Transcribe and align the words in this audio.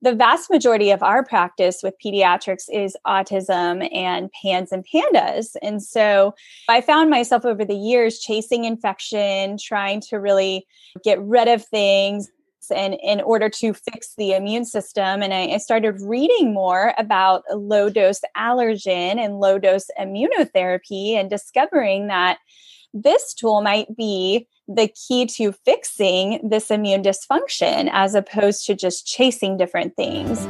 the 0.00 0.14
vast 0.14 0.50
majority 0.50 0.90
of 0.90 1.02
our 1.02 1.24
practice 1.24 1.80
with 1.82 1.94
pediatrics 2.04 2.64
is 2.72 2.96
autism 3.06 3.88
and 3.92 4.30
PANS 4.32 4.70
and 4.70 4.84
PANDAS. 4.84 5.56
And 5.60 5.82
so 5.82 6.34
I 6.68 6.80
found 6.80 7.10
myself 7.10 7.44
over 7.44 7.64
the 7.64 7.74
years 7.74 8.20
chasing 8.20 8.64
infection, 8.64 9.58
trying 9.58 10.00
to 10.02 10.16
really 10.16 10.66
get 11.04 11.20
rid 11.20 11.48
of 11.48 11.64
things 11.64 12.30
and 12.70 12.98
in 13.02 13.20
order 13.22 13.48
to 13.48 13.72
fix 13.72 14.14
the 14.16 14.32
immune 14.32 14.64
system 14.64 15.22
and 15.22 15.32
I, 15.32 15.46
I 15.46 15.56
started 15.56 16.02
reading 16.02 16.52
more 16.52 16.92
about 16.98 17.42
low 17.50 17.88
dose 17.88 18.20
allergen 18.36 19.18
and 19.18 19.40
low 19.40 19.58
dose 19.58 19.90
immunotherapy 19.98 21.14
and 21.14 21.30
discovering 21.30 22.08
that 22.08 22.38
this 22.94 23.34
tool 23.34 23.60
might 23.62 23.96
be 23.96 24.46
the 24.66 24.88
key 24.88 25.26
to 25.26 25.52
fixing 25.64 26.48
this 26.48 26.70
immune 26.70 27.02
dysfunction 27.02 27.88
as 27.92 28.14
opposed 28.14 28.66
to 28.66 28.74
just 28.74 29.06
chasing 29.06 29.56
different 29.56 29.96
things. 29.96 30.46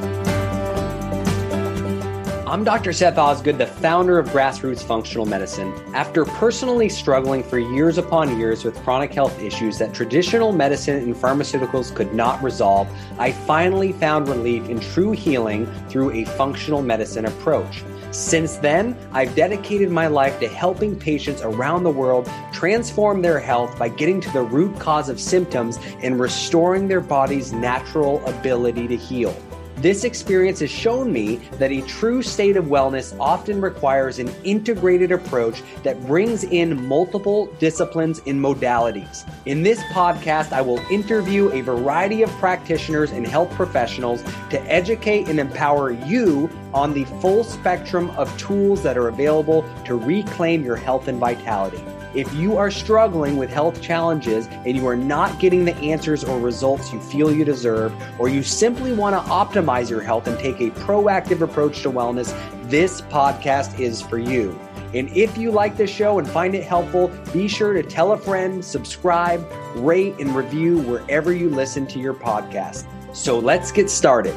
I'm 2.48 2.64
Dr. 2.64 2.94
Seth 2.94 3.18
Osgood, 3.18 3.58
the 3.58 3.66
founder 3.66 4.18
of 4.18 4.28
Grassroots 4.28 4.82
Functional 4.82 5.26
Medicine. 5.26 5.70
After 5.94 6.24
personally 6.24 6.88
struggling 6.88 7.42
for 7.42 7.58
years 7.58 7.98
upon 7.98 8.38
years 8.38 8.64
with 8.64 8.74
chronic 8.84 9.12
health 9.12 9.38
issues 9.42 9.76
that 9.78 9.92
traditional 9.92 10.52
medicine 10.52 10.96
and 10.96 11.14
pharmaceuticals 11.14 11.94
could 11.94 12.14
not 12.14 12.42
resolve, 12.42 12.88
I 13.18 13.32
finally 13.32 13.92
found 13.92 14.28
relief 14.28 14.66
in 14.70 14.80
true 14.80 15.10
healing 15.10 15.66
through 15.90 16.12
a 16.12 16.24
functional 16.24 16.80
medicine 16.80 17.26
approach. 17.26 17.82
Since 18.10 18.56
then, 18.56 18.96
I've 19.12 19.34
dedicated 19.34 19.90
my 19.90 20.06
life 20.06 20.40
to 20.40 20.48
helping 20.48 20.98
patients 20.98 21.42
around 21.42 21.82
the 21.82 21.90
world 21.90 22.30
transform 22.52 23.20
their 23.20 23.38
health 23.38 23.78
by 23.78 23.90
getting 23.90 24.20
to 24.22 24.30
the 24.32 24.42
root 24.42 24.78
cause 24.78 25.08
of 25.08 25.20
symptoms 25.20 25.78
and 26.02 26.18
restoring 26.18 26.88
their 26.88 27.02
body's 27.02 27.52
natural 27.52 28.24
ability 28.26 28.88
to 28.88 28.96
heal. 28.96 29.36
This 29.80 30.02
experience 30.02 30.58
has 30.58 30.72
shown 30.72 31.12
me 31.12 31.36
that 31.52 31.70
a 31.70 31.82
true 31.82 32.20
state 32.20 32.56
of 32.56 32.64
wellness 32.64 33.16
often 33.20 33.60
requires 33.60 34.18
an 34.18 34.28
integrated 34.42 35.12
approach 35.12 35.62
that 35.84 36.04
brings 36.04 36.42
in 36.42 36.84
multiple 36.88 37.46
disciplines 37.60 38.20
and 38.26 38.40
modalities. 38.40 39.24
In 39.46 39.62
this 39.62 39.80
podcast, 39.92 40.52
I 40.52 40.62
will 40.62 40.80
interview 40.90 41.52
a 41.52 41.60
variety 41.60 42.24
of 42.24 42.30
practitioners 42.40 43.12
and 43.12 43.24
health 43.24 43.52
professionals 43.52 44.24
to 44.50 44.60
educate 44.62 45.28
and 45.28 45.38
empower 45.38 45.92
you 45.92 46.50
on 46.74 46.92
the 46.92 47.04
full 47.20 47.44
spectrum 47.44 48.10
of 48.10 48.36
tools 48.36 48.82
that 48.82 48.98
are 48.98 49.06
available 49.06 49.64
to 49.84 49.94
reclaim 49.94 50.64
your 50.64 50.76
health 50.76 51.06
and 51.06 51.20
vitality. 51.20 51.84
If 52.18 52.34
you 52.34 52.56
are 52.56 52.68
struggling 52.68 53.36
with 53.36 53.48
health 53.48 53.80
challenges 53.80 54.48
and 54.48 54.76
you 54.76 54.88
are 54.88 54.96
not 54.96 55.38
getting 55.38 55.64
the 55.64 55.76
answers 55.76 56.24
or 56.24 56.40
results 56.40 56.92
you 56.92 56.98
feel 56.98 57.32
you 57.32 57.44
deserve, 57.44 57.94
or 58.18 58.28
you 58.28 58.42
simply 58.42 58.92
want 58.92 59.14
to 59.14 59.30
optimize 59.30 59.88
your 59.88 60.00
health 60.00 60.26
and 60.26 60.36
take 60.36 60.60
a 60.60 60.70
proactive 60.80 61.42
approach 61.42 61.82
to 61.82 61.92
wellness, 61.92 62.34
this 62.68 63.02
podcast 63.02 63.78
is 63.78 64.02
for 64.02 64.18
you. 64.18 64.58
And 64.94 65.08
if 65.16 65.38
you 65.38 65.52
like 65.52 65.76
this 65.76 65.90
show 65.90 66.18
and 66.18 66.28
find 66.28 66.56
it 66.56 66.64
helpful, 66.64 67.06
be 67.32 67.46
sure 67.46 67.72
to 67.72 67.84
tell 67.84 68.10
a 68.10 68.18
friend, 68.18 68.64
subscribe, 68.64 69.48
rate, 69.76 70.16
and 70.18 70.34
review 70.34 70.78
wherever 70.78 71.32
you 71.32 71.48
listen 71.48 71.86
to 71.86 72.00
your 72.00 72.14
podcast. 72.14 72.84
So 73.14 73.38
let's 73.38 73.70
get 73.70 73.88
started. 73.88 74.34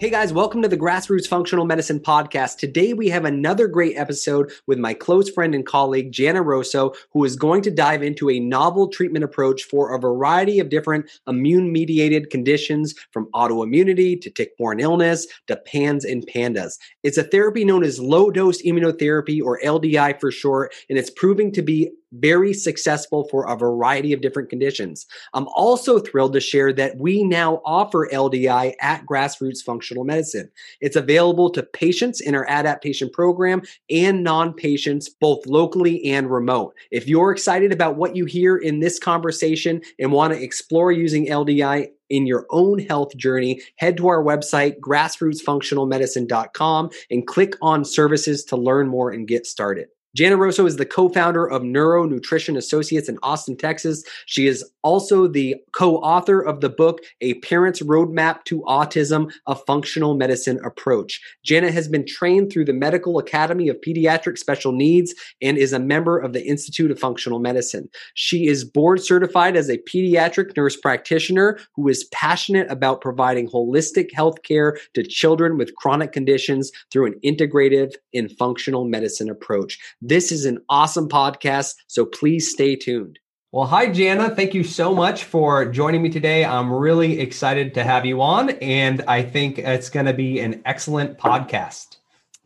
Hey 0.00 0.10
guys, 0.10 0.32
welcome 0.32 0.62
to 0.62 0.68
the 0.68 0.76
Grassroots 0.76 1.26
Functional 1.26 1.64
Medicine 1.64 1.98
Podcast. 1.98 2.58
Today 2.58 2.92
we 2.92 3.08
have 3.08 3.24
another 3.24 3.66
great 3.66 3.96
episode 3.96 4.52
with 4.68 4.78
my 4.78 4.94
close 4.94 5.28
friend 5.28 5.56
and 5.56 5.66
colleague, 5.66 6.12
Jana 6.12 6.40
Rosso, 6.40 6.92
who 7.12 7.24
is 7.24 7.34
going 7.34 7.62
to 7.62 7.70
dive 7.72 8.04
into 8.04 8.30
a 8.30 8.38
novel 8.38 8.86
treatment 8.86 9.24
approach 9.24 9.64
for 9.64 9.92
a 9.92 9.98
variety 9.98 10.60
of 10.60 10.68
different 10.68 11.10
immune 11.26 11.72
mediated 11.72 12.30
conditions 12.30 12.94
from 13.10 13.26
autoimmunity 13.34 14.20
to 14.20 14.30
tick 14.30 14.56
borne 14.56 14.78
illness 14.78 15.26
to 15.48 15.56
PANS 15.56 16.04
and 16.04 16.24
PANDAS. 16.28 16.78
It's 17.02 17.18
a 17.18 17.24
therapy 17.24 17.64
known 17.64 17.82
as 17.82 17.98
low 17.98 18.30
dose 18.30 18.62
immunotherapy 18.62 19.42
or 19.42 19.58
LDI 19.64 20.20
for 20.20 20.30
short, 20.30 20.72
and 20.88 20.96
it's 20.96 21.10
proving 21.10 21.50
to 21.54 21.62
be 21.62 21.90
very 22.12 22.52
successful 22.52 23.26
for 23.30 23.44
a 23.44 23.56
variety 23.56 24.12
of 24.12 24.20
different 24.20 24.50
conditions. 24.50 25.06
I'm 25.34 25.48
also 25.48 25.98
thrilled 25.98 26.32
to 26.34 26.40
share 26.40 26.72
that 26.74 26.98
we 26.98 27.24
now 27.24 27.60
offer 27.64 28.08
LDI 28.12 28.74
at 28.80 29.06
Grassroots 29.06 29.62
Functional 29.62 30.04
Medicine. 30.04 30.50
It's 30.80 30.96
available 30.96 31.50
to 31.50 31.62
patients 31.62 32.20
in 32.20 32.34
our 32.34 32.48
adaptation 32.48 33.10
program 33.10 33.62
and 33.90 34.24
non 34.24 34.52
patients, 34.52 35.08
both 35.08 35.46
locally 35.46 36.04
and 36.06 36.30
remote. 36.30 36.74
If 36.90 37.08
you're 37.08 37.32
excited 37.32 37.72
about 37.72 37.96
what 37.96 38.16
you 38.16 38.24
hear 38.24 38.56
in 38.56 38.80
this 38.80 38.98
conversation 38.98 39.82
and 39.98 40.12
want 40.12 40.32
to 40.32 40.42
explore 40.42 40.92
using 40.92 41.26
LDI, 41.26 41.90
in 42.10 42.26
your 42.26 42.46
own 42.50 42.78
health 42.78 43.16
journey, 43.16 43.60
head 43.76 43.96
to 43.98 44.08
our 44.08 44.24
website, 44.24 44.80
grassrootsfunctionalmedicine.com, 44.80 46.88
and 47.10 47.26
click 47.26 47.52
on 47.60 47.84
services 47.84 48.44
to 48.44 48.56
learn 48.56 48.88
more 48.88 49.10
and 49.10 49.28
get 49.28 49.46
started. 49.46 49.88
Jana 50.16 50.36
Rosso 50.36 50.64
is 50.64 50.76
the 50.76 50.86
co-founder 50.86 51.46
of 51.46 51.62
Neuro 51.62 52.04
Nutrition 52.06 52.56
Associates 52.56 53.10
in 53.10 53.18
Austin, 53.22 53.56
Texas. 53.56 54.02
She 54.24 54.46
is 54.46 54.64
also 54.82 55.28
the 55.28 55.56
co-author 55.72 56.40
of 56.40 56.62
the 56.62 56.70
book 56.70 57.00
A 57.20 57.34
Parent's 57.34 57.82
Roadmap 57.82 58.44
to 58.44 58.62
Autism: 58.62 59.30
A 59.46 59.54
Functional 59.54 60.16
Medicine 60.16 60.58
Approach. 60.64 61.20
Jana 61.44 61.70
has 61.70 61.88
been 61.88 62.06
trained 62.06 62.50
through 62.50 62.64
the 62.64 62.72
Medical 62.72 63.18
Academy 63.18 63.68
of 63.68 63.76
Pediatric 63.86 64.38
Special 64.38 64.72
Needs 64.72 65.14
and 65.42 65.58
is 65.58 65.74
a 65.74 65.78
member 65.78 66.18
of 66.18 66.32
the 66.32 66.44
Institute 66.44 66.90
of 66.90 66.98
Functional 66.98 67.38
Medicine. 67.38 67.88
She 68.14 68.46
is 68.46 68.64
board 68.64 69.02
certified 69.02 69.56
as 69.56 69.68
a 69.68 69.78
pediatric 69.78 70.56
nurse 70.56 70.76
practitioner 70.76 71.58
who 71.76 71.86
is 71.86 72.08
passionate 72.12 72.70
about 72.70 73.02
providing 73.02 73.48
holistic 73.48 74.12
health 74.14 74.42
care 74.42 74.78
to 74.94 75.02
children 75.02 75.58
with 75.58 75.74
chronic 75.76 76.12
conditions 76.12 76.72
through 76.90 77.06
an 77.06 77.20
integrative 77.22 77.92
and 78.14 78.32
functional 78.38 78.86
medicine 78.86 79.28
approach. 79.28 79.78
This 80.00 80.30
is 80.30 80.44
an 80.44 80.60
awesome 80.68 81.08
podcast, 81.08 81.74
so 81.88 82.04
please 82.04 82.48
stay 82.48 82.76
tuned. 82.76 83.18
Well, 83.50 83.66
hi, 83.66 83.90
Jana. 83.90 84.30
Thank 84.30 84.54
you 84.54 84.62
so 84.62 84.94
much 84.94 85.24
for 85.24 85.64
joining 85.64 86.02
me 86.02 86.08
today. 86.08 86.44
I'm 86.44 86.72
really 86.72 87.18
excited 87.18 87.74
to 87.74 87.82
have 87.82 88.06
you 88.06 88.22
on, 88.22 88.50
and 88.50 89.02
I 89.08 89.24
think 89.24 89.58
it's 89.58 89.90
going 89.90 90.06
to 90.06 90.12
be 90.12 90.38
an 90.38 90.62
excellent 90.64 91.18
podcast. 91.18 91.96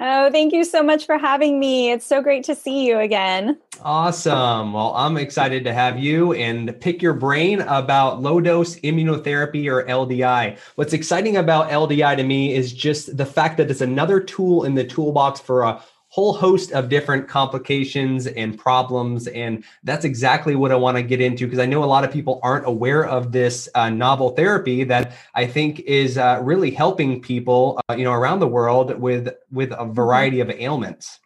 Oh, 0.01 0.31
thank 0.31 0.55
you 0.55 0.65
so 0.65 0.83
much 0.83 1.05
for 1.05 1.19
having 1.19 1.61
me. 1.61 1.93
It's 1.93 2.07
so 2.07 2.23
great 2.23 2.43
to 2.45 2.55
see 2.55 2.87
you 2.87 2.99
again. 2.99 3.59
Awesome. 3.83 4.73
Well, 4.73 4.95
I'm 4.97 5.19
excited 5.19 5.63
to 5.65 5.75
have 5.75 5.99
you 5.99 6.33
and 6.33 6.81
pick 6.81 7.03
your 7.03 7.13
brain 7.13 7.61
about 7.61 8.23
low 8.23 8.41
dose 8.41 8.81
immunotherapy 8.81 9.71
or 9.71 9.85
LDI. 9.85 10.57
What's 10.77 10.93
exciting 10.93 11.37
about 11.37 11.69
LDI 11.71 12.17
to 12.17 12.23
me 12.23 12.55
is 12.55 12.73
just 12.73 13.17
the 13.17 13.27
fact 13.27 13.59
that 13.59 13.71
it's 13.71 13.83
another 13.83 14.21
tool 14.21 14.65
in 14.65 14.75
the 14.75 14.85
toolbox 14.85 15.39
for 15.39 15.63
a 15.63 15.83
whole 16.13 16.35
host 16.35 16.73
of 16.73 16.91
different 16.91 17.27
complications 17.27 18.27
and 18.27 18.59
problems. 18.59 19.29
And 19.29 19.65
that's 19.83 20.05
exactly 20.05 20.55
what 20.55 20.71
I 20.71 20.75
want 20.75 20.99
to 20.99 21.03
get 21.03 21.23
into 21.23 21.47
because 21.47 21.59
I 21.59 21.65
know 21.65 21.83
a 21.83 21.87
lot 21.87 22.05
of 22.05 22.13
people 22.13 22.39
aren't 22.43 22.67
aware 22.67 23.07
of 23.07 23.33
this 23.33 23.67
uh, 23.75 23.89
novel 23.89 24.29
therapy 24.33 24.85
that 24.85 25.15
I 25.35 25.47
think 25.47 25.81
is 25.81 26.19
uh, 26.19 26.39
really 26.43 26.71
helping 26.71 27.23
people, 27.23 27.81
uh, 27.89 27.95
you 27.95 28.05
know, 28.05 28.13
around 28.13 28.41
the 28.41 28.47
world 28.47 29.01
with 29.01 29.35
with 29.51 29.73
a 29.73 29.77
mm-hmm. 29.77 29.95
variety 29.95 30.41
of 30.41 30.51
ailments. 30.51 31.19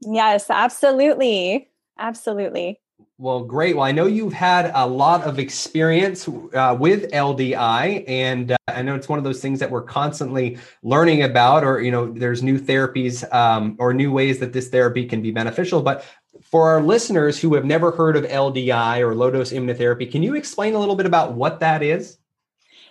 Yes, 0.00 0.48
absolutely. 0.48 1.68
Absolutely. 1.98 2.80
Well, 3.20 3.44
great. 3.44 3.76
Well, 3.76 3.84
I 3.84 3.92
know 3.92 4.06
you've 4.06 4.32
had 4.32 4.72
a 4.74 4.86
lot 4.86 5.24
of 5.24 5.38
experience 5.38 6.26
uh, 6.26 6.74
with 6.80 7.10
LDI, 7.10 8.08
and 8.08 8.52
uh, 8.52 8.56
I 8.68 8.80
know 8.80 8.94
it's 8.94 9.10
one 9.10 9.18
of 9.18 9.26
those 9.26 9.42
things 9.42 9.60
that 9.60 9.70
we're 9.70 9.82
constantly 9.82 10.56
learning 10.82 11.22
about, 11.22 11.62
or 11.62 11.82
you 11.82 11.90
know, 11.90 12.10
there's 12.10 12.42
new 12.42 12.58
therapies 12.58 13.30
um, 13.34 13.76
or 13.78 13.92
new 13.92 14.10
ways 14.10 14.38
that 14.38 14.54
this 14.54 14.68
therapy 14.68 15.04
can 15.04 15.20
be 15.20 15.32
beneficial. 15.32 15.82
But 15.82 16.02
for 16.40 16.70
our 16.70 16.80
listeners 16.80 17.38
who 17.38 17.52
have 17.56 17.66
never 17.66 17.90
heard 17.90 18.16
of 18.16 18.24
LDI 18.24 19.00
or 19.00 19.14
low 19.14 19.30
dose 19.30 19.52
immunotherapy, 19.52 20.10
can 20.10 20.22
you 20.22 20.34
explain 20.34 20.74
a 20.74 20.78
little 20.78 20.96
bit 20.96 21.04
about 21.04 21.34
what 21.34 21.60
that 21.60 21.82
is? 21.82 22.16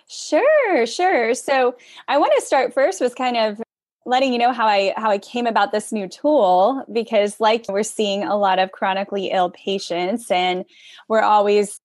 Sure, 0.06 0.86
sure. 0.86 1.34
So 1.34 1.74
I 2.06 2.18
want 2.18 2.32
to 2.38 2.46
start 2.46 2.72
first 2.72 3.00
with 3.00 3.16
kind 3.16 3.36
of 3.36 3.60
letting 4.06 4.32
you 4.32 4.38
know 4.38 4.52
how 4.52 4.66
I 4.66 4.94
how 4.96 5.10
I 5.10 5.18
came 5.18 5.46
about 5.46 5.72
this 5.72 5.92
new 5.92 6.08
tool 6.08 6.84
because 6.92 7.38
like 7.38 7.66
we're 7.68 7.82
seeing 7.82 8.24
a 8.24 8.36
lot 8.36 8.58
of 8.58 8.72
chronically 8.72 9.30
ill 9.30 9.50
patients 9.50 10.30
and 10.30 10.64
we're 11.08 11.22
always 11.22 11.80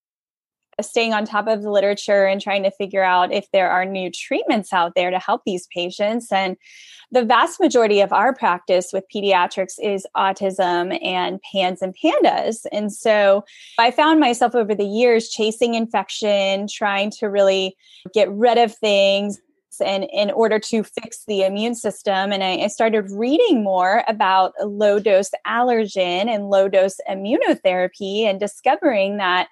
staying 0.81 1.13
on 1.13 1.25
top 1.25 1.47
of 1.47 1.61
the 1.61 1.71
literature 1.71 2.25
and 2.25 2.41
trying 2.41 2.63
to 2.63 2.71
figure 2.71 3.03
out 3.03 3.33
if 3.33 3.49
there 3.51 3.69
are 3.69 3.85
new 3.85 4.11
treatments 4.11 4.73
out 4.73 4.93
there 4.95 5.09
to 5.09 5.19
help 5.19 5.41
these 5.45 5.67
patients 5.73 6.31
and 6.31 6.57
the 7.11 7.23
vast 7.23 7.59
majority 7.59 8.01
of 8.01 8.11
our 8.11 8.33
practice 8.33 8.91
with 8.91 9.05
pediatrics 9.13 9.75
is 9.81 10.07
autism 10.17 10.99
and 11.03 11.39
PANS 11.41 11.81
and 11.81 11.95
PANDAS. 11.95 12.65
And 12.71 12.91
so 12.91 13.45
I 13.77 13.91
found 13.91 14.19
myself 14.19 14.55
over 14.55 14.73
the 14.73 14.85
years 14.85 15.29
chasing 15.29 15.75
infection, 15.75 16.67
trying 16.67 17.11
to 17.11 17.27
really 17.27 17.77
get 18.13 18.29
rid 18.31 18.57
of 18.57 18.75
things, 18.75 19.39
and 19.81 20.05
in 20.11 20.31
order 20.31 20.59
to 20.59 20.83
fix 20.83 21.23
the 21.27 21.43
immune 21.43 21.75
system 21.75 22.31
and 22.31 22.43
I, 22.43 22.63
I, 22.63 22.67
started 22.67 23.11
reading 23.11 23.63
more 23.63 24.03
about 24.07 24.53
low 24.63 24.99
dose 24.99 25.31
allergen 25.47 26.27
and 26.27 26.49
low 26.49 26.67
dose 26.67 26.99
immunotherapy 27.09 28.23
and 28.23 28.39
discovering 28.39 29.17
that 29.17 29.47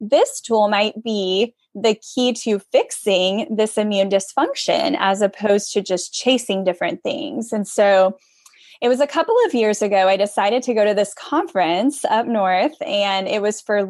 this 0.00 0.40
tool 0.40 0.68
might 0.68 1.02
be 1.02 1.54
the 1.74 1.94
key 1.94 2.32
to 2.32 2.58
fixing 2.58 3.54
this 3.54 3.78
immune 3.78 4.10
dysfunction 4.10 4.96
as 4.98 5.22
opposed 5.22 5.72
to 5.72 5.80
just 5.80 6.12
chasing 6.12 6.64
different 6.64 7.02
things. 7.02 7.52
And 7.52 7.66
so 7.66 8.18
it 8.82 8.88
was 8.88 9.00
a 9.00 9.06
couple 9.06 9.36
of 9.46 9.54
years 9.54 9.80
ago, 9.80 10.08
I 10.08 10.16
decided 10.16 10.64
to 10.64 10.74
go 10.74 10.84
to 10.84 10.92
this 10.92 11.14
conference 11.14 12.04
up 12.04 12.26
north, 12.26 12.74
and 12.82 13.28
it 13.28 13.40
was 13.40 13.60
for 13.60 13.84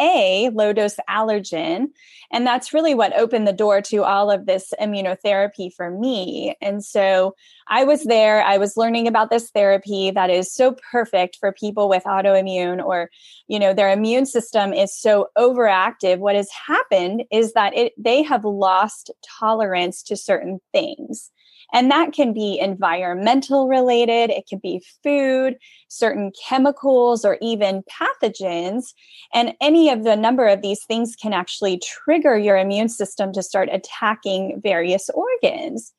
LDA, 0.00 0.54
low 0.54 0.72
dose 0.72 0.96
allergen. 1.08 1.88
And 2.30 2.46
that's 2.46 2.74
really 2.74 2.94
what 2.94 3.16
opened 3.18 3.46
the 3.46 3.52
door 3.52 3.80
to 3.82 4.04
all 4.04 4.30
of 4.30 4.46
this 4.46 4.72
immunotherapy 4.80 5.72
for 5.72 5.90
me. 5.90 6.54
And 6.60 6.84
so 6.84 7.34
I 7.68 7.84
was 7.84 8.04
there, 8.04 8.42
I 8.42 8.58
was 8.58 8.76
learning 8.76 9.08
about 9.08 9.30
this 9.30 9.50
therapy 9.50 10.10
that 10.10 10.30
is 10.30 10.52
so 10.52 10.76
perfect 10.90 11.36
for 11.40 11.52
people 11.52 11.88
with 11.88 12.04
autoimmune 12.04 12.84
or, 12.84 13.10
you 13.46 13.58
know, 13.58 13.72
their 13.72 13.90
immune 13.90 14.26
system 14.26 14.72
is 14.72 14.94
so 14.94 15.28
overactive. 15.36 16.18
What 16.18 16.36
has 16.36 16.50
happened 16.50 17.24
is 17.30 17.52
that 17.54 17.74
it, 17.76 17.92
they 17.96 18.22
have 18.22 18.44
lost 18.44 19.10
tolerance 19.38 20.02
to 20.04 20.16
certain 20.16 20.60
things. 20.72 21.30
And 21.72 21.90
that 21.90 22.12
can 22.12 22.32
be 22.32 22.58
environmental 22.58 23.68
related, 23.68 24.30
it 24.30 24.46
can 24.48 24.58
be 24.58 24.82
food, 25.02 25.56
certain 25.88 26.32
chemicals, 26.48 27.24
or 27.24 27.36
even 27.42 27.82
pathogens. 27.84 28.94
And 29.34 29.54
any 29.60 29.90
of 29.90 30.04
the 30.04 30.16
number 30.16 30.46
of 30.46 30.62
these 30.62 30.84
things 30.84 31.14
can 31.14 31.32
actually 31.32 31.78
trigger 31.78 32.38
your 32.38 32.56
immune 32.56 32.88
system 32.88 33.32
to 33.32 33.42
start 33.42 33.68
attacking 33.70 34.60
various 34.62 35.10
organs. 35.10 35.92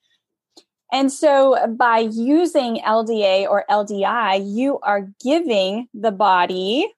And 0.91 1.11
so, 1.11 1.67
by 1.77 1.99
using 1.99 2.77
LDA 2.77 3.47
or 3.47 3.63
LDI, 3.69 4.41
you 4.43 4.79
are 4.79 5.07
giving 5.23 5.87
the 5.93 6.11
body 6.11 6.91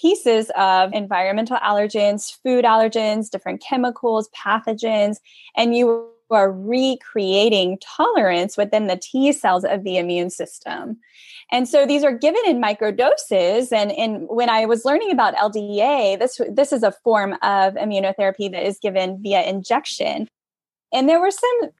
pieces 0.00 0.50
of 0.56 0.92
environmental 0.92 1.56
allergens, 1.58 2.36
food 2.42 2.64
allergens, 2.64 3.30
different 3.30 3.62
chemicals, 3.62 4.28
pathogens, 4.30 5.18
and 5.56 5.76
you 5.76 6.10
are 6.34 6.52
recreating 6.52 7.78
tolerance 7.78 8.56
within 8.56 8.86
the 8.86 8.96
T 8.96 9.32
cells 9.32 9.64
of 9.64 9.84
the 9.84 9.98
immune 9.98 10.30
system. 10.30 10.98
And 11.50 11.68
so 11.68 11.86
these 11.86 12.04
are 12.04 12.12
given 12.12 12.42
in 12.46 12.60
microdoses. 12.60 13.72
And 13.72 13.90
in, 13.90 14.26
when 14.28 14.50
I 14.50 14.66
was 14.66 14.84
learning 14.84 15.10
about 15.10 15.34
LDA, 15.34 16.18
this, 16.18 16.40
this 16.50 16.72
is 16.72 16.82
a 16.82 16.92
form 16.92 17.32
of 17.42 17.74
immunotherapy 17.74 18.50
that 18.52 18.66
is 18.66 18.78
given 18.78 19.22
via 19.22 19.42
injection. 19.44 20.28
And 20.92 21.08
there 21.08 21.20
were 21.20 21.30
some 21.30 21.70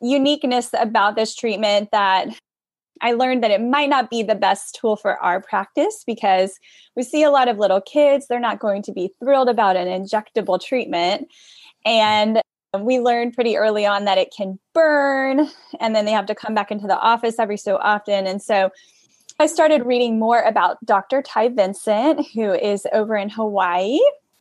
uniqueness 0.00 0.70
about 0.78 1.16
this 1.16 1.34
treatment 1.34 1.90
that 1.92 2.28
I 3.02 3.12
learned 3.12 3.42
that 3.42 3.50
it 3.50 3.62
might 3.62 3.88
not 3.88 4.10
be 4.10 4.22
the 4.22 4.34
best 4.34 4.78
tool 4.80 4.96
for 4.96 5.18
our 5.22 5.40
practice 5.40 6.02
because 6.06 6.58
we 6.96 7.02
see 7.02 7.22
a 7.22 7.30
lot 7.30 7.48
of 7.48 7.58
little 7.58 7.80
kids, 7.80 8.26
they're 8.26 8.40
not 8.40 8.58
going 8.58 8.82
to 8.82 8.92
be 8.92 9.12
thrilled 9.18 9.48
about 9.48 9.76
an 9.76 9.86
injectable 9.86 10.60
treatment. 10.60 11.28
And 11.84 12.40
we 12.84 12.98
learned 12.98 13.34
pretty 13.34 13.56
early 13.56 13.86
on 13.86 14.04
that 14.04 14.18
it 14.18 14.32
can 14.36 14.58
burn 14.72 15.48
and 15.80 15.94
then 15.94 16.04
they 16.04 16.12
have 16.12 16.26
to 16.26 16.34
come 16.34 16.54
back 16.54 16.70
into 16.70 16.86
the 16.86 16.98
office 16.98 17.38
every 17.38 17.56
so 17.56 17.76
often. 17.76 18.26
And 18.26 18.42
so 18.42 18.70
I 19.38 19.46
started 19.46 19.84
reading 19.84 20.18
more 20.18 20.40
about 20.40 20.84
Dr. 20.84 21.22
Ty 21.22 21.48
Vincent, 21.48 22.26
who 22.34 22.52
is 22.52 22.86
over 22.92 23.16
in 23.16 23.28
Hawaii, 23.28 23.98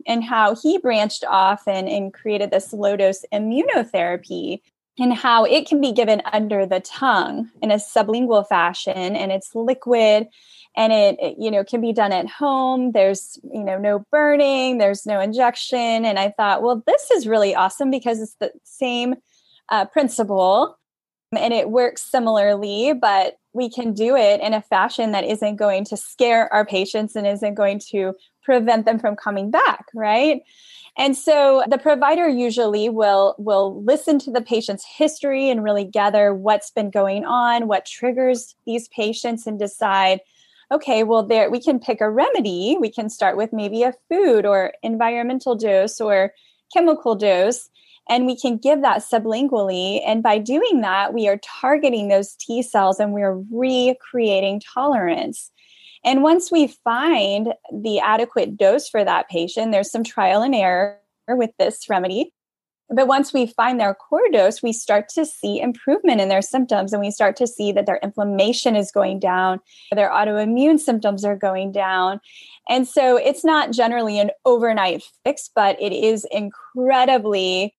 and 0.07 0.23
how 0.23 0.55
he 0.55 0.77
branched 0.77 1.25
off 1.25 1.67
and, 1.67 1.89
and 1.89 2.13
created 2.13 2.51
this 2.51 2.71
low 2.71 2.95
dose 2.95 3.25
immunotherapy 3.33 4.61
and 4.97 5.13
how 5.13 5.43
it 5.43 5.67
can 5.67 5.81
be 5.81 5.91
given 5.91 6.21
under 6.31 6.65
the 6.65 6.79
tongue 6.79 7.49
in 7.61 7.71
a 7.71 7.75
sublingual 7.75 8.47
fashion 8.47 9.15
and 9.15 9.31
it's 9.31 9.55
liquid 9.55 10.27
and 10.75 10.92
it, 10.92 11.18
it, 11.19 11.36
you 11.39 11.50
know 11.50 11.63
can 11.63 11.81
be 11.81 11.94
done 11.94 12.12
at 12.12 12.27
home. 12.27 12.92
There's 12.92 13.39
you 13.44 13.63
know 13.63 13.77
no 13.77 14.06
burning 14.12 14.77
there's 14.77 15.06
no 15.06 15.19
injection. 15.19 16.06
And 16.06 16.19
i 16.19 16.30
thought 16.30 16.62
well 16.62 16.83
this 16.86 17.12
is 17.12 17.27
really 17.27 17.56
awesome 17.56 17.89
because 17.89 18.22
it's 18.22 18.36
the 18.39 18.51
same 18.63 19.16
uh, 19.69 19.86
principle 19.86 20.77
and 21.36 21.54
it 21.54 21.69
works 21.69 22.04
similarly 22.04 22.94
but 22.94 23.38
we 23.54 23.69
can 23.69 23.94
do 23.94 24.16
it 24.16 24.42
in 24.42 24.54
a 24.54 24.62
fashion 24.62 25.12
that 25.12 25.24
isn't 25.24 25.56
going 25.56 25.86
to 25.86 25.98
scare 25.98 26.54
our 26.54 26.66
patients 26.66 27.16
and 27.16 27.25
isn't 27.25 27.56
going 27.56 27.80
to 27.80 28.13
prevent 28.44 28.86
them 28.86 29.00
from 29.00 29.16
coming 29.16 29.50
back 29.50 29.86
right? 29.94 30.42
And 30.98 31.18
so 31.18 31.63
the 31.69 31.77
provider 31.77 32.27
usually 32.27 32.88
will 32.89 33.36
will 33.38 33.83
listen 33.83 34.18
to 34.19 34.31
the 34.31 34.42
patient's 34.42 34.86
history 34.86 35.50
and 35.50 35.63
really 35.63 35.83
gather 35.83 36.33
what's 36.33 36.72
been 36.72 36.89
going 36.89 37.25
on 37.25 37.68
what 37.68 37.86
triggers 37.86 38.56
these 38.66 38.88
patients 38.89 39.45
and 39.45 39.60
decide 39.60 40.22
okay, 40.75 41.04
well, 41.04 41.24
there 41.24 41.50
we 41.50 41.62
can 41.62 41.80
pick 41.80 42.01
a 42.01 42.10
remedy. 42.10 42.77
We 42.80 42.92
can 42.92 43.10
start 43.10 43.38
with 43.38 43.51
maybe 43.54 43.83
a 43.83 43.94
food 44.10 44.45
or 44.45 44.74
environmental 44.83 45.56
dose 45.56 46.00
or 46.01 46.33
chemical 46.74 47.16
dose, 47.16 47.69
and 48.10 48.25
we 48.25 48.38
can 48.38 48.57
give 48.57 48.81
that 48.81 49.00
sublingually. 49.00 50.01
And 50.06 50.22
by 50.22 50.38
doing 50.38 50.81
that, 50.81 51.13
we 51.13 51.27
are 51.27 51.39
targeting 51.62 52.10
those 52.10 52.36
T 52.36 52.62
cells 52.62 53.00
and 53.00 53.13
we're 53.13 53.42
recreating 53.51 54.62
tolerance. 54.62 55.51
And 56.04 56.22
once 56.22 56.51
we 56.51 56.68
find 56.68 57.54
the 57.74 58.00
adequate 58.00 58.57
dose 58.57 58.88
for 58.88 59.04
that 59.04 59.27
patient, 59.30 59.72
there's 59.72 59.89
some 59.89 60.04
trial 60.04 60.44
and 60.44 60.54
error 60.54 61.00
with 61.27 61.50
this 61.57 61.89
remedy. 61.89 62.31
But 62.89 63.07
once 63.07 63.33
we 63.33 63.47
find 63.47 63.79
their 63.79 63.95
core 63.95 64.29
dose, 64.31 64.61
we 64.61 64.71
start 64.71 65.09
to 65.09 65.25
see 65.25 65.59
improvement 65.59 66.21
in 66.21 66.29
their 66.29 66.41
symptoms 66.41 66.93
and 66.93 67.01
we 67.01 67.09
start 67.09 67.35
to 67.37 67.47
see 67.47 67.71
that 67.71 67.85
their 67.85 67.99
inflammation 68.03 68.75
is 68.75 68.91
going 68.91 69.19
down, 69.19 69.59
their 69.91 70.09
autoimmune 70.09 70.79
symptoms 70.79 71.25
are 71.25 71.35
going 71.35 71.71
down. 71.71 72.19
And 72.69 72.87
so 72.87 73.17
it's 73.17 73.43
not 73.43 73.71
generally 73.71 74.19
an 74.19 74.31
overnight 74.45 75.03
fix, 75.23 75.49
but 75.53 75.81
it 75.81 75.93
is 75.93 76.27
incredibly 76.31 77.75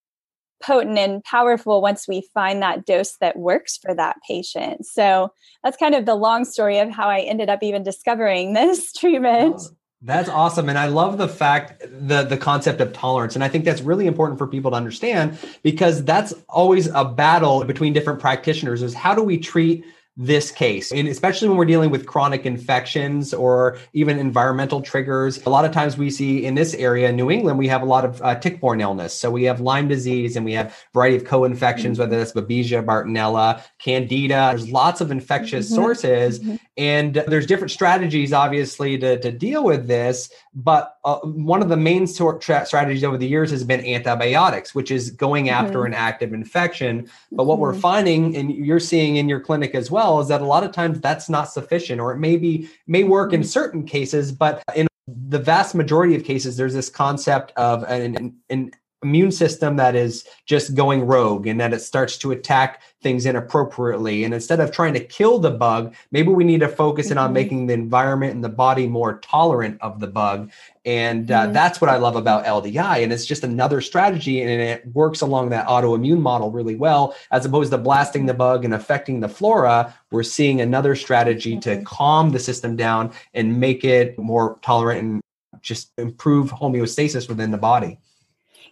potent 0.62 0.98
and 0.98 1.22
powerful 1.22 1.82
once 1.82 2.08
we 2.08 2.28
find 2.34 2.62
that 2.62 2.86
dose 2.86 3.16
that 3.20 3.38
works 3.38 3.76
for 3.76 3.94
that 3.94 4.16
patient. 4.26 4.86
So 4.86 5.32
that's 5.62 5.76
kind 5.76 5.94
of 5.94 6.06
the 6.06 6.14
long 6.14 6.44
story 6.44 6.78
of 6.78 6.90
how 6.90 7.08
I 7.08 7.20
ended 7.20 7.48
up 7.48 7.62
even 7.62 7.82
discovering 7.82 8.52
this 8.54 8.92
treatment. 8.92 9.60
That's 10.06 10.28
awesome. 10.28 10.68
And 10.68 10.78
I 10.78 10.86
love 10.86 11.18
the 11.18 11.26
fact 11.26 11.80
the 11.80 12.22
the 12.22 12.36
concept 12.36 12.80
of 12.80 12.92
tolerance. 12.92 13.34
And 13.34 13.42
I 13.42 13.48
think 13.48 13.64
that's 13.64 13.82
really 13.82 14.06
important 14.06 14.38
for 14.38 14.46
people 14.46 14.70
to 14.70 14.76
understand 14.76 15.36
because 15.64 16.04
that's 16.04 16.32
always 16.48 16.86
a 16.86 17.04
battle 17.04 17.64
between 17.64 17.92
different 17.92 18.20
practitioners 18.20 18.82
is 18.82 18.94
how 18.94 19.16
do 19.16 19.22
we 19.22 19.36
treat 19.36 19.84
this 20.16 20.50
case. 20.50 20.92
And 20.92 21.08
especially 21.08 21.48
when 21.48 21.58
we're 21.58 21.66
dealing 21.66 21.90
with 21.90 22.06
chronic 22.06 22.46
infections 22.46 23.34
or 23.34 23.78
even 23.92 24.18
environmental 24.18 24.80
triggers, 24.80 25.44
a 25.44 25.50
lot 25.50 25.64
of 25.64 25.72
times 25.72 25.98
we 25.98 26.08
see 26.08 26.46
in 26.46 26.54
this 26.54 26.72
area, 26.74 27.12
New 27.12 27.30
England, 27.30 27.58
we 27.58 27.68
have 27.68 27.82
a 27.82 27.84
lot 27.84 28.04
of 28.04 28.22
uh, 28.22 28.34
tick-borne 28.36 28.80
illness. 28.80 29.12
So 29.12 29.30
we 29.30 29.44
have 29.44 29.60
Lyme 29.60 29.88
disease 29.88 30.36
and 30.36 30.44
we 30.44 30.54
have 30.54 30.68
a 30.68 30.74
variety 30.94 31.16
of 31.16 31.24
co-infections, 31.24 31.98
mm-hmm. 31.98 32.08
whether 32.10 32.16
that's 32.16 32.32
Babesia, 32.32 32.82
Bartonella, 32.82 33.60
Candida. 33.78 34.52
There's 34.52 34.70
lots 34.70 35.02
of 35.02 35.10
infectious 35.10 35.66
mm-hmm. 35.66 35.74
sources. 35.74 36.40
Mm-hmm. 36.40 36.56
And 36.78 37.14
there's 37.26 37.46
different 37.46 37.70
strategies, 37.70 38.34
obviously, 38.34 38.98
to, 38.98 39.18
to 39.20 39.32
deal 39.32 39.64
with 39.64 39.86
this. 39.86 40.30
But 40.54 40.96
uh, 41.04 41.18
one 41.20 41.62
of 41.62 41.70
the 41.70 41.76
main 41.76 42.06
sort 42.06 42.42
tra- 42.42 42.66
strategies 42.66 43.02
over 43.02 43.16
the 43.16 43.26
years 43.26 43.50
has 43.50 43.64
been 43.64 43.84
antibiotics, 43.84 44.74
which 44.74 44.90
is 44.90 45.10
going 45.10 45.48
after 45.48 45.78
mm-hmm. 45.78 45.86
an 45.86 45.94
active 45.94 46.34
infection. 46.34 47.08
But 47.32 47.44
what 47.44 47.58
we're 47.58 47.72
mm-hmm. 47.72 47.80
finding, 47.80 48.36
and 48.36 48.50
you're 48.50 48.80
seeing 48.80 49.16
in 49.16 49.28
your 49.28 49.40
clinic 49.40 49.74
as 49.74 49.90
well, 49.90 50.20
is 50.20 50.28
that 50.28 50.42
a 50.42 50.44
lot 50.44 50.64
of 50.64 50.72
times 50.72 51.00
that's 51.00 51.30
not 51.30 51.50
sufficient, 51.50 52.00
or 52.00 52.12
it 52.12 52.18
may 52.18 52.36
be 52.36 52.68
may 52.86 53.04
work 53.04 53.32
in 53.32 53.40
mm-hmm. 53.40 53.48
certain 53.48 53.84
cases, 53.84 54.30
but 54.30 54.62
in 54.74 54.86
the 55.06 55.38
vast 55.38 55.74
majority 55.74 56.14
of 56.14 56.24
cases, 56.24 56.56
there's 56.56 56.74
this 56.74 56.90
concept 56.90 57.52
of 57.56 57.84
an, 57.84 58.36
an 58.50 58.70
immune 59.02 59.30
system 59.30 59.76
that 59.76 59.94
is 59.94 60.26
just 60.46 60.74
going 60.74 61.06
rogue 61.06 61.46
and 61.46 61.60
that 61.60 61.72
it 61.72 61.80
starts 61.80 62.16
to 62.18 62.32
attack 62.32 62.82
things 63.02 63.26
inappropriately. 63.26 64.24
And 64.24 64.32
instead 64.32 64.58
of 64.58 64.72
trying 64.72 64.94
to 64.94 65.04
kill 65.04 65.38
the 65.38 65.50
bug, 65.50 65.94
maybe 66.10 66.28
we 66.28 66.44
need 66.44 66.60
to 66.60 66.68
focus 66.68 67.10
in 67.10 67.18
on 67.18 67.26
mm-hmm. 67.26 67.34
making 67.34 67.66
the 67.66 67.74
environment 67.74 68.34
and 68.34 68.42
the 68.42 68.48
body 68.48 68.86
more 68.86 69.18
tolerant 69.18 69.78
of 69.82 70.00
the 70.00 70.06
bug. 70.06 70.50
And 70.84 71.30
uh, 71.30 71.44
mm-hmm. 71.44 71.52
that's 71.52 71.80
what 71.80 71.90
I 71.90 71.96
love 71.96 72.16
about 72.16 72.46
LDI. 72.46 73.02
And 73.02 73.12
it's 73.12 73.26
just 73.26 73.44
another 73.44 73.80
strategy 73.80 74.40
and 74.40 74.50
it 74.50 74.86
works 74.94 75.20
along 75.20 75.50
that 75.50 75.68
autoimmune 75.68 76.20
model 76.20 76.50
really 76.50 76.76
well. 76.76 77.14
As 77.30 77.44
opposed 77.44 77.72
to 77.72 77.78
blasting 77.78 78.26
the 78.26 78.34
bug 78.34 78.64
and 78.64 78.74
affecting 78.74 79.20
the 79.20 79.28
flora, 79.28 79.94
we're 80.10 80.22
seeing 80.22 80.60
another 80.60 80.96
strategy 80.96 81.58
to 81.60 81.76
mm-hmm. 81.76 81.84
calm 81.84 82.30
the 82.30 82.40
system 82.40 82.76
down 82.76 83.12
and 83.34 83.60
make 83.60 83.84
it 83.84 84.18
more 84.18 84.58
tolerant 84.62 85.00
and 85.00 85.20
just 85.60 85.92
improve 85.98 86.50
homeostasis 86.50 87.28
within 87.28 87.50
the 87.50 87.58
body. 87.58 87.98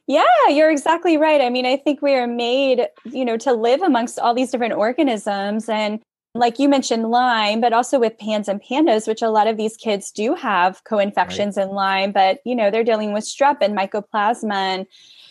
Yeah, 0.06 0.24
you're 0.48 0.70
exactly 0.70 1.16
right. 1.16 1.40
I 1.40 1.48
mean, 1.48 1.64
I 1.64 1.76
think 1.76 2.02
we 2.02 2.14
are 2.14 2.26
made, 2.26 2.88
you 3.04 3.24
know, 3.24 3.36
to 3.38 3.52
live 3.52 3.82
amongst 3.82 4.18
all 4.18 4.34
these 4.34 4.50
different 4.50 4.74
organisms 4.74 5.68
and 5.68 6.00
like 6.36 6.58
you 6.58 6.68
mentioned 6.68 7.10
Lyme, 7.10 7.60
but 7.60 7.72
also 7.72 8.00
with 8.00 8.18
PANS 8.18 8.48
and 8.48 8.60
PANDAS, 8.60 9.06
which 9.06 9.22
a 9.22 9.30
lot 9.30 9.46
of 9.46 9.56
these 9.56 9.76
kids 9.76 10.10
do 10.10 10.34
have 10.34 10.82
co-infections 10.82 11.56
right. 11.56 11.62
in 11.62 11.72
Lyme, 11.72 12.10
but 12.10 12.40
you 12.44 12.56
know, 12.56 12.72
they're 12.72 12.82
dealing 12.82 13.12
with 13.12 13.24
strep 13.24 13.58
and 13.60 13.76
mycoplasma 13.76 14.52
and 14.52 14.86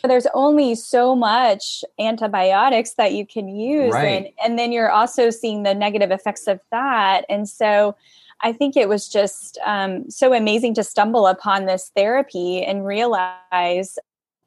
there's 0.06 0.28
only 0.34 0.76
so 0.76 1.16
much 1.16 1.84
antibiotics 2.00 2.94
that 2.96 3.14
you 3.14 3.26
can 3.26 3.48
use 3.48 3.94
right. 3.94 4.06
and 4.06 4.28
and 4.44 4.60
then 4.60 4.72
you're 4.72 4.92
also 4.92 5.30
seeing 5.30 5.64
the 5.64 5.74
negative 5.74 6.12
effects 6.12 6.48
of 6.48 6.60
that. 6.72 7.26
And 7.30 7.48
so 7.48 7.96
I 8.42 8.52
think 8.52 8.76
it 8.76 8.90
was 8.90 9.08
just 9.08 9.58
um, 9.66 10.10
so 10.10 10.34
amazing 10.34 10.74
to 10.76 10.84
stumble 10.84 11.28
upon 11.28 11.66
this 11.66 11.92
therapy 11.96 12.64
and 12.64 12.86
realize 12.86 13.98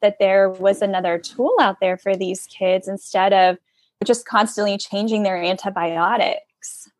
that 0.03 0.17
there 0.19 0.49
was 0.50 0.83
another 0.83 1.19
tool 1.19 1.55
out 1.61 1.81
there 1.81 1.97
for 1.97 2.17
these 2.17 2.47
kids 2.47 2.88
instead 2.88 3.33
of 3.33 3.59
just 4.05 4.26
constantly 4.26 4.79
changing 4.79 5.23
their 5.23 5.43
antibiotics. 5.43 6.91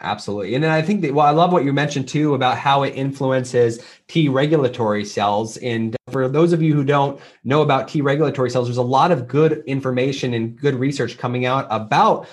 Absolutely. 0.00 0.54
And 0.54 0.62
then 0.62 0.70
I 0.70 0.82
think 0.82 1.00
that, 1.02 1.14
well, 1.14 1.26
I 1.26 1.30
love 1.30 1.52
what 1.52 1.64
you 1.64 1.72
mentioned 1.72 2.06
too 2.06 2.34
about 2.34 2.58
how 2.58 2.82
it 2.82 2.90
influences 2.90 3.82
T 4.08 4.28
regulatory 4.28 5.06
cells. 5.06 5.56
And 5.58 5.96
for 6.10 6.28
those 6.28 6.52
of 6.52 6.60
you 6.60 6.74
who 6.74 6.84
don't 6.84 7.18
know 7.44 7.62
about 7.62 7.88
T 7.88 8.02
regulatory 8.02 8.50
cells, 8.50 8.66
there's 8.68 8.76
a 8.76 8.82
lot 8.82 9.10
of 9.10 9.26
good 9.26 9.62
information 9.66 10.34
and 10.34 10.54
good 10.54 10.74
research 10.74 11.16
coming 11.16 11.46
out 11.46 11.66
about 11.70 12.28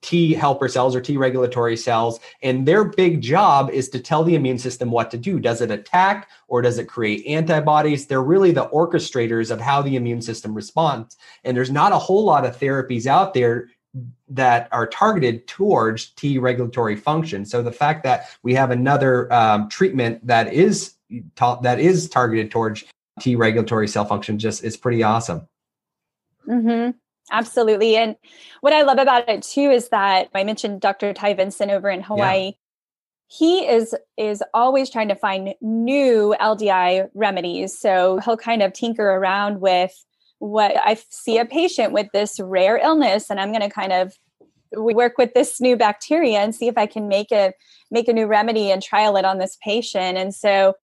T 0.00 0.32
helper 0.32 0.68
cells 0.68 0.96
or 0.96 1.00
T 1.00 1.16
regulatory 1.16 1.76
cells. 1.76 2.18
And 2.42 2.66
their 2.66 2.84
big 2.84 3.20
job 3.20 3.70
is 3.70 3.88
to 3.90 4.00
tell 4.00 4.24
the 4.24 4.34
immune 4.34 4.58
system 4.58 4.90
what 4.90 5.10
to 5.10 5.18
do. 5.18 5.38
Does 5.38 5.60
it 5.60 5.70
attack 5.70 6.30
or 6.48 6.62
does 6.62 6.78
it 6.78 6.88
create 6.88 7.26
antibodies? 7.26 8.06
They're 8.06 8.22
really 8.22 8.52
the 8.52 8.68
orchestrators 8.68 9.50
of 9.50 9.60
how 9.60 9.82
the 9.82 9.96
immune 9.96 10.22
system 10.22 10.54
responds. 10.54 11.16
And 11.44 11.56
there's 11.56 11.70
not 11.70 11.92
a 11.92 11.98
whole 11.98 12.24
lot 12.24 12.46
of 12.46 12.58
therapies 12.58 13.06
out 13.06 13.34
there 13.34 13.68
that 14.28 14.68
are 14.72 14.86
targeted 14.86 15.46
towards 15.46 16.06
T 16.10 16.38
regulatory 16.38 16.96
function. 16.96 17.44
So 17.44 17.62
the 17.62 17.72
fact 17.72 18.02
that 18.04 18.30
we 18.42 18.54
have 18.54 18.70
another 18.70 19.32
um, 19.32 19.68
treatment 19.68 20.26
that 20.26 20.52
is 20.52 20.94
ta- 21.34 21.60
that 21.60 21.80
is 21.80 22.08
targeted 22.08 22.50
towards 22.50 22.84
T 23.20 23.36
regulatory 23.36 23.88
cell 23.88 24.04
function 24.04 24.38
just 24.38 24.64
is 24.64 24.76
pretty 24.76 25.02
awesome. 25.02 25.46
Mm-hmm. 26.46 26.90
Absolutely. 27.30 27.96
And 27.96 28.16
what 28.60 28.72
I 28.72 28.82
love 28.82 28.98
about 28.98 29.28
it 29.28 29.42
too 29.42 29.70
is 29.70 29.88
that 29.88 30.28
I 30.34 30.44
mentioned 30.44 30.80
Dr. 30.80 31.12
Ty 31.12 31.34
Vincent 31.34 31.70
over 31.70 31.90
in 31.90 32.02
Hawaii. 32.02 32.44
Yeah. 32.44 32.50
He 33.28 33.66
is 33.66 33.94
is 34.16 34.42
always 34.54 34.88
trying 34.88 35.08
to 35.08 35.16
find 35.16 35.54
new 35.60 36.36
LDI 36.40 37.08
remedies. 37.14 37.76
So 37.76 38.20
he'll 38.24 38.36
kind 38.36 38.62
of 38.62 38.72
tinker 38.72 39.02
around 39.02 39.60
with 39.60 39.92
what 40.38 40.76
I 40.76 40.96
see 41.10 41.38
a 41.38 41.44
patient 41.44 41.92
with 41.92 42.06
this 42.12 42.38
rare 42.38 42.76
illness 42.76 43.30
and 43.30 43.40
I'm 43.40 43.50
going 43.50 43.62
to 43.62 43.70
kind 43.70 43.92
of 43.92 44.12
work 44.72 45.18
with 45.18 45.32
this 45.34 45.60
new 45.60 45.76
bacteria 45.76 46.38
and 46.38 46.54
see 46.54 46.68
if 46.68 46.76
I 46.76 46.86
can 46.86 47.08
make 47.08 47.32
a 47.32 47.52
make 47.90 48.08
a 48.08 48.12
new 48.12 48.26
remedy 48.26 48.70
and 48.70 48.82
trial 48.82 49.16
it 49.16 49.24
on 49.24 49.38
this 49.38 49.56
patient. 49.62 50.18
And 50.18 50.34
so 50.34 50.74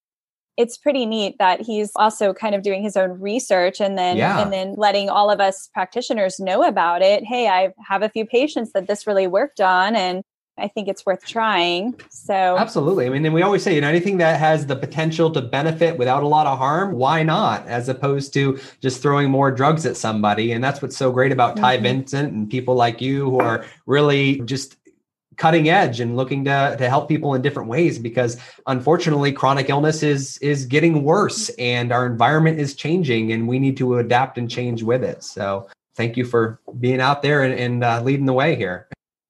it's 0.58 0.78
pretty 0.78 1.06
neat 1.06 1.36
that 1.40 1.62
he's 1.62 1.92
also 1.96 2.34
kind 2.34 2.54
of 2.54 2.62
doing 2.62 2.84
his 2.84 2.96
own 2.96 3.20
research 3.20 3.82
and 3.82 3.98
then 3.98 4.18
yeah. 4.18 4.42
and 4.42 4.54
then 4.54 4.76
letting 4.78 5.10
all 5.10 5.32
of 5.32 5.40
us 5.40 5.70
practitioners 5.74 6.40
know 6.40 6.64
about 6.64 7.02
it. 7.02 7.24
Hey, 7.24 7.48
I 7.48 7.74
have 7.88 8.04
a 8.04 8.10
few 8.10 8.26
patients 8.26 8.72
that 8.74 8.88
this 8.88 9.08
really 9.08 9.28
worked 9.28 9.60
on 9.60 9.96
and 9.96 10.24
I 10.58 10.68
think 10.68 10.88
it's 10.88 11.04
worth 11.04 11.26
trying. 11.26 12.00
So 12.12 12.34
absolutely. 12.34 13.08
I 13.08 13.10
mean, 13.10 13.26
and 13.26 13.34
we 13.34 13.42
always 13.42 13.64
say, 13.64 13.74
you 13.74 13.82
know, 13.82 13.88
anything 13.88 14.18
that 14.18 14.40
has 14.40 14.68
the 14.68 14.76
potential 14.76 15.32
to 15.32 15.42
benefit 15.42 15.98
without 15.98 16.22
a 16.22 16.28
lot 16.28 16.46
of 16.46 16.60
harm, 16.60 16.94
why 16.94 17.24
not? 17.24 17.66
As 17.66 17.90
opposed 17.90 18.34
to 18.34 18.60
just 18.80 19.02
throwing 19.02 19.32
more 19.32 19.52
drugs 19.52 19.86
at 19.88 19.98
somebody. 19.98 20.52
And 20.52 20.64
that's 20.64 20.80
what's 20.80 20.96
so 20.96 21.12
great 21.12 21.32
about 21.32 21.58
Ty 21.58 21.78
mm-hmm. 21.78 21.84
Vincent 21.84 22.34
and 22.34 22.50
people 22.50 22.76
like 22.76 23.02
you 23.02 23.32
who 23.32 23.40
are 23.40 23.66
really 23.88 24.42
just 24.42 24.78
cutting 25.38 25.70
edge 25.70 26.00
and 26.00 26.16
looking 26.16 26.46
to, 26.46 26.76
to 26.78 26.90
help 26.90 27.08
people 27.08 27.34
in 27.34 27.42
different 27.42 27.70
ways 27.70 28.00
because 28.00 28.38
unfortunately 28.68 29.32
chronic 29.32 29.70
illness 29.70 30.04
is 30.04 30.38
is 30.40 30.66
getting 30.66 31.04
worse 31.04 31.50
and 31.58 31.92
our 31.92 32.06
environment 32.06 32.60
is 32.60 32.76
changing 32.76 33.32
and 33.32 33.48
we 33.48 33.60
need 33.60 33.78
to 33.78 33.98
adapt 33.98 34.38
and 34.38 34.50
change 34.50 34.84
with 34.84 35.04
it 35.04 35.24
so 35.24 35.68
thank 35.96 36.18
you 36.18 36.26
for 36.26 36.60
being 36.80 37.00
out 37.00 37.22
there 37.22 37.44
and, 37.44 37.54
and 37.54 37.84
uh, 37.84 38.02
leading 38.02 38.26
the 38.26 38.34
way 38.34 38.56
here 38.56 38.88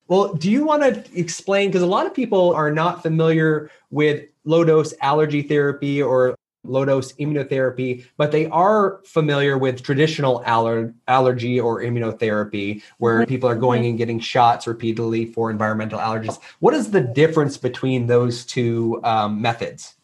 well, 0.07 0.33
do 0.33 0.51
you 0.51 0.65
want 0.65 0.83
to 0.83 1.19
explain? 1.19 1.69
Because 1.69 1.81
a 1.81 1.87
lot 1.87 2.05
of 2.05 2.13
people 2.13 2.53
are 2.53 2.71
not 2.71 3.01
familiar 3.01 3.71
with 3.89 4.25
low 4.45 4.63
dose 4.63 4.93
allergy 5.01 5.41
therapy 5.41 6.03
or 6.03 6.35
low 6.63 6.85
dose 6.85 7.13
immunotherapy, 7.13 8.05
but 8.17 8.31
they 8.31 8.47
are 8.47 9.01
familiar 9.05 9.57
with 9.57 9.83
traditional 9.83 10.43
aller- 10.45 10.93
allergy 11.07 11.59
or 11.59 11.81
immunotherapy, 11.81 12.81
where 12.97 13.19
mm-hmm. 13.19 13.29
people 13.29 13.49
are 13.49 13.55
going 13.55 13.85
and 13.85 13.97
getting 13.97 14.19
shots 14.19 14.65
repeatedly 14.67 15.25
for 15.25 15.51
environmental 15.51 15.99
allergies. 15.99 16.39
What 16.59 16.73
is 16.73 16.91
the 16.91 17.01
difference 17.01 17.57
between 17.57 18.07
those 18.07 18.45
two 18.45 18.99
um, 19.03 19.41
methods? 19.41 19.95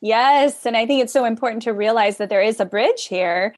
Yes. 0.00 0.64
And 0.64 0.76
I 0.76 0.86
think 0.86 1.02
it's 1.02 1.12
so 1.12 1.24
important 1.24 1.62
to 1.62 1.72
realize 1.72 2.16
that 2.16 2.30
there 2.30 2.42
is 2.42 2.58
a 2.58 2.64
bridge 2.64 3.06
here. 3.06 3.54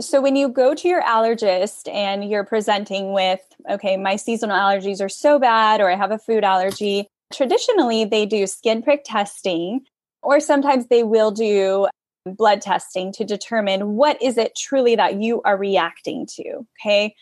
So 0.00 0.22
when 0.22 0.36
you 0.36 0.48
go 0.48 0.74
to 0.74 0.88
your 0.88 1.02
allergist 1.02 1.92
and 1.92 2.28
you're 2.28 2.44
presenting 2.44 3.12
with, 3.12 3.40
okay, 3.68 3.98
my 3.98 4.16
seasonal 4.16 4.56
allergies 4.56 5.02
are 5.02 5.10
so 5.10 5.38
bad, 5.38 5.82
or 5.82 5.90
I 5.90 5.96
have 5.96 6.10
a 6.10 6.18
food 6.18 6.44
allergy, 6.44 7.06
traditionally 7.30 8.06
they 8.06 8.24
do 8.24 8.46
skin 8.46 8.82
prick 8.82 9.02
testing, 9.04 9.82
or 10.22 10.40
sometimes 10.40 10.86
they 10.86 11.02
will 11.02 11.30
do 11.30 11.86
blood 12.24 12.60
testing 12.60 13.12
to 13.12 13.24
determine 13.24 13.94
what 13.96 14.20
is 14.22 14.38
it 14.38 14.56
truly 14.56 14.96
that 14.96 15.20
you 15.20 15.42
are 15.42 15.56
reacting 15.56 16.26
to. 16.26 16.66
Okay. 16.80 17.14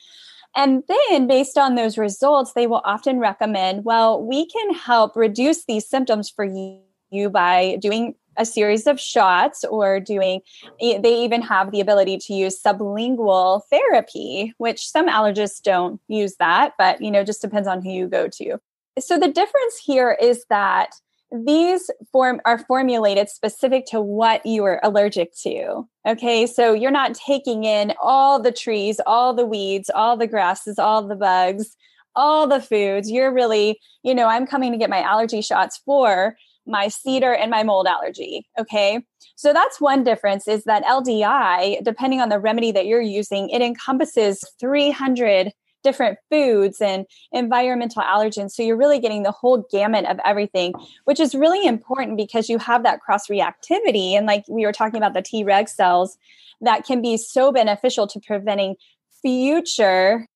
And 0.57 0.83
then, 0.88 1.28
based 1.28 1.57
on 1.57 1.76
those 1.76 1.97
results, 1.97 2.54
they 2.54 2.66
will 2.66 2.83
often 2.85 3.21
recommend, 3.21 3.85
well, 3.85 4.21
we 4.21 4.47
can 4.47 4.75
help 4.75 5.14
reduce 5.14 5.64
these 5.64 5.88
symptoms 5.88 6.28
for 6.28 6.45
you 6.45 7.30
by 7.30 7.78
doing 7.80 8.16
a 8.37 8.45
series 8.45 8.87
of 8.87 8.99
shots 8.99 9.64
or 9.64 10.00
doing 10.00 10.40
they 10.80 11.25
even 11.25 11.42
have 11.42 11.73
the 11.73 11.80
ability 11.80 12.16
to 12.16 12.33
use 12.33 12.62
sublingual 12.62 13.61
therapy 13.71 14.54
which 14.59 14.88
some 14.88 15.09
allergists 15.09 15.61
don't 15.61 16.00
use 16.09 16.37
that 16.37 16.73
but 16.78 17.00
you 17.02 17.11
know 17.11 17.25
just 17.25 17.42
depends 17.42 17.66
on 17.66 17.83
who 17.83 17.90
you 17.90 18.07
go 18.07 18.28
to 18.28 18.57
so 18.99 19.19
the 19.19 19.28
difference 19.28 19.76
here 19.85 20.16
is 20.23 20.45
that 20.49 20.90
these 21.33 21.91
form 22.13 22.41
are 22.45 22.59
formulated 22.59 23.29
specific 23.29 23.87
to 23.87 24.01
what 24.01 24.45
you 24.45 24.65
are 24.65 24.81
allergic 24.83 25.33
to 25.43 25.87
okay? 26.07 26.47
So 26.47 26.73
you're 26.73 26.91
not 26.91 27.15
taking 27.15 27.65
in 27.65 27.95
all 28.03 28.43
the 28.43 28.53
trees 28.53 29.01
all 29.07 29.35
the 29.35 29.47
weeds 29.47 29.91
all 29.95 30.17
the 30.17 30.27
grasses 30.27 30.79
all 30.79 31.07
the 31.07 31.17
bugs 31.17 31.77
all 32.17 32.47
the 32.49 32.61
foods. 32.61 33.11
You're 33.11 33.33
really 33.33 33.79
you 34.03 34.15
know 34.15 34.27
i'm 34.27 34.47
coming 34.47 34.73
to 34.73 34.79
get 34.79 34.91
my 34.91 35.03
allergy 35.03 35.41
shots 35.41 35.81
for 35.85 36.37
my 36.67 36.89
cedar 36.89 37.33
and 37.33 37.51
my 37.51 37.63
mold 37.63 37.87
allergy 37.87 38.47
okay? 38.59 39.01
So 39.37 39.53
that's 39.53 39.81
one 39.81 40.05
difference 40.05 40.49
is 40.49 40.65
that 40.65 40.85
ldi 40.85 41.83
depending 41.85 42.21
on 42.21 42.29
the 42.29 42.41
remedy 42.41 42.73
that 42.73 42.87
you're 42.87 43.01
using 43.01 43.49
it 43.51 43.63
encompasses 43.63 44.45
300 44.59 45.53
different 45.83 46.19
foods 46.31 46.81
and 46.81 47.07
environmental 47.33 48.03
allergens. 48.03 48.53
So 48.53 48.63
you're 48.63 48.77
really 48.77 48.99
getting 48.99 49.23
the 49.23 49.33
whole 49.33 49.67
gamut 49.71 50.05
of 50.07 50.19
everything 50.25 50.75
which 51.05 51.21
is 51.21 51.35
really 51.35 51.67
important 51.67 52.17
because 52.17 52.49
you 52.49 52.59
have 52.59 52.83
that 52.83 53.01
cross 53.01 53.29
reactivity 53.29 54.13
and 54.13 54.27
like 54.27 54.45
we 54.49 54.67
were 54.67 54.73
talking 54.73 54.99
about 54.99 55.15
the 55.15 55.23
t 55.23 55.45
reg 55.45 55.69
cells 55.69 56.19
that 56.61 56.85
can 56.85 57.01
be 57.01 57.17
so 57.17 57.53
beneficial 57.53 58.07
to 58.07 58.21
preventing 58.21 58.77
future 59.23 60.27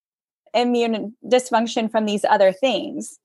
immune 0.55 1.15
dysfunction 1.25 1.91
from 1.91 2.07
these 2.07 2.25
other 2.25 2.53
things. 2.53 3.19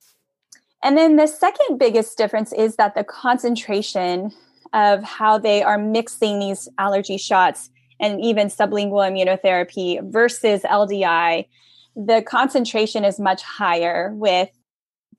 And 0.84 0.98
then 0.98 1.16
the 1.16 1.28
second 1.28 1.78
biggest 1.78 2.18
difference 2.18 2.52
is 2.54 2.76
that 2.78 2.96
the 2.96 3.04
concentration 3.04 4.32
of 4.74 5.04
how 5.04 5.38
they 5.38 5.64
are 5.64 5.78
mixing 5.78 6.40
these 6.40 6.70
allergy 6.78 7.18
shots 7.18 7.70
and 8.00 8.22
even 8.22 8.48
sublingual 8.48 9.04
immunotherapy 9.10 10.00
versus 10.12 10.62
LDI, 10.64 11.48
the 11.96 12.22
concentration 12.22 13.04
is 13.04 13.20
much 13.20 13.42
higher 13.42 14.12
with 14.14 14.50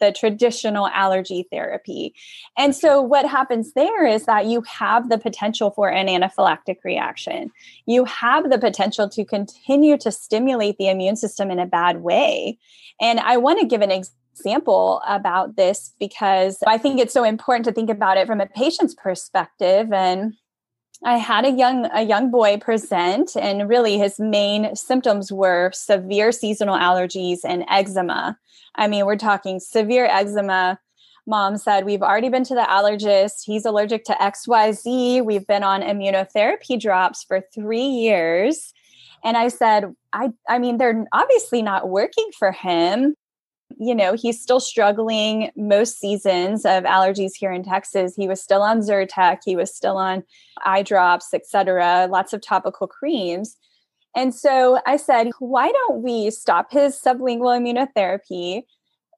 the 0.00 0.10
traditional 0.10 0.88
allergy 0.88 1.46
therapy. 1.52 2.14
And 2.56 2.74
so, 2.74 3.00
what 3.00 3.26
happens 3.26 3.74
there 3.74 4.06
is 4.06 4.24
that 4.24 4.46
you 4.46 4.62
have 4.62 5.08
the 5.08 5.18
potential 5.18 5.70
for 5.70 5.90
an 5.90 6.08
anaphylactic 6.08 6.78
reaction. 6.84 7.50
You 7.86 8.04
have 8.06 8.50
the 8.50 8.58
potential 8.58 9.08
to 9.10 9.24
continue 9.24 9.96
to 9.98 10.10
stimulate 10.10 10.78
the 10.78 10.88
immune 10.88 11.16
system 11.16 11.50
in 11.50 11.58
a 11.58 11.66
bad 11.66 12.00
way. 12.00 12.58
And 13.00 13.20
I 13.20 13.36
want 13.36 13.60
to 13.60 13.66
give 13.66 13.82
an 13.82 13.92
example 13.92 15.02
about 15.06 15.56
this 15.56 15.92
because 16.00 16.58
I 16.66 16.78
think 16.78 16.98
it's 16.98 17.12
so 17.12 17.24
important 17.24 17.66
to 17.66 17.72
think 17.72 17.90
about 17.90 18.16
it 18.16 18.26
from 18.26 18.40
a 18.40 18.46
patient's 18.46 18.94
perspective 18.94 19.92
and 19.92 20.34
I 21.02 21.16
had 21.16 21.46
a 21.46 21.50
young 21.50 21.88
a 21.92 22.02
young 22.02 22.30
boy 22.30 22.58
present 22.58 23.34
and 23.34 23.68
really 23.68 23.96
his 23.96 24.20
main 24.20 24.76
symptoms 24.76 25.32
were 25.32 25.70
severe 25.72 26.30
seasonal 26.30 26.76
allergies 26.76 27.38
and 27.44 27.64
eczema. 27.70 28.38
I 28.74 28.86
mean, 28.86 29.06
we're 29.06 29.16
talking 29.16 29.60
severe 29.60 30.04
eczema. 30.04 30.78
Mom 31.26 31.56
said, 31.56 31.84
We've 31.84 32.02
already 32.02 32.28
been 32.28 32.44
to 32.44 32.54
the 32.54 32.66
allergist. 32.68 33.44
He's 33.44 33.64
allergic 33.64 34.04
to 34.04 34.12
XYZ. 34.12 35.24
We've 35.24 35.46
been 35.46 35.62
on 35.62 35.80
immunotherapy 35.80 36.78
drops 36.78 37.24
for 37.24 37.42
three 37.54 37.86
years. 37.86 38.72
And 39.24 39.36
I 39.36 39.48
said, 39.48 39.94
I, 40.12 40.30
I 40.48 40.58
mean, 40.58 40.78
they're 40.78 41.06
obviously 41.12 41.62
not 41.62 41.88
working 41.88 42.30
for 42.38 42.52
him 42.52 43.16
you 43.78 43.94
know, 43.94 44.14
he's 44.14 44.40
still 44.40 44.60
struggling 44.60 45.50
most 45.56 45.98
seasons 45.98 46.64
of 46.64 46.84
allergies 46.84 47.32
here 47.34 47.52
in 47.52 47.62
Texas. 47.62 48.14
He 48.16 48.28
was 48.28 48.42
still 48.42 48.62
on 48.62 48.80
Zyrtec, 48.80 49.38
he 49.44 49.56
was 49.56 49.74
still 49.74 49.96
on 49.96 50.24
eye 50.64 50.82
drops, 50.82 51.32
etc., 51.32 52.08
lots 52.10 52.32
of 52.32 52.40
topical 52.40 52.86
creams. 52.86 53.56
And 54.16 54.34
so 54.34 54.80
I 54.86 54.96
said, 54.96 55.30
why 55.38 55.70
don't 55.70 56.02
we 56.02 56.30
stop 56.30 56.72
his 56.72 56.98
sublingual 56.98 57.56
immunotherapy 57.56 58.62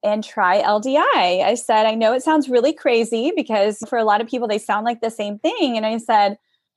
and 0.05 0.23
try 0.23 0.63
LDI? 0.63 1.43
I 1.45 1.55
said, 1.55 1.87
I 1.87 1.95
know 1.95 2.13
it 2.13 2.23
sounds 2.23 2.49
really 2.49 2.75
crazy 2.75 3.33
because 3.35 3.79
for 3.89 3.97
a 3.97 4.05
lot 4.05 4.21
of 4.21 4.29
people, 4.29 4.49
they 4.49 4.59
sound 4.59 4.85
like 4.85 5.01
the 5.01 5.11
same 5.11 5.39
thing. 5.39 5.77
And 5.77 5.87
I 5.87 5.97
said, 5.97 6.37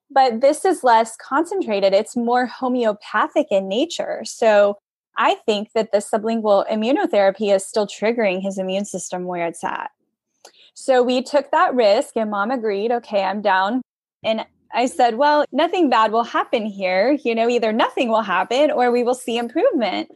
but 0.10 0.40
this 0.40 0.64
is 0.64 0.84
less 0.84 1.18
concentrated. 1.18 1.94
It's 1.94 2.16
more 2.16 2.46
homeopathic 2.46 3.48
in 3.52 3.68
nature. 3.68 4.22
So 4.24 4.78
I 5.18 5.36
think 5.46 5.72
that 5.74 5.92
the 5.92 6.00
sublingual 6.00 6.68
immunotherapy 6.70 7.54
is 7.54 7.66
still 7.66 7.88
triggering 7.88 8.42
his 8.42 8.58
immune 8.58 8.86
system 8.86 9.26
where 9.26 9.48
it's 9.48 9.64
at. 9.64 9.92
So 10.74 11.02
we 11.02 11.22
took 11.22 11.52
that 11.52 11.74
risk, 11.74 12.18
and 12.18 12.30
mom 12.30 12.52
agreed, 12.52 12.92
okay, 12.92 13.24
I'm 13.24 13.42
down. 13.42 13.82
And 14.24 14.46
I 14.74 14.88
said, 14.88 15.16
well, 15.16 15.46
nothing 15.52 15.90
bad 15.90 16.12
will 16.12 16.26
happen 16.26 16.66
here. 16.66 17.18
You 17.24 17.34
know, 17.34 17.48
either 17.48 17.72
nothing 17.72 18.10
will 18.10 18.22
happen 18.22 18.72
or 18.72 18.92
we 18.92 19.04
will 19.04 19.16
see 19.16 19.38
improvement. 19.38 20.10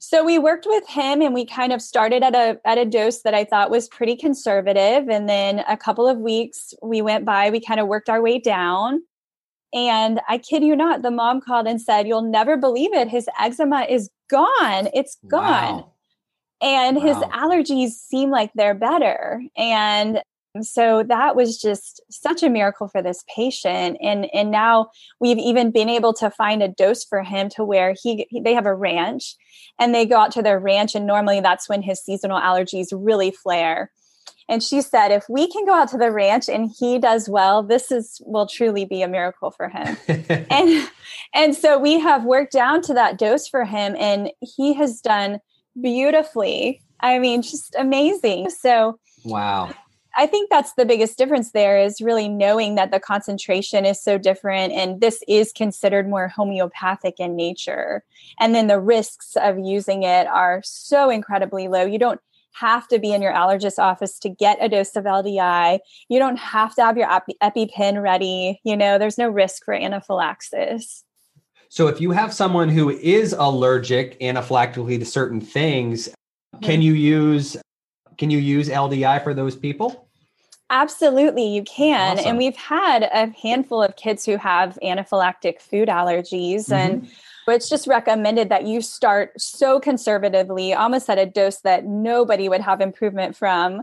So 0.00 0.24
we 0.24 0.38
worked 0.38 0.66
with 0.66 0.86
him 0.88 1.22
and 1.22 1.32
we 1.32 1.46
kind 1.46 1.72
of 1.72 1.80
started 1.80 2.22
at 2.22 2.34
a 2.34 2.60
at 2.66 2.76
a 2.78 2.84
dose 2.84 3.22
that 3.22 3.34
I 3.34 3.44
thought 3.44 3.70
was 3.70 3.88
pretty 3.88 4.16
conservative 4.16 5.08
and 5.08 5.28
then 5.28 5.64
a 5.68 5.76
couple 5.76 6.06
of 6.06 6.18
weeks 6.18 6.74
we 6.82 7.00
went 7.00 7.24
by 7.24 7.48
we 7.48 7.60
kind 7.60 7.80
of 7.80 7.86
worked 7.86 8.10
our 8.10 8.20
way 8.20 8.38
down 8.38 9.02
and 9.74 10.20
I 10.28 10.38
kid 10.38 10.62
you 10.62 10.76
not 10.76 11.02
the 11.02 11.10
mom 11.10 11.40
called 11.40 11.66
and 11.66 11.80
said 11.80 12.06
you'll 12.06 12.22
never 12.22 12.56
believe 12.56 12.94
it. 12.94 13.08
His 13.08 13.28
eczema 13.38 13.86
is 13.88 14.08
gone. 14.30 14.88
It's 14.94 15.18
gone. 15.28 15.78
Wow. 15.78 15.92
and 16.62 16.96
wow. 16.96 17.02
his 17.02 17.16
allergies 17.16 17.90
seem 17.90 18.30
like 18.30 18.52
they're 18.54 18.74
better. 18.74 19.42
And 19.56 20.22
so 20.62 21.02
that 21.02 21.34
was 21.34 21.60
just 21.60 22.00
such 22.10 22.44
a 22.44 22.48
miracle 22.48 22.86
for 22.86 23.02
this 23.02 23.24
patient. 23.34 23.98
And 24.00 24.32
and 24.32 24.52
now 24.52 24.90
we've 25.20 25.38
even 25.38 25.72
been 25.72 25.88
able 25.88 26.14
to 26.14 26.30
find 26.30 26.62
a 26.62 26.68
dose 26.68 27.04
for 27.04 27.24
him 27.24 27.48
to 27.50 27.64
where 27.64 27.94
he, 28.00 28.26
he, 28.30 28.40
they 28.40 28.54
have 28.54 28.66
a 28.66 28.74
ranch 28.74 29.34
and 29.80 29.92
they 29.92 30.06
go 30.06 30.16
out 30.16 30.30
to 30.32 30.42
their 30.42 30.60
ranch 30.60 30.94
and 30.94 31.06
normally 31.06 31.40
that's 31.40 31.68
when 31.68 31.82
his 31.82 32.00
seasonal 32.00 32.40
allergies 32.40 32.88
really 32.92 33.32
flare 33.32 33.90
and 34.48 34.62
she 34.62 34.80
said 34.80 35.08
if 35.08 35.24
we 35.28 35.50
can 35.50 35.64
go 35.64 35.74
out 35.74 35.88
to 35.88 35.98
the 35.98 36.10
ranch 36.10 36.48
and 36.48 36.70
he 36.78 36.98
does 36.98 37.28
well 37.28 37.62
this 37.62 37.90
is 37.90 38.20
will 38.24 38.46
truly 38.46 38.84
be 38.84 39.02
a 39.02 39.08
miracle 39.08 39.50
for 39.50 39.68
him 39.68 39.96
and 40.50 40.88
and 41.34 41.54
so 41.54 41.78
we 41.78 41.98
have 41.98 42.24
worked 42.24 42.52
down 42.52 42.82
to 42.82 42.94
that 42.94 43.18
dose 43.18 43.48
for 43.48 43.64
him 43.64 43.94
and 43.98 44.30
he 44.40 44.74
has 44.74 45.00
done 45.00 45.38
beautifully 45.80 46.80
i 47.00 47.18
mean 47.18 47.42
just 47.42 47.74
amazing 47.78 48.48
so 48.50 48.98
wow 49.24 49.70
I 50.16 50.26
think 50.26 50.48
that's 50.48 50.74
the 50.74 50.84
biggest 50.84 51.18
difference 51.18 51.50
there 51.50 51.78
is 51.78 52.00
really 52.00 52.28
knowing 52.28 52.76
that 52.76 52.90
the 52.90 53.00
concentration 53.00 53.84
is 53.84 54.00
so 54.00 54.16
different 54.16 54.72
and 54.72 55.00
this 55.00 55.22
is 55.26 55.52
considered 55.52 56.08
more 56.08 56.28
homeopathic 56.28 57.18
in 57.18 57.34
nature. 57.34 58.04
And 58.38 58.54
then 58.54 58.68
the 58.68 58.80
risks 58.80 59.36
of 59.36 59.58
using 59.58 60.04
it 60.04 60.26
are 60.26 60.60
so 60.64 61.10
incredibly 61.10 61.68
low. 61.68 61.84
You 61.84 61.98
don't 61.98 62.20
have 62.54 62.88
to 62.88 62.98
be 62.98 63.12
in 63.12 63.20
your 63.20 63.32
allergist 63.32 63.78
office 63.78 64.18
to 64.20 64.28
get 64.28 64.58
a 64.60 64.68
dose 64.68 64.96
of 64.96 65.04
LDI. 65.04 65.80
You 66.08 66.18
don't 66.18 66.38
have 66.38 66.74
to 66.76 66.84
have 66.84 66.96
your 66.96 67.08
EpiPen 67.42 68.02
ready. 68.02 68.60
You 68.64 68.76
know, 68.76 68.98
there's 68.98 69.18
no 69.18 69.28
risk 69.28 69.64
for 69.64 69.74
anaphylaxis. 69.74 71.04
So 71.68 71.88
if 71.88 72.00
you 72.00 72.12
have 72.12 72.32
someone 72.32 72.68
who 72.68 72.90
is 72.90 73.32
allergic 73.32 74.18
anaphylactically 74.20 74.98
to 75.00 75.04
certain 75.04 75.40
things, 75.40 76.08
can 76.62 76.74
mm-hmm. 76.74 76.82
you 76.82 76.92
use 76.92 77.56
can 78.16 78.30
you 78.30 78.38
use 78.38 78.68
LDI 78.68 79.24
for 79.24 79.34
those 79.34 79.56
people? 79.56 80.08
Absolutely, 80.70 81.46
you 81.46 81.64
can. 81.64 82.18
Awesome. 82.18 82.28
And 82.28 82.38
we've 82.38 82.56
had 82.56 83.02
a 83.02 83.32
handful 83.40 83.82
of 83.82 83.96
kids 83.96 84.24
who 84.24 84.36
have 84.36 84.78
anaphylactic 84.82 85.60
food 85.60 85.88
allergies, 85.88 86.68
mm-hmm. 86.68 86.74
and 86.74 87.08
it's 87.52 87.68
just 87.68 87.86
recommended 87.86 88.48
that 88.48 88.66
you 88.66 88.80
start 88.80 89.38
so 89.40 89.80
conservatively, 89.80 90.72
almost 90.72 91.10
at 91.10 91.18
a 91.18 91.26
dose 91.26 91.60
that 91.60 91.84
nobody 91.84 92.48
would 92.48 92.60
have 92.60 92.80
improvement 92.80 93.36
from, 93.36 93.82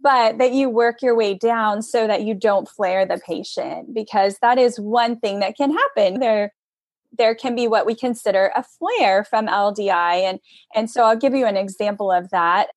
but 0.00 0.38
that 0.38 0.52
you 0.52 0.68
work 0.68 1.02
your 1.02 1.16
way 1.16 1.34
down 1.34 1.82
so 1.82 2.06
that 2.06 2.22
you 2.22 2.34
don't 2.34 2.68
flare 2.68 3.04
the 3.04 3.20
patient, 3.26 3.92
because 3.94 4.38
that 4.38 4.58
is 4.58 4.78
one 4.78 5.18
thing 5.18 5.40
that 5.40 5.56
can 5.56 5.72
happen. 5.72 6.20
There, 6.20 6.52
there 7.16 7.34
can 7.34 7.56
be 7.56 7.66
what 7.66 7.86
we 7.86 7.94
consider 7.94 8.52
a 8.54 8.62
flare 8.62 9.24
from 9.24 9.46
LDI, 9.46 10.22
and 10.22 10.38
and 10.74 10.90
so 10.90 11.04
I'll 11.04 11.16
give 11.16 11.34
you 11.34 11.46
an 11.46 11.56
example 11.56 12.12
of 12.12 12.30
that 12.30 12.68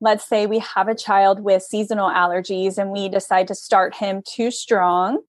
let's 0.00 0.28
say 0.28 0.46
we 0.46 0.58
have 0.58 0.88
a 0.88 0.94
child 0.94 1.40
with 1.40 1.62
seasonal 1.62 2.10
allergies 2.10 2.78
and 2.78 2.90
we 2.90 3.08
decide 3.08 3.48
to 3.48 3.54
start 3.54 3.94
him 3.94 4.22
too 4.26 4.50
strong, 4.50 5.22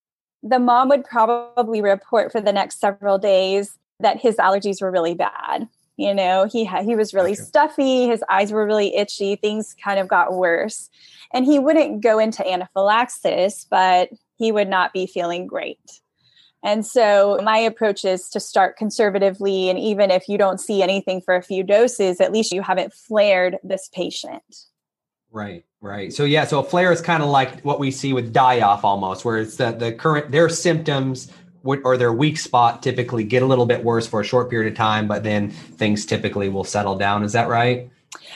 the 0.44 0.60
mom 0.60 0.90
would 0.90 1.06
probably 1.06 1.82
report 1.82 2.32
for 2.32 2.42
the 2.42 2.52
next 2.52 2.80
several 2.80 3.18
days 3.18 3.78
that 4.00 4.20
his 4.20 4.36
allergies 4.38 4.82
were 4.82 4.92
really 4.92 5.14
bad. 5.14 5.68
You 5.98 6.14
know, 6.14 6.48
he 6.52 6.64
had, 6.64 6.86
he 6.86 6.96
was 6.96 7.14
really 7.14 7.32
gotcha. 7.32 7.46
stuffy, 7.46 8.08
his 8.08 8.24
eyes 8.30 8.52
were 8.52 8.66
really 8.66 8.96
itchy, 8.96 9.36
things 9.36 9.76
kind 9.84 10.00
of 10.00 10.08
got 10.08 10.34
worse. 10.34 10.90
And 11.34 11.44
he 11.44 11.60
wouldn't 11.60 12.02
go 12.02 12.20
into 12.20 12.48
anaphylaxis, 12.48 13.66
but 13.70 14.10
he 14.38 14.52
would 14.52 14.70
not 14.70 14.94
be 14.94 15.08
feeling 15.08 15.48
great. 15.48 15.80
And 16.64 16.86
so 16.86 17.40
my 17.44 17.58
approach 17.58 18.06
is 18.06 18.30
to 18.30 18.40
start 18.40 18.78
conservatively. 18.78 19.70
And 19.70 19.80
even 19.80 20.12
if 20.12 20.28
you 20.28 20.38
don't 20.38 20.60
see 20.60 20.82
anything 20.82 21.22
for 21.22 21.36
a 21.36 21.42
few 21.42 21.64
doses, 21.64 22.22
at 22.22 22.32
least 22.32 22.52
you 22.52 22.62
haven't 22.62 22.94
flared 22.94 23.58
this 23.64 23.90
patient. 23.94 24.44
Right, 25.32 25.66
right. 25.82 26.14
So 26.14 26.24
yeah, 26.24 26.46
so 26.46 26.60
a 26.60 26.64
flare 26.64 26.92
is 26.92 27.02
kind 27.02 27.22
of 27.22 27.30
like 27.30 27.62
what 27.62 27.80
we 27.80 27.92
see 27.92 28.14
with 28.14 28.34
die 28.34 28.62
off 28.62 28.84
almost, 28.84 29.26
where 29.26 29.38
it's 29.38 29.58
the, 29.58 29.72
the 29.72 29.92
current 29.92 30.32
their 30.32 30.50
symptoms 30.50 31.32
or 31.84 31.98
their 31.98 32.14
weak 32.14 32.38
spot 32.38 32.82
typically 32.82 33.24
get 33.24 33.44
a 33.44 33.46
little 33.46 33.66
bit 33.66 33.84
worse 33.84 34.08
for 34.08 34.22
a 34.22 34.24
short 34.24 34.50
period 34.50 34.72
of 34.72 34.78
time, 34.78 35.08
but 35.08 35.24
then 35.24 35.50
things 35.50 36.06
typically 36.06 36.50
will 36.50 36.64
settle 36.64 36.98
down. 36.98 37.24
Is 37.24 37.34
that 37.34 37.48
right? 37.48 37.90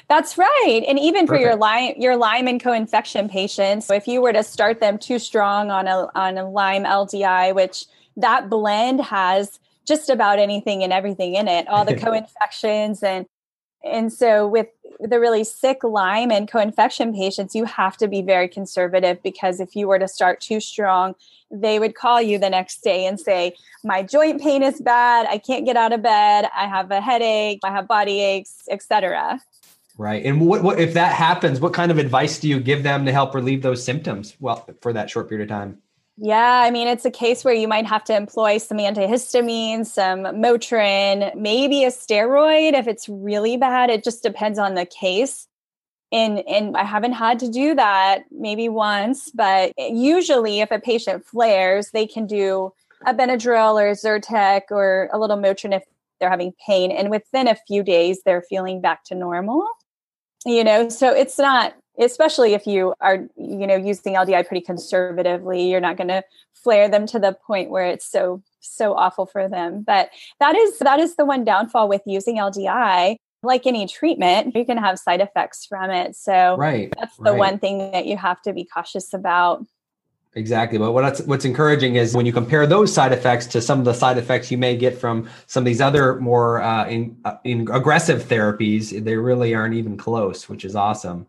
That's 0.08 0.38
right. 0.38 0.84
And 0.88 1.00
even 1.00 1.26
Perfect. 1.26 1.44
for 1.44 1.48
your 1.48 1.56
Lyme, 1.56 1.94
your 1.98 2.18
Lyme 2.18 2.48
and 2.48 2.62
co-infection 2.62 3.30
patients, 3.30 3.90
if 3.90 4.08
you 4.08 4.22
were 4.22 4.34
to 4.34 4.44
start 4.44 4.80
them 4.80 4.98
too 4.98 5.20
strong 5.20 5.72
on 5.72 5.88
a 5.88 6.08
on 6.16 6.38
a 6.38 6.50
Lyme 6.50 6.84
LDI, 6.84 7.56
which 7.56 7.86
that 8.18 8.50
blend 8.50 9.02
has 9.02 9.60
just 9.88 10.10
about 10.10 10.40
anything 10.40 10.84
and 10.84 10.92
everything 10.92 11.36
in 11.36 11.48
it, 11.48 11.68
all 11.68 11.86
the 11.86 11.96
co-infections 12.00 13.04
and 13.04 13.26
and 13.84 14.14
so 14.14 14.48
with 14.48 14.68
the 15.00 15.20
really 15.20 15.44
sick 15.44 15.84
Lyme 15.84 16.32
and 16.32 16.48
co-infection 16.48 17.14
patients, 17.14 17.56
you 17.56 17.66
have 17.66 17.98
to 17.98 18.08
be 18.08 18.22
very 18.22 18.48
conservative 18.48 19.22
because 19.24 19.60
if 19.60 19.76
you 19.76 19.88
were 19.88 19.98
to 19.98 20.08
start 20.08 20.40
too 20.40 20.60
strong, 20.60 21.16
they 21.52 21.80
would 21.80 21.96
call 21.96 22.22
you 22.22 22.38
the 22.38 22.50
next 22.50 22.84
day 22.84 23.06
and 23.06 23.20
say, 23.20 23.56
"My 23.84 24.04
joint 24.04 24.42
pain 24.42 24.64
is 24.64 24.80
bad. 24.82 25.28
I 25.30 25.38
can't 25.38 25.66
get 25.66 25.76
out 25.76 25.94
of 25.94 26.02
bed. 26.02 26.50
I 26.56 26.68
have 26.68 26.92
a 26.92 27.02
headache. 27.02 27.60
I 27.64 27.72
have 27.72 27.88
body 27.88 28.22
aches, 28.22 28.64
etc." 28.70 29.40
Right. 29.98 30.26
And 30.26 30.42
what, 30.42 30.64
what 30.64 30.80
if 30.80 30.94
that 30.94 31.14
happens? 31.14 31.60
What 31.60 31.74
kind 31.74 31.92
of 31.92 31.98
advice 31.98 32.40
do 32.40 32.48
you 32.48 32.60
give 32.60 32.84
them 32.84 33.06
to 33.06 33.12
help 33.12 33.36
relieve 33.36 33.62
those 33.62 33.84
symptoms? 33.84 34.36
Well, 34.40 34.68
for 34.82 34.94
that 34.94 35.10
short 35.10 35.30
period 35.30 35.44
of 35.44 35.56
time. 35.56 35.78
Yeah, 36.18 36.62
I 36.64 36.72
mean, 36.72 36.88
it's 36.88 37.06
a 37.06 37.12
case 37.12 37.44
where 37.44 37.54
you 37.54 37.68
might 37.68 37.86
have 37.88 38.04
to 38.06 38.16
employ 38.16 38.58
some 38.58 38.78
antihistamine, 38.78 39.86
some 39.86 40.20
Motrin, 40.20 41.36
maybe 41.36 41.84
a 41.84 41.88
steroid 41.88 42.74
if 42.74 42.88
it's 42.88 43.10
really 43.10 43.58
bad. 43.58 43.90
It 43.90 44.04
just 44.04 44.22
depends 44.22 44.60
on 44.60 44.76
the 44.76 44.86
case. 44.86 45.48
And, 46.12 46.40
and 46.48 46.76
I 46.76 46.84
haven't 46.84 47.14
had 47.14 47.40
to 47.40 47.50
do 47.50 47.74
that 47.76 48.24
maybe 48.32 48.68
once, 48.68 49.32
but 49.32 49.74
usually 49.78 50.60
if 50.60 50.70
a 50.72 50.80
patient 50.80 51.26
flares, 51.26 51.92
they 51.92 52.06
can 52.06 52.28
do 52.28 52.74
a 53.06 53.14
Benadryl 53.14 53.82
or 53.82 53.94
Zyrtec 53.94 54.64
or 54.72 55.10
a 55.14 55.20
little 55.20 55.38
Motrin 55.38 55.76
if 55.76 55.84
they're 56.20 56.30
having 56.30 56.54
pain. 56.66 56.92
And 56.92 57.10
within 57.10 57.48
a 57.48 57.56
few 57.68 57.82
days, 57.82 58.22
they're 58.26 58.44
feeling 58.44 58.82
back 58.82 59.06
to 59.06 59.16
normal. 59.16 59.68
You 60.46 60.64
know, 60.64 60.90
so 60.90 61.14
it's 61.14 61.38
not 61.38 61.76
especially 62.00 62.54
if 62.54 62.66
you 62.66 62.94
are 63.02 63.28
you 63.36 63.68
know 63.68 63.76
using 63.76 64.14
ldi 64.14 64.48
pretty 64.48 64.66
conservatively 64.66 65.70
you're 65.70 65.82
not 65.82 65.98
going 65.98 66.08
to 66.08 66.24
flare 66.54 66.88
them 66.88 67.06
to 67.06 67.20
the 67.20 67.34
point 67.46 67.70
where 67.70 67.86
it's 67.86 68.10
so 68.10 68.42
so 68.62 68.96
awful 68.96 69.26
for 69.26 69.48
them 69.50 69.84
but 69.86 70.10
that 70.40 70.56
is 70.56 70.80
that 70.80 71.00
is 71.00 71.16
the 71.16 71.26
one 71.26 71.44
downfall 71.44 71.90
with 71.90 72.02
using 72.06 72.38
ldi 72.38 73.18
like 73.44 73.66
any 73.66 73.88
treatment 73.88 74.56
you 74.56 74.66
can 74.66 74.78
have 74.78 75.00
side 75.00 75.22
effects 75.22 75.66
from 75.66 75.90
it 75.90 76.16
so 76.16 76.56
right 76.58 76.94
that's 77.00 77.18
the 77.18 77.32
right. 77.32 77.38
one 77.38 77.60
thing 77.60 77.92
that 77.92 78.06
you 78.06 78.18
have 78.18 78.42
to 78.42 78.54
be 78.54 78.64
cautious 78.64 79.14
about 79.14 79.66
Exactly. 80.34 80.78
But 80.78 80.94
what's 80.94 81.22
what's 81.24 81.44
encouraging 81.44 81.96
is 81.96 82.16
when 82.16 82.26
you 82.26 82.32
compare 82.32 82.66
those 82.66 82.94
side 82.94 83.12
effects 83.12 83.48
to 83.48 83.62
some 83.62 83.80
of 83.80 83.86
the 83.86 83.94
side 83.94 84.18
effects 84.18 84.50
you 84.50 84.58
may 84.58 84.78
get 84.78 84.98
from 84.98 85.30
some 85.46 85.62
of 85.62 85.66
these 85.66 85.82
other 85.82 86.22
more 86.22 86.62
uh, 86.62 86.88
in, 86.88 87.18
uh, 87.26 87.36
in 87.44 87.70
aggressive 87.70 88.24
therapies, 88.24 89.04
they 89.04 89.18
really 89.18 89.54
aren't 89.54 89.74
even 89.74 89.98
close, 89.98 90.48
which 90.48 90.64
is 90.64 90.74
awesome. 90.74 91.28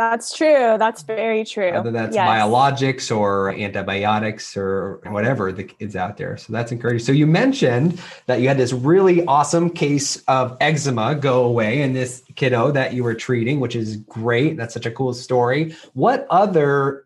That's 0.00 0.34
true. 0.34 0.76
That's 0.78 1.02
very 1.02 1.44
true. 1.44 1.72
Whether 1.72 1.90
that's 1.90 2.14
yes. 2.14 2.26
biologics 2.26 3.14
or 3.14 3.50
antibiotics 3.50 4.56
or 4.56 4.98
whatever 5.10 5.52
the 5.52 5.70
is 5.78 5.94
out 5.94 6.16
there. 6.16 6.38
So 6.38 6.54
that's 6.54 6.72
encouraging. 6.72 7.04
So 7.04 7.12
you 7.12 7.26
mentioned 7.26 8.00
that 8.24 8.40
you 8.40 8.48
had 8.48 8.56
this 8.56 8.72
really 8.72 9.26
awesome 9.26 9.68
case 9.68 10.16
of 10.22 10.56
eczema 10.58 11.16
go 11.16 11.44
away 11.44 11.82
in 11.82 11.92
this 11.92 12.22
kiddo 12.34 12.70
that 12.70 12.94
you 12.94 13.04
were 13.04 13.14
treating, 13.14 13.60
which 13.60 13.76
is 13.76 13.98
great. 13.98 14.56
That's 14.56 14.72
such 14.72 14.86
a 14.86 14.90
cool 14.90 15.12
story. 15.12 15.76
What 15.92 16.26
other 16.30 17.04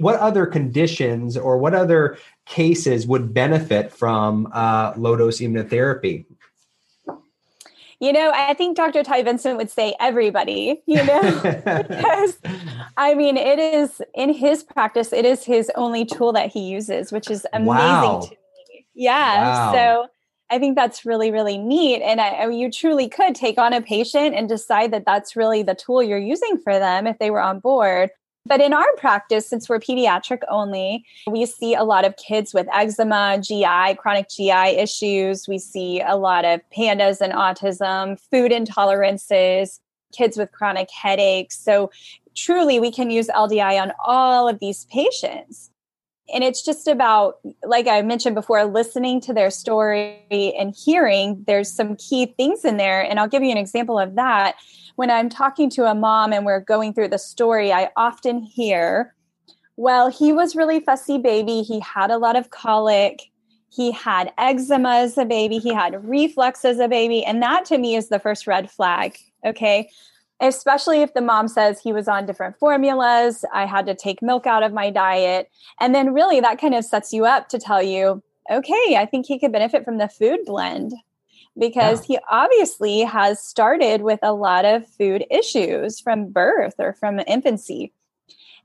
what 0.00 0.18
other 0.18 0.46
conditions 0.46 1.36
or 1.36 1.58
what 1.58 1.74
other 1.74 2.16
cases 2.46 3.06
would 3.06 3.34
benefit 3.34 3.92
from 3.92 4.48
uh, 4.54 4.94
low 4.96 5.14
dose 5.14 5.40
immunotherapy? 5.40 6.24
You 8.00 8.12
know, 8.12 8.30
I 8.32 8.54
think 8.54 8.76
Dr. 8.76 9.02
Ty 9.02 9.24
Vincent 9.24 9.56
would 9.56 9.70
say 9.70 9.94
everybody, 9.98 10.80
you 10.86 11.02
know, 11.04 11.20
because 11.42 12.38
I 12.96 13.14
mean, 13.14 13.36
it 13.36 13.58
is 13.58 14.00
in 14.14 14.32
his 14.32 14.62
practice, 14.62 15.12
it 15.12 15.24
is 15.24 15.44
his 15.44 15.70
only 15.74 16.04
tool 16.04 16.32
that 16.32 16.50
he 16.50 16.60
uses, 16.60 17.10
which 17.10 17.28
is 17.28 17.46
amazing 17.52 17.74
wow. 17.74 18.20
to 18.22 18.30
me. 18.30 18.86
Yeah. 18.94 19.42
Wow. 19.42 19.72
So 19.72 20.08
I 20.50 20.58
think 20.58 20.76
that's 20.76 21.04
really, 21.04 21.30
really 21.30 21.58
neat. 21.58 22.02
And 22.02 22.20
I, 22.20 22.30
I 22.30 22.46
mean, 22.46 22.58
you 22.58 22.70
truly 22.70 23.08
could 23.08 23.34
take 23.34 23.58
on 23.58 23.72
a 23.72 23.82
patient 23.82 24.34
and 24.34 24.48
decide 24.48 24.92
that 24.92 25.04
that's 25.04 25.36
really 25.36 25.62
the 25.62 25.74
tool 25.74 26.02
you're 26.02 26.18
using 26.18 26.58
for 26.58 26.78
them 26.78 27.06
if 27.06 27.18
they 27.18 27.30
were 27.30 27.40
on 27.40 27.60
board. 27.60 28.10
But 28.48 28.62
in 28.62 28.72
our 28.72 28.86
practice, 28.96 29.46
since 29.46 29.68
we're 29.68 29.78
pediatric 29.78 30.40
only, 30.48 31.04
we 31.30 31.44
see 31.44 31.74
a 31.74 31.84
lot 31.84 32.06
of 32.06 32.16
kids 32.16 32.54
with 32.54 32.66
eczema, 32.72 33.38
GI, 33.42 33.96
chronic 33.96 34.30
GI 34.30 34.78
issues. 34.78 35.46
We 35.46 35.58
see 35.58 36.00
a 36.00 36.16
lot 36.16 36.46
of 36.46 36.62
pandas 36.74 37.20
and 37.20 37.34
autism, 37.34 38.18
food 38.30 38.50
intolerances, 38.50 39.80
kids 40.12 40.38
with 40.38 40.50
chronic 40.50 40.88
headaches. 40.90 41.58
So 41.58 41.90
truly, 42.34 42.80
we 42.80 42.90
can 42.90 43.10
use 43.10 43.28
LDI 43.28 43.80
on 43.82 43.92
all 44.02 44.48
of 44.48 44.60
these 44.60 44.86
patients. 44.86 45.70
And 46.32 46.44
it's 46.44 46.62
just 46.62 46.86
about, 46.86 47.38
like 47.64 47.86
I 47.86 48.02
mentioned 48.02 48.34
before, 48.34 48.64
listening 48.64 49.20
to 49.22 49.32
their 49.32 49.50
story 49.50 50.54
and 50.58 50.74
hearing. 50.76 51.44
There's 51.46 51.72
some 51.72 51.96
key 51.96 52.26
things 52.36 52.64
in 52.64 52.76
there. 52.76 53.02
And 53.02 53.18
I'll 53.18 53.28
give 53.28 53.42
you 53.42 53.50
an 53.50 53.56
example 53.56 53.98
of 53.98 54.14
that 54.16 54.56
when 54.98 55.12
I'm 55.12 55.28
talking 55.28 55.70
to 55.70 55.84
a 55.84 55.94
mom 55.94 56.32
and 56.32 56.44
we're 56.44 56.58
going 56.58 56.92
through 56.92 57.10
the 57.10 57.20
story, 57.20 57.72
I 57.72 57.88
often 57.96 58.42
hear, 58.42 59.14
well, 59.76 60.10
he 60.10 60.32
was 60.32 60.56
really 60.56 60.80
fussy 60.80 61.18
baby. 61.18 61.62
He 61.62 61.78
had 61.78 62.10
a 62.10 62.18
lot 62.18 62.34
of 62.34 62.50
colic. 62.50 63.30
He 63.70 63.92
had 63.92 64.32
eczema 64.38 64.96
as 64.96 65.16
a 65.16 65.24
baby. 65.24 65.58
He 65.58 65.72
had 65.72 66.04
reflux 66.04 66.64
as 66.64 66.80
a 66.80 66.88
baby. 66.88 67.24
And 67.24 67.40
that 67.44 67.64
to 67.66 67.78
me 67.78 67.94
is 67.94 68.08
the 68.08 68.18
first 68.18 68.48
red 68.48 68.72
flag. 68.72 69.16
Okay. 69.46 69.88
Especially 70.40 71.02
if 71.02 71.14
the 71.14 71.20
mom 71.20 71.48
says 71.48 71.80
he 71.80 71.92
was 71.92 72.06
on 72.06 72.26
different 72.26 72.58
formulas. 72.58 73.44
I 73.52 73.66
had 73.66 73.86
to 73.86 73.94
take 73.94 74.22
milk 74.22 74.46
out 74.46 74.62
of 74.62 74.72
my 74.72 74.90
diet. 74.90 75.50
And 75.80 75.94
then 75.94 76.14
really 76.14 76.40
that 76.40 76.60
kind 76.60 76.74
of 76.74 76.84
sets 76.84 77.12
you 77.12 77.24
up 77.24 77.48
to 77.48 77.58
tell 77.58 77.82
you, 77.82 78.22
okay, 78.50 78.96
I 78.96 79.06
think 79.10 79.26
he 79.26 79.38
could 79.38 79.52
benefit 79.52 79.84
from 79.84 79.98
the 79.98 80.08
food 80.08 80.40
blend 80.44 80.92
because 81.58 82.08
yeah. 82.08 82.18
he 82.18 82.24
obviously 82.30 83.00
has 83.00 83.42
started 83.42 84.02
with 84.02 84.20
a 84.22 84.32
lot 84.32 84.64
of 84.64 84.86
food 84.86 85.24
issues 85.30 86.00
from 86.00 86.30
birth 86.30 86.74
or 86.78 86.94
from 86.94 87.20
infancy. 87.26 87.92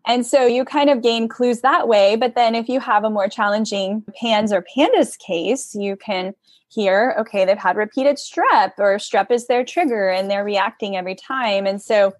And 0.05 0.25
so 0.25 0.45
you 0.45 0.65
kind 0.65 0.89
of 0.89 1.01
gain 1.01 1.27
clues 1.27 1.61
that 1.61 1.87
way. 1.87 2.15
But 2.15 2.35
then 2.35 2.55
if 2.55 2.67
you 2.67 2.79
have 2.79 3.03
a 3.03 3.09
more 3.09 3.29
challenging 3.29 4.03
PANS 4.19 4.51
or 4.51 4.65
PANDAS 4.75 5.17
case, 5.17 5.73
you 5.75 5.95
can 5.95 6.33
hear, 6.67 7.15
okay, 7.19 7.45
they've 7.45 7.57
had 7.57 7.77
repeated 7.77 8.17
strep 8.17 8.73
or 8.77 8.97
strep 8.97 9.31
is 9.31 9.47
their 9.47 9.63
trigger 9.63 10.09
and 10.09 10.29
they're 10.29 10.43
reacting 10.43 10.97
every 10.97 11.15
time. 11.15 11.65
And 11.65 11.81
so 11.81 12.13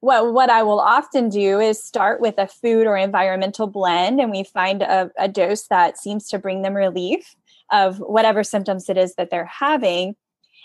what, 0.00 0.34
what 0.34 0.50
I 0.50 0.62
will 0.62 0.80
often 0.80 1.30
do 1.30 1.60
is 1.60 1.82
start 1.82 2.20
with 2.20 2.34
a 2.36 2.46
food 2.46 2.86
or 2.86 2.96
environmental 2.96 3.66
blend 3.66 4.20
and 4.20 4.30
we 4.30 4.44
find 4.44 4.82
a, 4.82 5.10
a 5.18 5.28
dose 5.28 5.68
that 5.68 5.96
seems 5.96 6.28
to 6.28 6.38
bring 6.38 6.60
them 6.60 6.74
relief 6.74 7.34
of 7.72 7.98
whatever 7.98 8.44
symptoms 8.44 8.90
it 8.90 8.98
is 8.98 9.14
that 9.14 9.30
they're 9.30 9.46
having 9.46 10.14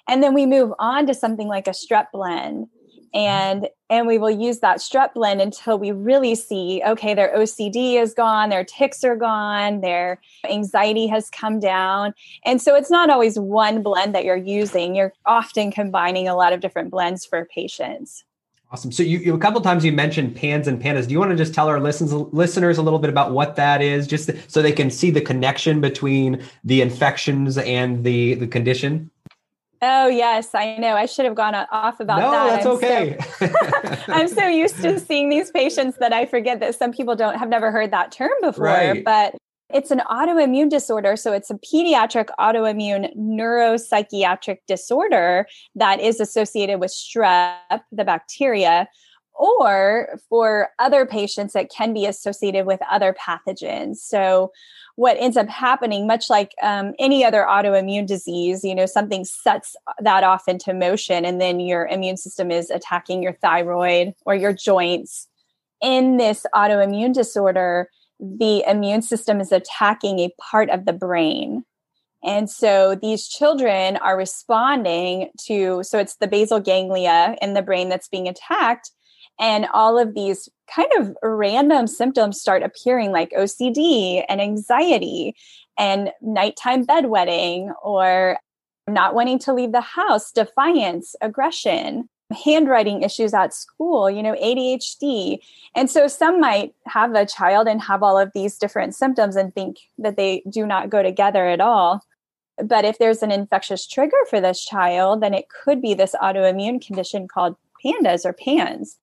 and 0.09 0.23
then 0.23 0.33
we 0.33 0.45
move 0.45 0.73
on 0.79 1.05
to 1.05 1.13
something 1.13 1.47
like 1.47 1.67
a 1.67 1.71
strep 1.71 2.07
blend 2.11 2.67
Mm-hmm. 3.15 3.17
and 3.17 3.69
and 3.89 4.05
we 4.05 4.19
will 4.19 4.29
use 4.29 4.59
that 4.59 4.77
strep 4.77 5.15
blend 5.15 5.41
until 5.41 5.79
we 5.79 5.91
really 5.91 6.35
see 6.35 6.83
okay 6.85 7.15
their 7.15 7.35
ocd 7.35 7.95
is 7.95 8.13
gone 8.13 8.49
their 8.49 8.63
tics 8.63 9.03
are 9.03 9.15
gone 9.15 9.81
their 9.81 10.21
anxiety 10.47 11.07
has 11.07 11.27
come 11.31 11.59
down 11.59 12.13
and 12.45 12.61
so 12.61 12.75
it's 12.75 12.91
not 12.91 13.09
always 13.09 13.39
one 13.39 13.81
blend 13.81 14.13
that 14.13 14.25
you're 14.25 14.37
using 14.37 14.95
you're 14.95 15.11
often 15.25 15.71
combining 15.71 16.27
a 16.27 16.35
lot 16.35 16.53
of 16.53 16.59
different 16.59 16.91
blends 16.91 17.25
for 17.25 17.45
patients 17.45 18.23
Awesome. 18.71 18.91
So 18.91 19.01
you, 19.01 19.17
you, 19.17 19.33
a 19.33 19.39
couple 19.39 19.59
times 19.61 19.83
you 19.83 19.91
mentioned 19.91 20.35
PANS 20.35 20.67
and 20.67 20.79
PANDAS. 20.79 21.07
Do 21.07 21.13
you 21.13 21.19
want 21.19 21.31
to 21.31 21.35
just 21.35 21.55
tell 21.55 21.67
our 21.67 21.79
listens, 21.79 22.13
listeners 22.13 22.77
a 22.77 22.83
little 22.83 22.99
bit 22.99 23.09
about 23.09 23.31
what 23.31 23.55
that 23.55 23.81
is, 23.81 24.05
just 24.05 24.29
so 24.47 24.61
they 24.61 24.71
can 24.71 24.91
see 24.91 25.09
the 25.09 25.21
connection 25.21 25.81
between 25.81 26.43
the 26.63 26.83
infections 26.83 27.57
and 27.57 28.03
the 28.03 28.35
the 28.35 28.45
condition? 28.45 29.09
Oh 29.81 30.07
yes, 30.07 30.53
I 30.53 30.77
know. 30.77 30.95
I 30.95 31.05
should 31.05 31.25
have 31.25 31.35
gone 31.35 31.55
off 31.55 31.99
about 31.99 32.19
no, 32.19 32.31
that. 32.31 32.45
No, 32.45 32.49
that's 32.49 32.65
I'm 32.65 32.71
okay. 32.73 33.17
So, 33.37 34.03
I'm 34.13 34.27
so 34.27 34.47
used 34.47 34.81
to 34.81 34.99
seeing 34.99 35.29
these 35.29 35.51
patients 35.51 35.97
that 35.99 36.11
I 36.11 36.25
forget 36.25 36.59
that 36.59 36.75
some 36.75 36.91
people 36.91 37.15
don't 37.15 37.37
have 37.37 37.49
never 37.49 37.71
heard 37.71 37.91
that 37.91 38.11
term 38.11 38.31
before. 38.41 38.65
Right. 38.65 39.03
But 39.03 39.35
it's 39.73 39.91
an 39.91 40.01
autoimmune 40.09 40.69
disorder. 40.69 41.15
So 41.15 41.31
it's 41.31 41.49
a 41.49 41.55
pediatric 41.55 42.29
autoimmune 42.39 43.15
neuropsychiatric 43.15 44.57
disorder 44.67 45.47
that 45.75 45.99
is 45.99 46.19
associated 46.19 46.79
with 46.79 46.91
strep, 46.91 47.81
the 47.91 48.03
bacteria, 48.03 48.87
or 49.39 50.19
for 50.27 50.69
other 50.77 51.05
patients, 51.05 51.53
that 51.53 51.71
can 51.71 51.93
be 51.93 52.05
associated 52.05 52.65
with 52.65 52.81
other 52.91 53.15
pathogens. 53.15 53.95
So 53.95 54.51
what 54.95 55.15
ends 55.17 55.37
up 55.37 55.47
happening, 55.47 56.05
much 56.05 56.29
like 56.29 56.53
um, 56.61 56.93
any 56.99 57.23
other 57.23 57.45
autoimmune 57.47 58.05
disease, 58.05 58.65
you 58.65 58.75
know, 58.75 58.85
something 58.85 59.23
sets 59.23 59.77
that 60.01 60.25
off 60.25 60.49
into 60.49 60.73
motion, 60.73 61.23
and 61.23 61.39
then 61.39 61.61
your 61.61 61.87
immune 61.87 62.17
system 62.17 62.51
is 62.51 62.69
attacking 62.69 63.23
your 63.23 63.33
thyroid 63.33 64.13
or 64.25 64.35
your 64.35 64.51
joints. 64.51 65.27
In 65.81 66.17
this 66.17 66.45
autoimmune 66.53 67.13
disorder, 67.13 67.89
the 68.19 68.65
immune 68.67 69.01
system 69.01 69.39
is 69.39 69.53
attacking 69.53 70.19
a 70.19 70.33
part 70.37 70.69
of 70.69 70.83
the 70.83 70.91
brain. 70.91 71.63
And 72.21 72.49
so 72.49 72.95
these 73.01 73.29
children 73.29 73.95
are 73.95 74.17
responding 74.17 75.29
to, 75.45 75.81
so 75.83 75.97
it's 75.97 76.17
the 76.17 76.27
basal 76.27 76.59
ganglia 76.59 77.37
in 77.41 77.53
the 77.53 77.61
brain 77.61 77.87
that's 77.87 78.09
being 78.09 78.27
attacked. 78.27 78.91
And 79.39 79.67
all 79.73 79.97
of 79.97 80.13
these 80.13 80.49
kind 80.73 80.89
of 80.97 81.15
random 81.23 81.87
symptoms 81.87 82.39
start 82.39 82.61
appearing, 82.61 83.11
like 83.11 83.31
OCD 83.31 84.23
and 84.27 84.41
anxiety 84.41 85.35
and 85.77 86.11
nighttime 86.21 86.85
bedwetting 86.85 87.73
or 87.81 88.37
not 88.87 89.15
wanting 89.15 89.39
to 89.39 89.53
leave 89.53 89.71
the 89.71 89.81
house, 89.81 90.31
defiance, 90.31 91.15
aggression 91.21 92.09
handwriting 92.31 93.01
issues 93.01 93.33
at 93.33 93.53
school, 93.53 94.09
you 94.09 94.21
know, 94.21 94.35
ADHD. 94.35 95.39
And 95.75 95.89
so 95.89 96.07
some 96.07 96.39
might 96.39 96.73
have 96.85 97.13
a 97.15 97.25
child 97.25 97.67
and 97.67 97.81
have 97.81 98.03
all 98.03 98.17
of 98.17 98.31
these 98.33 98.57
different 98.57 98.95
symptoms 98.95 99.35
and 99.35 99.53
think 99.53 99.77
that 99.97 100.15
they 100.15 100.43
do 100.49 100.65
not 100.65 100.89
go 100.89 101.01
together 101.01 101.47
at 101.47 101.61
all. 101.61 102.01
But 102.63 102.85
if 102.85 102.97
there's 102.97 103.23
an 103.23 103.31
infectious 103.31 103.87
trigger 103.87 104.17
for 104.29 104.41
this 104.41 104.63
child, 104.63 105.23
then 105.23 105.33
it 105.33 105.45
could 105.49 105.81
be 105.81 105.93
this 105.93 106.15
autoimmune 106.21 106.85
condition 106.85 107.27
called 107.27 107.55
pandas 107.83 108.25
or 108.25 108.33
PANS. 108.33 108.97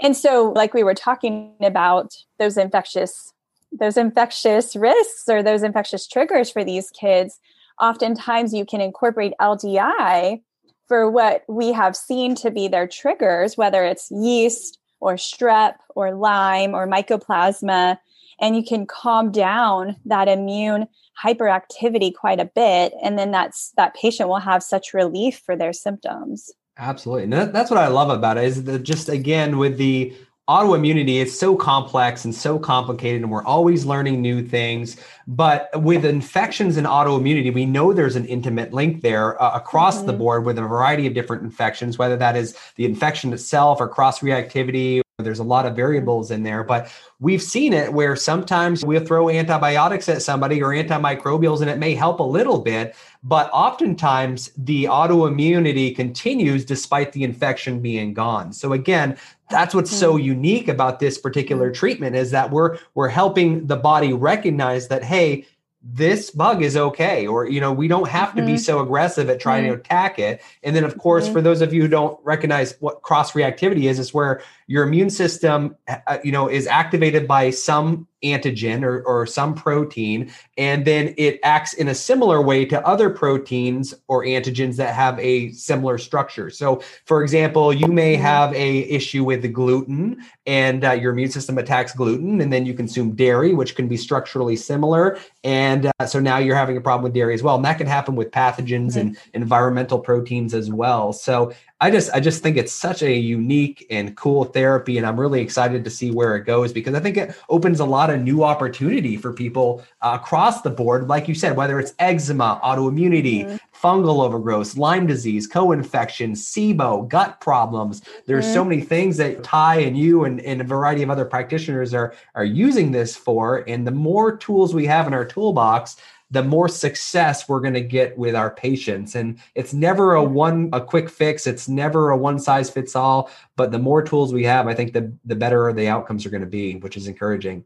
And 0.00 0.16
so, 0.16 0.52
like 0.54 0.74
we 0.74 0.84
were 0.84 0.94
talking 0.94 1.54
about, 1.60 2.14
those 2.38 2.56
infectious 2.56 3.32
those 3.70 3.96
infectious 3.96 4.74
risks 4.74 5.24
or 5.28 5.42
those 5.42 5.62
infectious 5.62 6.06
triggers 6.06 6.50
for 6.50 6.64
these 6.64 6.90
kids, 6.90 7.38
oftentimes 7.80 8.54
you 8.54 8.64
can 8.64 8.80
incorporate 8.80 9.34
LDI 9.40 10.40
for 10.86 11.10
what 11.10 11.44
we 11.48 11.72
have 11.72 11.94
seen 11.94 12.34
to 12.36 12.50
be 12.50 12.66
their 12.66 12.88
triggers, 12.88 13.56
whether 13.56 13.84
it's 13.84 14.10
yeast 14.10 14.78
or 15.00 15.14
strep 15.14 15.74
or 15.94 16.14
Lyme 16.14 16.74
or 16.74 16.88
mycoplasma, 16.88 17.98
and 18.40 18.56
you 18.56 18.64
can 18.64 18.86
calm 18.86 19.30
down 19.30 19.96
that 20.06 20.28
immune 20.28 20.88
hyperactivity 21.22 22.14
quite 22.14 22.40
a 22.40 22.44
bit, 22.44 22.94
and 23.02 23.18
then 23.18 23.32
that's 23.32 23.72
that 23.76 23.94
patient 23.94 24.28
will 24.28 24.38
have 24.38 24.62
such 24.62 24.94
relief 24.94 25.42
for 25.44 25.56
their 25.56 25.72
symptoms. 25.72 26.50
Absolutely, 26.78 27.24
and 27.24 27.32
that, 27.32 27.52
that's 27.52 27.70
what 27.70 27.78
I 27.78 27.88
love 27.88 28.10
about 28.10 28.38
it 28.38 28.44
is 28.44 28.64
that 28.64 28.82
just 28.84 29.08
again 29.08 29.58
with 29.58 29.78
the 29.78 30.14
autoimmunity 30.48 31.20
it's 31.20 31.38
so 31.38 31.54
complex 31.54 32.24
and 32.24 32.34
so 32.34 32.58
complicated 32.58 33.20
and 33.20 33.30
we're 33.30 33.44
always 33.44 33.84
learning 33.84 34.22
new 34.22 34.42
things 34.42 34.96
but 35.26 35.68
with 35.82 36.06
infections 36.06 36.78
and 36.78 36.86
autoimmunity 36.86 37.52
we 37.52 37.66
know 37.66 37.92
there's 37.92 38.16
an 38.16 38.24
intimate 38.24 38.72
link 38.72 39.02
there 39.02 39.40
uh, 39.42 39.54
across 39.54 39.98
mm-hmm. 39.98 40.06
the 40.06 40.12
board 40.14 40.46
with 40.46 40.58
a 40.58 40.62
variety 40.62 41.06
of 41.06 41.12
different 41.12 41.42
infections 41.42 41.98
whether 41.98 42.16
that 42.16 42.34
is 42.34 42.56
the 42.76 42.86
infection 42.86 43.30
itself 43.34 43.78
or 43.78 43.86
cross 43.86 44.20
reactivity 44.20 45.02
there's 45.24 45.40
a 45.40 45.44
lot 45.44 45.66
of 45.66 45.74
variables 45.74 46.30
in 46.30 46.44
there, 46.44 46.62
but 46.62 46.92
we've 47.18 47.42
seen 47.42 47.72
it 47.72 47.92
where 47.92 48.14
sometimes 48.14 48.84
we'll 48.84 49.04
throw 49.04 49.28
antibiotics 49.28 50.08
at 50.08 50.22
somebody 50.22 50.62
or 50.62 50.68
antimicrobials 50.68 51.60
and 51.60 51.68
it 51.68 51.76
may 51.76 51.92
help 51.92 52.20
a 52.20 52.22
little 52.22 52.60
bit, 52.60 52.94
but 53.24 53.50
oftentimes 53.52 54.52
the 54.56 54.84
autoimmunity 54.84 55.94
continues 55.94 56.64
despite 56.64 57.10
the 57.10 57.24
infection 57.24 57.80
being 57.80 58.14
gone. 58.14 58.52
So 58.52 58.72
again, 58.72 59.18
that's 59.50 59.74
what's 59.74 59.90
so 59.90 60.12
mm-hmm. 60.12 60.24
unique 60.24 60.68
about 60.68 61.00
this 61.00 61.18
particular 61.18 61.70
mm-hmm. 61.70 61.80
treatment 61.80 62.14
is 62.14 62.30
that 62.30 62.52
we're 62.52 62.78
we're 62.94 63.08
helping 63.08 63.66
the 63.66 63.76
body 63.76 64.12
recognize 64.12 64.86
that 64.86 65.02
hey, 65.02 65.46
this 65.82 66.30
bug 66.30 66.62
is 66.62 66.76
okay 66.76 67.26
or 67.26 67.48
you 67.48 67.60
know 67.60 67.72
we 67.72 67.88
don't 67.88 68.08
have 68.08 68.34
to 68.34 68.40
mm-hmm. 68.40 68.52
be 68.52 68.58
so 68.58 68.80
aggressive 68.80 69.30
at 69.30 69.40
trying 69.40 69.64
mm-hmm. 69.64 69.74
to 69.74 69.80
attack 69.80 70.18
it 70.18 70.42
and 70.64 70.74
then 70.74 70.82
of 70.82 70.98
course 70.98 71.24
mm-hmm. 71.24 71.34
for 71.34 71.40
those 71.40 71.60
of 71.60 71.72
you 71.72 71.82
who 71.82 71.88
don't 71.88 72.18
recognize 72.24 72.74
what 72.80 73.00
cross 73.02 73.32
reactivity 73.32 73.84
is 73.84 73.98
it's 73.98 74.12
where 74.12 74.42
your 74.68 74.84
immune 74.84 75.10
system, 75.10 75.74
uh, 75.88 76.18
you 76.22 76.30
know, 76.30 76.48
is 76.48 76.66
activated 76.66 77.26
by 77.26 77.50
some 77.50 78.06
antigen 78.24 78.82
or, 78.82 79.02
or 79.02 79.26
some 79.26 79.54
protein, 79.54 80.30
and 80.56 80.84
then 80.84 81.14
it 81.16 81.38
acts 81.42 81.72
in 81.72 81.88
a 81.88 81.94
similar 81.94 82.42
way 82.42 82.64
to 82.64 82.84
other 82.86 83.08
proteins 83.08 83.94
or 84.08 84.24
antigens 84.24 84.76
that 84.76 84.94
have 84.94 85.18
a 85.20 85.52
similar 85.52 85.96
structure. 85.96 86.50
So, 86.50 86.82
for 87.06 87.22
example, 87.22 87.72
you 87.72 87.86
may 87.86 88.14
mm-hmm. 88.14 88.22
have 88.22 88.52
a 88.54 88.80
issue 88.90 89.24
with 89.24 89.42
the 89.42 89.48
gluten, 89.48 90.22
and 90.46 90.84
uh, 90.84 90.92
your 90.92 91.12
immune 91.12 91.30
system 91.30 91.58
attacks 91.58 91.92
gluten, 91.94 92.40
and 92.40 92.52
then 92.52 92.66
you 92.66 92.74
consume 92.74 93.14
dairy, 93.14 93.54
which 93.54 93.74
can 93.74 93.88
be 93.88 93.96
structurally 93.96 94.56
similar, 94.56 95.18
and 95.44 95.90
uh, 95.98 96.06
so 96.06 96.20
now 96.20 96.38
you're 96.38 96.56
having 96.56 96.76
a 96.76 96.80
problem 96.80 97.04
with 97.04 97.14
dairy 97.14 97.32
as 97.32 97.42
well. 97.42 97.56
And 97.56 97.64
that 97.64 97.78
can 97.78 97.86
happen 97.86 98.16
with 98.16 98.32
pathogens 98.32 98.96
mm-hmm. 98.96 98.98
and 98.98 99.18
environmental 99.32 99.98
proteins 99.98 100.52
as 100.52 100.70
well. 100.70 101.12
So 101.14 101.52
I 101.80 101.92
just 101.92 102.10
I 102.12 102.18
just 102.18 102.42
think 102.42 102.56
it's 102.56 102.72
such 102.72 103.02
a 103.02 103.12
unique 103.12 103.86
and 103.88 104.16
cool 104.16 104.44
therapy, 104.44 104.98
and 104.98 105.06
I'm 105.06 105.18
really 105.18 105.40
excited 105.40 105.84
to 105.84 105.90
see 105.90 106.10
where 106.10 106.34
it 106.34 106.44
goes 106.44 106.72
because 106.72 106.94
I 106.94 107.00
think 107.00 107.16
it 107.16 107.36
opens 107.48 107.78
a 107.78 107.84
lot 107.84 108.10
of 108.10 108.20
new 108.20 108.42
opportunity 108.42 109.16
for 109.16 109.32
people 109.32 109.84
uh, 110.02 110.18
across 110.20 110.62
the 110.62 110.70
board. 110.70 111.06
Like 111.06 111.28
you 111.28 111.36
said, 111.36 111.56
whether 111.56 111.78
it's 111.78 111.94
eczema, 112.00 112.60
autoimmunity, 112.64 113.44
mm-hmm. 113.44 113.56
fungal 113.86 114.24
overgrowth, 114.24 114.76
Lyme 114.76 115.06
disease, 115.06 115.46
co-infection, 115.46 116.32
SIBO, 116.32 117.06
gut 117.08 117.40
problems. 117.40 118.02
There's 118.26 118.46
mm-hmm. 118.46 118.54
so 118.54 118.64
many 118.64 118.80
things 118.82 119.16
that 119.18 119.44
Ty 119.44 119.76
and 119.76 119.96
you 119.96 120.24
and, 120.24 120.40
and 120.40 120.60
a 120.60 120.64
variety 120.64 121.04
of 121.04 121.10
other 121.10 121.24
practitioners 121.24 121.94
are 121.94 122.12
are 122.34 122.44
using 122.44 122.90
this 122.90 123.14
for. 123.14 123.62
And 123.68 123.86
the 123.86 123.92
more 123.92 124.36
tools 124.36 124.74
we 124.74 124.86
have 124.86 125.06
in 125.06 125.14
our 125.14 125.24
toolbox, 125.24 125.96
the 126.30 126.42
more 126.42 126.68
success 126.68 127.48
we're 127.48 127.60
going 127.60 127.74
to 127.74 127.80
get 127.80 128.16
with 128.18 128.34
our 128.34 128.50
patients 128.50 129.14
and 129.14 129.38
it's 129.54 129.72
never 129.72 130.14
a 130.14 130.22
one 130.22 130.68
a 130.72 130.80
quick 130.80 131.08
fix 131.08 131.46
it's 131.46 131.68
never 131.68 132.10
a 132.10 132.16
one 132.16 132.38
size 132.38 132.68
fits 132.68 132.94
all 132.94 133.30
but 133.56 133.70
the 133.70 133.78
more 133.78 134.02
tools 134.02 134.32
we 134.32 134.44
have 134.44 134.66
i 134.66 134.74
think 134.74 134.92
the 134.92 135.12
the 135.24 135.36
better 135.36 135.72
the 135.72 135.88
outcomes 135.88 136.26
are 136.26 136.30
going 136.30 136.40
to 136.40 136.46
be 136.46 136.76
which 136.76 136.96
is 136.96 137.06
encouraging 137.06 137.64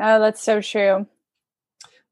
oh 0.00 0.18
that's 0.18 0.42
so 0.42 0.60
true 0.60 1.06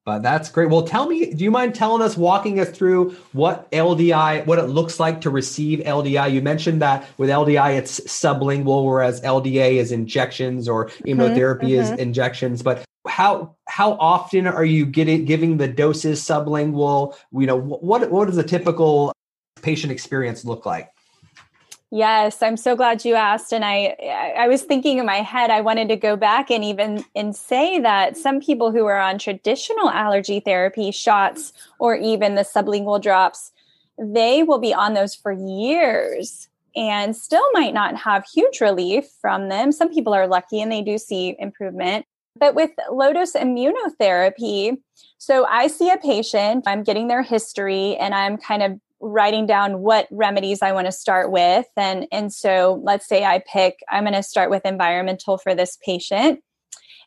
but 0.06 0.22
that's 0.22 0.48
great. 0.48 0.70
Well, 0.70 0.82
tell 0.82 1.06
me, 1.06 1.32
do 1.32 1.44
you 1.44 1.50
mind 1.50 1.74
telling 1.74 2.00
us, 2.00 2.16
walking 2.16 2.58
us 2.58 2.70
through 2.70 3.10
what 3.32 3.70
LDI, 3.70 4.46
what 4.46 4.58
it 4.58 4.64
looks 4.64 4.98
like 4.98 5.20
to 5.20 5.30
receive 5.30 5.80
LDI? 5.80 6.32
You 6.32 6.40
mentioned 6.40 6.80
that 6.80 7.06
with 7.18 7.28
LDI, 7.28 7.76
it's 7.76 8.00
sublingual, 8.00 8.84
whereas 8.86 9.20
LDA 9.20 9.74
is 9.74 9.92
injections 9.92 10.68
or 10.68 10.86
mm-hmm, 10.86 11.20
immunotherapy 11.20 11.60
mm-hmm. 11.60 11.82
is 11.82 11.90
injections. 11.90 12.62
But 12.62 12.82
how 13.06 13.56
how 13.68 13.92
often 13.92 14.46
are 14.46 14.64
you 14.64 14.86
getting 14.86 15.24
giving 15.24 15.56
the 15.56 15.68
doses 15.68 16.22
sublingual? 16.22 17.14
You 17.32 17.46
know 17.46 17.56
what 17.56 18.10
what 18.10 18.26
does 18.26 18.38
a 18.38 18.42
typical 18.42 19.12
patient 19.62 19.92
experience 19.92 20.44
look 20.44 20.66
like? 20.66 20.90
Yes 21.92 22.40
i'm 22.40 22.56
so 22.56 22.76
glad 22.76 23.04
you 23.04 23.16
asked 23.16 23.52
and 23.52 23.64
i 23.64 23.96
i 24.38 24.46
was 24.46 24.62
thinking 24.62 24.98
in 24.98 25.06
my 25.06 25.22
head 25.22 25.50
i 25.50 25.60
wanted 25.60 25.88
to 25.88 25.96
go 25.96 26.14
back 26.14 26.48
and 26.48 26.62
even 26.62 27.04
and 27.16 27.34
say 27.34 27.80
that 27.80 28.16
some 28.16 28.40
people 28.40 28.70
who 28.70 28.86
are 28.86 29.00
on 29.00 29.18
traditional 29.18 29.90
allergy 29.90 30.38
therapy 30.38 30.92
shots 30.92 31.52
or 31.80 31.96
even 31.96 32.36
the 32.36 32.42
sublingual 32.42 33.02
drops 33.02 33.50
they 33.98 34.42
will 34.42 34.58
be 34.58 34.72
on 34.72 34.94
those 34.94 35.14
for 35.14 35.32
years 35.32 36.48
and 36.76 37.16
still 37.16 37.44
might 37.52 37.74
not 37.74 37.96
have 37.96 38.24
huge 38.24 38.60
relief 38.60 39.06
from 39.20 39.48
them. 39.48 39.72
Some 39.72 39.92
people 39.92 40.14
are 40.14 40.26
lucky 40.26 40.60
and 40.60 40.70
they 40.70 40.82
do 40.82 40.98
see 40.98 41.36
improvement 41.38 42.06
but 42.40 42.54
with 42.54 42.70
low 42.90 43.12
dose 43.12 43.34
immunotherapy, 43.34 44.78
so 45.18 45.44
I 45.44 45.68
see 45.68 45.90
a 45.90 45.98
patient, 45.98 46.64
I'm 46.66 46.82
getting 46.82 47.08
their 47.08 47.22
history, 47.22 47.96
and 47.96 48.14
I'm 48.14 48.38
kind 48.38 48.62
of 48.62 48.80
writing 49.00 49.46
down 49.46 49.80
what 49.80 50.06
remedies 50.10 50.62
I 50.62 50.72
want 50.72 50.86
to 50.86 50.92
start 50.92 51.30
with. 51.30 51.66
And, 51.76 52.06
and 52.12 52.32
so 52.32 52.80
let's 52.82 53.06
say 53.06 53.24
I 53.24 53.42
pick, 53.50 53.80
I'm 53.90 54.04
going 54.04 54.14
to 54.14 54.22
start 54.22 54.50
with 54.50 54.64
environmental 54.64 55.38
for 55.38 55.54
this 55.54 55.78
patient. 55.84 56.40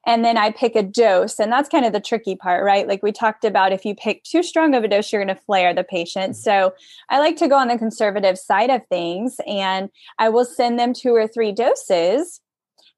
And 0.06 0.26
then 0.26 0.38
I 0.38 0.52
pick 0.52 0.76
a 0.76 0.84
dose. 0.84 1.40
And 1.40 1.52
that's 1.52 1.70
kind 1.70 1.86
of 1.86 1.94
the 1.94 2.00
tricky 2.00 2.36
part, 2.36 2.66
right? 2.66 2.88
Like 2.88 3.02
we 3.04 3.12
talked 3.12 3.46
about, 3.46 3.72
if 3.72 3.86
you 3.86 3.96
pick 3.96 4.24
too 4.24 4.44
strong 4.44 4.76
of 4.76 4.84
a 4.84 4.88
dose, 4.88 5.14
you're 5.14 5.24
going 5.24 5.36
to 5.36 5.42
flare 5.44 5.74
the 5.74 5.84
patient. 5.84 6.34
Mm-hmm. 6.34 6.42
So 6.42 6.74
I 7.10 7.20
like 7.20 7.38
to 7.38 7.48
go 7.48 7.56
on 7.56 7.70
the 7.70 7.78
conservative 7.78 8.38
side 8.38 8.70
of 8.70 8.82
things 8.88 9.38
and 9.48 9.90
I 10.20 10.30
will 10.30 10.46
send 10.46 10.78
them 10.78 10.94
two 10.94 11.16
or 11.16 11.28
three 11.28 11.52
doses 11.52 12.42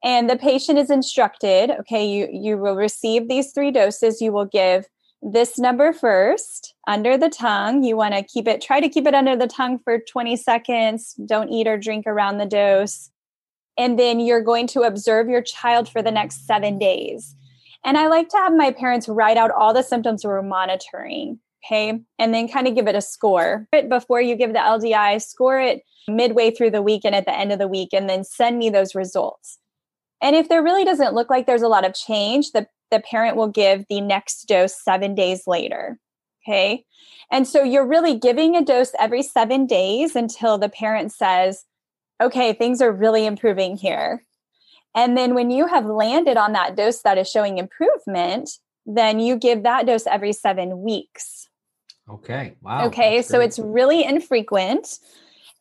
and 0.06 0.30
the 0.30 0.38
patient 0.38 0.78
is 0.78 0.89
instructed 0.89 1.72
okay 1.72 2.06
you 2.06 2.30
you 2.32 2.58
will 2.58 2.76
receive 2.76 3.28
these 3.28 3.52
three 3.52 3.72
doses. 3.72 4.22
You 4.22 4.32
will 4.32 4.46
give 4.46 4.86
this 5.22 5.58
number 5.58 5.91
first 5.91 6.76
under 6.88 7.18
the 7.18 7.30
tongue. 7.30 7.84
You 7.84 7.98
want 7.98 8.13
to 8.13 8.24
keep 8.24 8.48
it 8.48 8.62
try 8.62 8.80
to 8.80 8.88
keep 8.88 9.08
it 9.08 9.15
under 9.15 9.36
the 9.36 9.48
tongue 9.48 9.80
for 9.80 10.00
20 10.00 10.38
seconds. 10.38 11.15
Don't 11.26 11.50
eat 11.50 11.68
or 11.68 11.78
drink 11.78 12.06
around 12.08 12.38
the 12.38 12.46
dose. 12.46 13.10
And 13.78 14.00
then 14.00 14.22
you're 14.22 14.44
going 14.44 14.68
to 14.68 14.82
observe 14.84 15.28
your 15.28 15.41
child 15.41 15.89
for 15.89 16.02
the 16.02 16.12
next 16.12 16.46
7 16.46 16.80
days. 16.80 17.36
And 17.84 17.98
i 17.98 18.08
like 18.08 18.30
to 18.30 18.38
have 18.38 18.54
my 18.54 18.72
parents 18.72 19.10
write 19.10 19.38
out 19.38 19.52
all 19.52 19.74
the 19.74 19.84
symptoms 19.84 20.24
we're 20.24 20.41
monitoring 20.41 21.39
okay? 21.65 22.00
And 22.20 22.32
then 22.32 22.48
kind 22.48 22.68
of 22.68 22.76
give 22.76 22.88
it 22.88 22.94
a 22.94 23.02
score. 23.02 23.68
But 23.72 23.89
before 23.89 24.22
you 24.22 24.36
give 24.36 24.54
the 24.54 24.60
ldi 24.60 25.22
score 25.22 25.60
it 25.60 25.82
midway 26.08 26.52
through 26.52 26.70
the 26.70 26.84
week 26.84 27.02
and 27.04 27.15
at 27.15 27.26
the 27.26 27.36
end 27.36 27.52
of 27.52 27.58
the 27.58 27.68
week 27.68 27.89
and 27.91 28.08
then 28.08 28.24
send 28.24 28.60
me 28.60 28.70
those 28.70 28.94
results 28.94 29.58
and 30.21 30.36
if 30.36 30.49
there 30.49 30.63
really 30.63 30.86
doesn't 30.86 31.13
look 31.13 31.30
like 31.30 31.45
there's 31.45 31.62
a 31.62 31.67
lot 31.67 31.86
of 31.86 31.93
change, 31.93 32.51
the, 32.51 32.67
the 32.91 32.99
parent 32.99 33.36
will 33.36 33.47
give 33.47 33.86
the 33.89 34.01
next 34.01 34.47
dose 34.47 34.75
seven 34.82 35.15
days 35.15 35.43
later. 35.47 35.99
Okay. 36.47 36.86
And 37.32 37.47
so 37.47 37.63
you're 37.63 37.88
really 37.88 38.17
giving 38.17 38.56
a 38.56 38.63
dose 38.63 38.91
every 38.99 39.23
seven 39.23 39.65
days 39.65 40.15
until 40.15 40.58
the 40.58 40.69
parent 40.69 41.12
says, 41.12 41.65
okay, 42.21 42.54
things 42.54 42.82
are 42.82 42.91
really 42.91 43.25
improving 43.25 43.78
here. 43.78 44.23
And 44.95 45.17
then 45.17 45.34
when 45.34 45.51
you 45.51 45.67
have 45.67 45.86
landed 45.86 46.38
on 46.38 46.54
that 46.54 46.75
dose 46.75 47.01
that 47.01 47.17
is 47.17 47.30
showing 47.30 47.58
improvement, 47.58 48.49
then 48.86 49.19
you 49.19 49.36
give 49.36 49.63
that 49.63 49.86
dose 49.86 50.08
every 50.08 50.32
seven 50.32 50.82
weeks. 50.82 51.49
Okay. 52.10 52.54
Wow. 52.62 52.86
Okay. 52.88 53.21
So 53.21 53.41
it's 53.41 53.60
really 53.60 54.04
infrequent. 54.04 54.99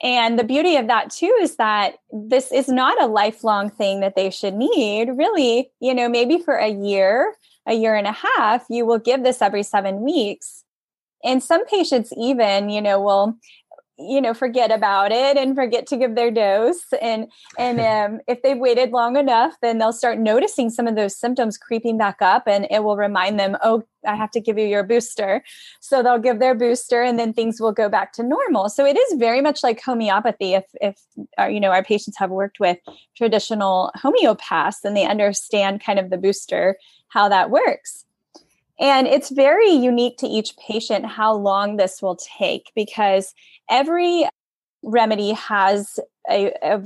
And 0.04 0.38
the 0.38 0.44
beauty 0.44 0.76
of 0.76 0.86
that 0.88 1.10
too 1.10 1.34
is 1.40 1.56
that 1.56 1.94
this 2.12 2.52
is 2.52 2.68
not 2.68 3.02
a 3.02 3.06
lifelong 3.06 3.70
thing 3.70 4.00
that 4.00 4.14
they 4.14 4.28
should 4.30 4.54
need. 4.54 5.08
Really, 5.16 5.70
you 5.80 5.94
know, 5.94 6.10
maybe 6.10 6.38
for 6.38 6.56
a 6.56 6.68
year, 6.68 7.34
a 7.66 7.72
year 7.72 7.96
and 7.96 8.06
a 8.06 8.12
half, 8.12 8.66
you 8.68 8.84
will 8.84 8.98
give 8.98 9.24
this 9.24 9.40
every 9.40 9.62
seven 9.62 10.02
weeks. 10.02 10.62
And 11.24 11.42
some 11.42 11.64
patients, 11.64 12.12
even, 12.18 12.68
you 12.68 12.82
know, 12.82 13.00
will 13.00 13.38
you 13.98 14.20
know 14.20 14.34
forget 14.34 14.72
about 14.72 15.12
it 15.12 15.36
and 15.36 15.54
forget 15.54 15.86
to 15.86 15.96
give 15.96 16.14
their 16.14 16.30
dose. 16.30 16.84
And 17.00 17.30
and 17.58 17.80
um, 18.14 18.20
if 18.26 18.42
they've 18.42 18.58
waited 18.58 18.90
long 18.90 19.16
enough 19.16 19.54
then 19.62 19.78
they'll 19.78 19.92
start 19.92 20.18
noticing 20.18 20.70
some 20.70 20.86
of 20.86 20.96
those 20.96 21.16
symptoms 21.16 21.56
creeping 21.58 21.98
back 21.98 22.20
up 22.20 22.44
and 22.46 22.66
it 22.70 22.82
will 22.82 22.96
remind 22.96 23.38
them 23.38 23.56
oh 23.62 23.82
i 24.06 24.14
have 24.14 24.30
to 24.32 24.40
give 24.40 24.58
you 24.58 24.66
your 24.66 24.82
booster. 24.82 25.42
So 25.80 26.02
they'll 26.02 26.18
give 26.18 26.38
their 26.38 26.54
booster 26.54 27.02
and 27.02 27.18
then 27.18 27.32
things 27.32 27.60
will 27.60 27.72
go 27.72 27.88
back 27.88 28.12
to 28.14 28.22
normal. 28.22 28.68
So 28.68 28.84
it 28.84 28.96
is 28.96 29.18
very 29.18 29.40
much 29.40 29.62
like 29.62 29.80
homeopathy 29.80 30.54
if 30.54 30.64
if 30.80 31.00
our, 31.38 31.46
uh, 31.46 31.48
you 31.48 31.60
know 31.60 31.70
our 31.70 31.84
patients 31.84 32.18
have 32.18 32.30
worked 32.30 32.60
with 32.60 32.78
traditional 33.16 33.92
homeopaths 33.96 34.84
and 34.84 34.96
they 34.96 35.06
understand 35.06 35.82
kind 35.82 35.98
of 35.98 36.10
the 36.10 36.18
booster 36.18 36.76
how 37.08 37.28
that 37.28 37.50
works 37.50 38.04
and 38.78 39.06
it's 39.06 39.30
very 39.30 39.70
unique 39.70 40.18
to 40.18 40.26
each 40.26 40.56
patient 40.56 41.06
how 41.06 41.32
long 41.34 41.76
this 41.76 42.02
will 42.02 42.16
take 42.16 42.72
because 42.74 43.32
every 43.70 44.28
remedy 44.82 45.32
has 45.32 45.98
a, 46.30 46.52
a, 46.62 46.82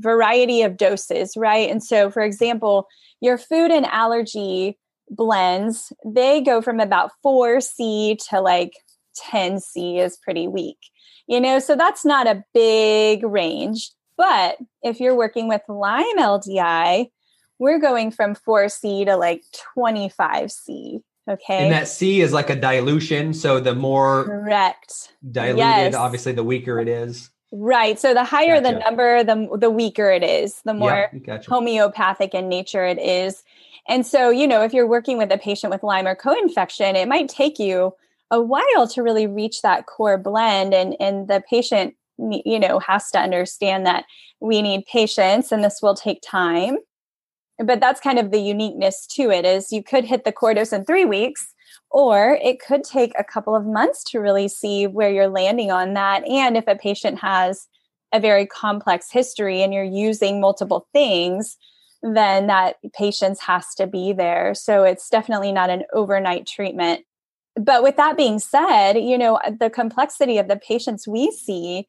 variety 0.00 0.62
of 0.62 0.76
doses, 0.76 1.36
right? 1.36 1.70
And 1.70 1.82
so, 1.82 2.10
for 2.10 2.22
example, 2.22 2.86
your 3.20 3.38
food 3.38 3.70
and 3.70 3.86
allergy 3.86 4.78
blends, 5.10 5.92
they 6.04 6.40
go 6.40 6.60
from 6.60 6.80
about 6.80 7.10
4C 7.24 8.18
to 8.30 8.40
like 8.40 8.72
10C 9.30 10.00
is 10.00 10.16
pretty 10.16 10.48
weak, 10.48 10.78
you 11.26 11.40
know, 11.40 11.58
so 11.58 11.76
that's 11.76 12.04
not 12.04 12.26
a 12.26 12.44
big 12.52 13.24
range. 13.24 13.90
But 14.16 14.58
if 14.82 15.00
you're 15.00 15.16
working 15.16 15.48
with 15.48 15.62
Lyme 15.68 16.18
LDI, 16.18 17.08
we're 17.58 17.78
going 17.78 18.10
from 18.10 18.34
4C 18.34 19.06
to 19.06 19.16
like 19.16 19.42
25C, 19.76 21.00
Okay. 21.28 21.64
And 21.64 21.72
that 21.72 21.88
C 21.88 22.20
is 22.20 22.32
like 22.32 22.50
a 22.50 22.56
dilution. 22.56 23.32
So 23.32 23.60
the 23.60 23.74
more 23.74 24.24
correct 24.24 25.12
diluted, 25.30 25.58
yes. 25.58 25.94
obviously, 25.94 26.32
the 26.32 26.44
weaker 26.44 26.78
it 26.78 26.88
is. 26.88 27.30
Right. 27.50 27.98
So 27.98 28.14
the 28.14 28.24
higher 28.24 28.60
gotcha. 28.60 28.74
the 28.74 28.80
number, 28.80 29.24
the 29.24 29.56
the 29.58 29.70
weaker 29.70 30.10
it 30.10 30.22
is, 30.22 30.60
the 30.64 30.74
more 30.74 31.10
gotcha. 31.24 31.48
homeopathic 31.48 32.34
in 32.34 32.48
nature 32.48 32.84
it 32.84 32.98
is. 32.98 33.42
And 33.88 34.06
so, 34.06 34.30
you 34.30 34.46
know, 34.46 34.62
if 34.62 34.72
you're 34.72 34.86
working 34.86 35.18
with 35.18 35.30
a 35.30 35.38
patient 35.38 35.70
with 35.70 35.82
Lyme 35.82 36.06
or 36.06 36.14
co-infection, 36.14 36.96
it 36.96 37.06
might 37.06 37.28
take 37.28 37.58
you 37.58 37.94
a 38.30 38.40
while 38.40 38.88
to 38.88 39.02
really 39.02 39.26
reach 39.26 39.62
that 39.62 39.86
core 39.86 40.18
blend 40.18 40.74
and 40.74 40.96
and 41.00 41.28
the 41.28 41.42
patient 41.48 41.94
you 42.18 42.58
know 42.58 42.78
has 42.78 43.10
to 43.10 43.18
understand 43.18 43.86
that 43.86 44.04
we 44.40 44.62
need 44.62 44.84
patience 44.86 45.52
and 45.52 45.64
this 45.64 45.80
will 45.82 45.94
take 45.94 46.20
time 46.22 46.76
but 47.58 47.80
that's 47.80 48.00
kind 48.00 48.18
of 48.18 48.30
the 48.30 48.40
uniqueness 48.40 49.06
to 49.06 49.30
it 49.30 49.44
is 49.44 49.72
you 49.72 49.82
could 49.82 50.04
hit 50.04 50.24
the 50.24 50.32
core 50.32 50.52
in 50.52 50.84
three 50.84 51.04
weeks 51.04 51.54
or 51.90 52.38
it 52.42 52.60
could 52.60 52.82
take 52.82 53.12
a 53.18 53.24
couple 53.24 53.54
of 53.54 53.64
months 53.64 54.02
to 54.02 54.18
really 54.18 54.48
see 54.48 54.86
where 54.86 55.10
you're 55.10 55.28
landing 55.28 55.70
on 55.70 55.94
that 55.94 56.26
and 56.26 56.56
if 56.56 56.64
a 56.66 56.74
patient 56.74 57.18
has 57.20 57.68
a 58.14 58.20
very 58.20 58.46
complex 58.46 59.10
history 59.10 59.60
and 59.62 59.74
you're 59.74 59.82
using 59.82 60.40
multiple 60.40 60.86
things, 60.92 61.58
then 62.02 62.46
that 62.46 62.76
patience 62.96 63.40
has 63.40 63.74
to 63.74 63.86
be 63.86 64.12
there. 64.12 64.54
So 64.54 64.84
it's 64.84 65.10
definitely 65.10 65.50
not 65.50 65.68
an 65.68 65.82
overnight 65.92 66.46
treatment. 66.46 67.04
But 67.56 67.82
with 67.82 67.96
that 67.96 68.16
being 68.16 68.38
said, 68.38 68.94
you 68.94 69.18
know, 69.18 69.40
the 69.58 69.68
complexity 69.68 70.38
of 70.38 70.48
the 70.48 70.56
patients 70.56 71.08
we 71.08 71.32
see, 71.32 71.88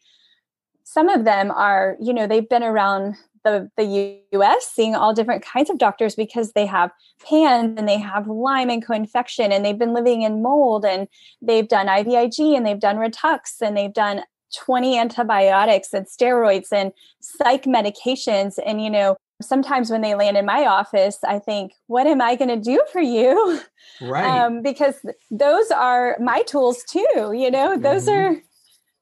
some 0.84 1.10
of 1.10 1.25
them 1.25 1.51
are, 1.51 1.95
you 1.99 2.13
know, 2.13 2.28
they've 2.28 2.49
been 2.49 2.63
around 2.63 3.15
the, 3.45 3.71
the 3.77 4.19
US 4.34 4.69
seeing 4.73 4.95
all 4.95 5.13
different 5.13 5.45
kinds 5.45 5.69
of 5.69 5.77
doctors 5.77 6.15
because 6.15 6.51
they 6.51 6.65
have 6.65 6.91
PANS 7.25 7.75
and 7.77 7.88
they 7.88 7.97
have 7.97 8.27
Lyme 8.27 8.69
and 8.69 8.86
co-infection 8.86 9.53
and 9.53 9.63
they've 9.63 9.79
been 9.79 9.93
living 9.93 10.23
in 10.23 10.41
mold 10.41 10.84
and 10.84 11.08
they've 11.41 11.67
done 11.67 11.88
IVIG 11.88 12.58
and 12.58 12.65
they've 12.65 12.79
done 12.79 12.97
Ritux 12.97 13.62
and 13.62 13.77
they've 13.77 13.93
done 13.93 14.23
20 14.58 14.97
antibiotics 14.97 15.93
and 15.93 16.05
steroids 16.08 16.73
and 16.73 16.91
psych 17.21 17.63
medications. 17.63 18.60
And 18.65 18.84
you 18.84 18.89
know 18.89 19.15
sometimes 19.41 19.89
when 19.89 20.01
they 20.01 20.15
land 20.15 20.38
in 20.38 20.45
my 20.45 20.65
office 20.65 21.17
i 21.25 21.38
think 21.38 21.73
what 21.88 22.08
am 22.08 22.21
i 22.21 22.36
going 22.36 22.49
to 22.49 22.60
do 22.60 22.81
for 22.91 23.01
you? 23.01 23.62
Right. 24.01 24.25
Um, 24.25 24.62
because 24.62 24.95
those 25.31 25.71
are 25.71 26.17
my 26.19 26.41
tools 26.41 26.84
too 26.89 27.34
you 27.34 27.49
know? 27.49 27.77
Those 27.77 28.08
mm-hmm. 28.08 28.36
are 28.36 28.41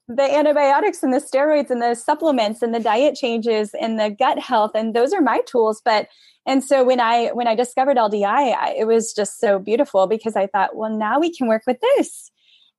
the 0.08 0.36
antibiotics 0.36 1.02
and 1.02 1.14
the 1.14 1.20
steroids 1.20 1.70
and 1.70 1.82
the 1.82 1.96
supplements 1.96 2.62
and 2.62 2.74
the 2.76 2.80
diet 2.80 3.16
changes 3.16 3.72
and 3.80 4.00
the 4.00 4.10
gut 4.10 4.38
health 4.38 4.72
and 4.76 4.94
those 4.94 5.14
are 5.14 5.22
my 5.22 5.40
tools 5.46 5.82
but 5.86 6.08
and 6.46 6.62
so 6.64 6.84
when 6.84 7.00
i 7.00 7.28
when 7.30 7.48
i 7.48 7.56
discovered 7.56 7.96
ldi 7.96 8.26
I, 8.26 8.76
it 8.78 8.86
was 8.86 9.14
just 9.14 9.40
so 9.40 9.60
beautiful 9.60 10.08
because 10.08 10.36
i 10.36 10.48
thought 10.48 10.76
well 10.76 10.90
now 10.90 11.20
we 11.20 11.34
can 11.34 11.48
work 11.48 11.64
with 11.66 11.78
this 11.80 12.32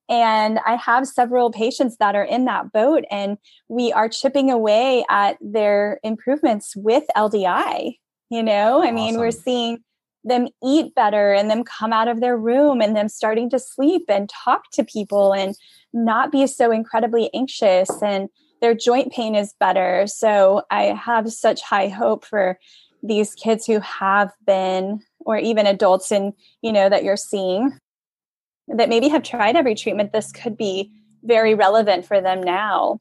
and 0.09 0.59
I 0.67 0.77
have 0.77 1.07
several 1.07 1.51
patients 1.51 1.97
that 1.99 2.15
are 2.15 2.25
in 2.25 2.45
that 2.45 2.73
boat, 2.73 3.05
and 3.11 3.39
we 3.69 3.93
are 3.93 4.09
chipping 4.09 4.51
away 4.51 5.05
at 5.09 5.39
their 5.41 5.99
improvements 6.03 6.75
with 6.77 7.05
LDI. 7.17 7.97
You 8.31 8.43
know, 8.43 8.83
I 8.83 8.91
mean, 8.91 9.19
we're 9.19 9.31
seeing 9.31 9.79
them 10.25 10.49
eat 10.63 10.95
better 10.95 11.33
and 11.33 11.51
them 11.51 11.65
come 11.65 11.93
out 11.93 12.09
of 12.09 12.21
their 12.21 12.37
room 12.37 12.81
and 12.81 12.97
them 12.97 13.09
starting 13.09 13.51
to 13.51 13.59
sleep 13.59 14.05
and 14.09 14.29
talk 14.29 14.71
to 14.73 14.83
people 14.85 15.33
and 15.33 15.55
not 15.93 16.33
be 16.33 16.47
so 16.47 16.71
incredibly 16.71 17.33
anxious 17.35 17.91
and 18.03 18.29
their 18.61 18.75
joint 18.75 19.13
pain 19.13 19.35
is 19.35 19.55
better. 19.61 20.07
So 20.07 20.63
I 20.71 20.85
have 20.85 21.31
such 21.31 21.61
high 21.61 21.89
hope 21.89 22.25
for 22.25 22.59
these 23.03 23.35
kids 23.35 23.67
who 23.67 23.81
have 23.81 24.33
been 24.47 25.01
or 25.21 25.37
even 25.37 25.67
adults 25.67 26.11
and 26.11 26.33
you 26.63 26.73
know 26.73 26.89
that 26.89 27.05
you're 27.05 27.19
seeing 27.19 27.79
that 28.69 28.89
maybe 28.89 29.09
have 29.09 29.23
tried 29.23 29.57
every 29.57 29.75
treatment, 29.75 30.13
this 30.13 30.33
could 30.33 30.57
be 30.57 30.91
very 31.23 31.55
relevant 31.55 32.07
for 32.07 32.21
them 32.21 32.43
now. 32.43 33.01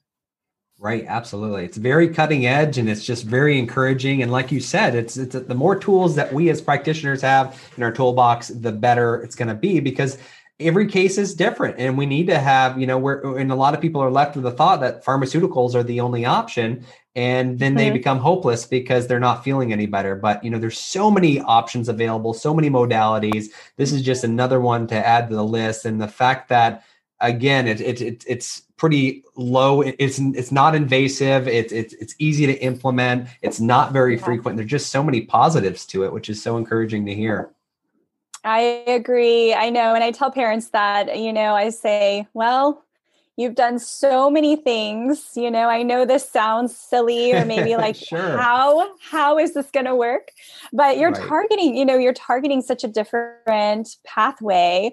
Right, 0.84 1.06
absolutely. 1.08 1.64
It's 1.64 1.78
very 1.78 2.10
cutting 2.10 2.46
edge 2.46 2.78
and 2.78 2.90
it's 2.90 3.06
just 3.06 3.24
very 3.24 3.58
encouraging. 3.58 4.22
And 4.22 4.34
like 4.34 4.52
you 4.52 4.60
said, 4.60 4.96
it's 4.96 5.16
it's 5.16 5.34
the 5.34 5.56
more 5.56 5.80
tools 5.80 6.14
that 6.18 6.34
we 6.34 6.50
as 6.50 6.60
practitioners 6.60 7.22
have 7.22 7.58
in 7.78 7.84
our 7.84 7.92
toolbox, 7.94 8.50
the 8.50 8.74
better 8.74 9.22
it's 9.24 9.34
going 9.34 9.48
to 9.48 9.54
be 9.56 9.80
because 9.80 10.18
every 10.60 10.86
case 10.86 11.18
is 11.18 11.36
different 11.36 11.80
and 11.80 11.98
we 11.98 12.06
need 12.06 12.28
to 12.28 12.38
have 12.38 12.78
you 12.78 12.86
know 12.86 12.98
where 12.98 13.22
and 13.38 13.50
a 13.50 13.56
lot 13.56 13.74
of 13.74 13.80
people 13.80 14.02
are 14.02 14.12
left 14.12 14.36
with 14.36 14.44
the 14.44 14.52
thought 14.52 14.82
that 14.82 15.04
pharmaceuticals 15.06 15.74
are 15.74 15.84
the 15.84 16.02
only 16.02 16.26
option 16.26 16.86
and 17.16 17.58
then 17.58 17.74
they 17.74 17.88
mm-hmm. 17.88 17.94
become 17.94 18.20
hopeless 18.20 18.66
because 18.66 19.08
they're 19.08 19.20
not 19.20 19.44
feeling 19.44 19.74
any 19.74 19.88
better 19.88 20.16
but 20.16 20.44
you 20.44 20.52
know 20.52 20.60
there's 20.60 20.78
so 20.78 21.10
many 21.10 21.40
options 21.42 21.90
available 21.90 22.36
so 22.36 22.54
many 22.54 22.70
modalities 22.70 23.48
this 23.78 23.92
is 23.92 24.04
just 24.04 24.24
another 24.24 24.62
one 24.62 24.86
to 24.86 24.96
add 24.96 25.28
to 25.28 25.36
the 25.36 25.44
list 25.44 25.86
and 25.86 26.00
the 26.00 26.08
fact 26.08 26.50
that 26.50 26.84
again 27.20 27.68
it, 27.68 27.82
it, 27.82 28.00
it 28.00 28.24
it's 28.28 28.62
pretty 28.84 29.24
low 29.38 29.80
it's 29.80 30.20
it's 30.20 30.52
not 30.52 30.76
invasive 30.76 31.48
it's 31.48 31.72
it's 31.72 31.94
it's 31.94 32.14
easy 32.20 32.46
to 32.46 32.54
implement 32.62 33.30
it's 33.42 33.62
not 33.62 33.94
very 33.94 34.18
yeah. 34.18 34.26
frequent 34.26 34.58
there's 34.58 34.70
just 34.70 34.90
so 34.90 35.02
many 35.02 35.22
positives 35.22 35.86
to 35.86 36.04
it 36.04 36.12
which 36.12 36.30
is 36.30 36.44
so 36.44 36.58
encouraging 36.58 37.06
to 37.06 37.16
hear 37.16 37.50
I 38.46 38.84
agree. 38.88 39.54
I 39.54 39.70
know. 39.70 39.96
And 39.96 40.04
I 40.04 40.12
tell 40.12 40.30
parents 40.30 40.72
that, 40.72 41.18
you 41.18 41.32
know, 41.32 41.56
I 41.56 41.70
say, 41.70 42.28
well, 42.34 42.84
you've 43.38 43.56
done 43.56 43.80
so 43.80 44.30
many 44.30 44.56
things 44.56 45.32
you 45.36 45.50
know 45.50 45.68
i 45.68 45.82
know 45.82 46.06
this 46.06 46.30
sounds 46.30 46.78
silly 46.78 47.34
or 47.34 47.44
maybe 47.46 47.76
like 47.78 47.96
sure. 47.96 48.38
how 48.38 48.96
how 49.02 49.40
is 49.40 49.56
this 49.56 49.72
going 49.72 49.88
to 49.88 49.96
work 49.96 50.30
but 50.72 51.00
you're 51.00 51.10
right. 51.10 51.28
targeting 51.28 51.76
you 51.76 51.84
know 51.84 51.98
you're 51.98 52.14
targeting 52.14 52.62
such 52.62 52.84
a 52.84 52.88
different 52.88 53.98
pathway 54.06 54.92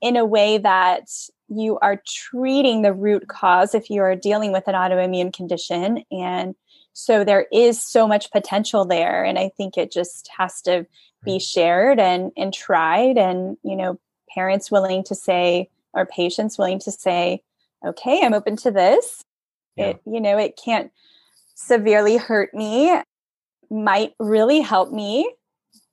in 0.00 0.16
a 0.16 0.24
way 0.24 0.56
that 0.58 1.08
you 1.50 1.78
are 1.80 2.02
treating 2.06 2.82
the 2.82 2.92
root 2.92 3.28
cause 3.28 3.74
if 3.74 3.90
you 3.90 4.00
are 4.02 4.16
dealing 4.16 4.52
with 4.52 4.66
an 4.68 4.74
autoimmune 4.74 5.32
condition 5.32 6.04
and 6.10 6.54
so 6.92 7.24
there 7.24 7.46
is 7.52 7.80
so 7.80 8.06
much 8.06 8.30
potential 8.30 8.84
there 8.84 9.24
and 9.24 9.38
i 9.38 9.50
think 9.56 9.76
it 9.76 9.92
just 9.92 10.28
has 10.36 10.62
to 10.62 10.86
be 11.24 11.36
mm. 11.36 11.42
shared 11.42 11.98
and 12.00 12.32
and 12.36 12.54
tried 12.54 13.18
and 13.18 13.56
you 13.62 13.76
know 13.76 13.98
parents 14.34 14.70
willing 14.70 15.02
to 15.02 15.14
say 15.14 15.68
or 15.92 16.06
patients 16.06 16.56
willing 16.56 16.78
to 16.78 16.90
say 16.90 17.42
okay, 17.84 18.20
I'm 18.22 18.34
open 18.34 18.56
to 18.58 18.70
this. 18.70 19.24
Yeah. 19.76 19.88
It, 19.88 20.02
you 20.04 20.20
know, 20.20 20.38
it 20.38 20.58
can't 20.62 20.90
severely 21.54 22.16
hurt 22.16 22.54
me, 22.54 22.92
might 23.70 24.14
really 24.18 24.60
help 24.60 24.92
me. 24.92 25.32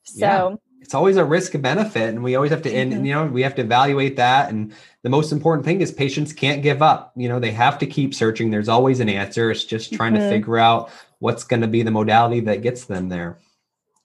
So 0.04 0.20
yeah. 0.20 0.56
It's 0.82 0.94
always 0.94 1.18
a 1.18 1.26
risk 1.26 1.60
benefit. 1.62 2.10
And 2.10 2.24
we 2.24 2.36
always 2.36 2.52
have 2.52 2.62
to, 2.64 2.70
mm-hmm. 2.70 2.94
and 2.94 3.08
you 3.08 3.14
know, 3.14 3.26
we 3.26 3.42
have 3.42 3.56
to 3.56 3.62
evaluate 3.62 4.16
that. 4.18 4.50
And 4.50 4.74
the 5.04 5.10
most 5.10 5.32
important 5.32 5.66
thing 5.66 5.82
is 5.82 5.92
patients 5.92 6.34
can't 6.34 6.64
give 6.64 6.82
up. 6.82 7.14
You 7.16 7.30
know, 7.30 7.40
they 7.40 7.52
have 7.52 7.78
to 7.80 7.88
keep 7.88 8.14
searching. 8.14 8.52
There's 8.52 8.70
always 8.70 9.00
an 9.00 9.10
answer. 9.10 9.52
It's 9.52 9.64
just 9.64 9.94
trying 9.94 10.14
mm-hmm. 10.14 10.24
to 10.24 10.30
figure 10.30 10.58
out 10.58 10.92
what's 11.20 11.44
going 11.44 11.62
to 11.62 11.68
be 11.68 11.84
the 11.84 11.92
modality 11.92 12.42
that 12.42 12.62
gets 12.62 12.86
them 12.86 13.10
there. 13.10 13.38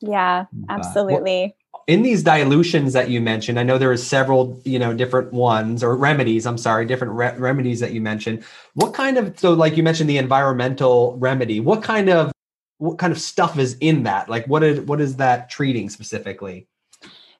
Yeah, 0.00 0.46
absolutely 0.68 1.54
in 1.86 2.02
these 2.02 2.22
dilutions 2.22 2.92
that 2.92 3.10
you 3.10 3.20
mentioned, 3.20 3.58
I 3.58 3.62
know 3.62 3.78
there 3.78 3.90
are 3.90 3.96
several, 3.96 4.60
you 4.64 4.78
know, 4.78 4.94
different 4.94 5.32
ones 5.32 5.82
or 5.82 5.96
remedies. 5.96 6.46
I'm 6.46 6.58
sorry, 6.58 6.86
different 6.86 7.14
re- 7.14 7.36
remedies 7.36 7.80
that 7.80 7.92
you 7.92 8.00
mentioned. 8.00 8.44
What 8.74 8.94
kind 8.94 9.18
of 9.18 9.38
so, 9.38 9.52
like 9.52 9.76
you 9.76 9.82
mentioned, 9.82 10.08
the 10.08 10.18
environmental 10.18 11.16
remedy. 11.18 11.60
What 11.60 11.82
kind 11.82 12.08
of 12.08 12.32
what 12.78 12.98
kind 12.98 13.12
of 13.12 13.20
stuff 13.20 13.58
is 13.58 13.76
in 13.80 14.04
that? 14.04 14.28
Like, 14.28 14.46
what 14.46 14.62
is 14.62 14.80
what 14.80 15.00
is 15.00 15.16
that 15.16 15.48
treating 15.48 15.88
specifically? 15.88 16.66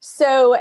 So, 0.01 0.57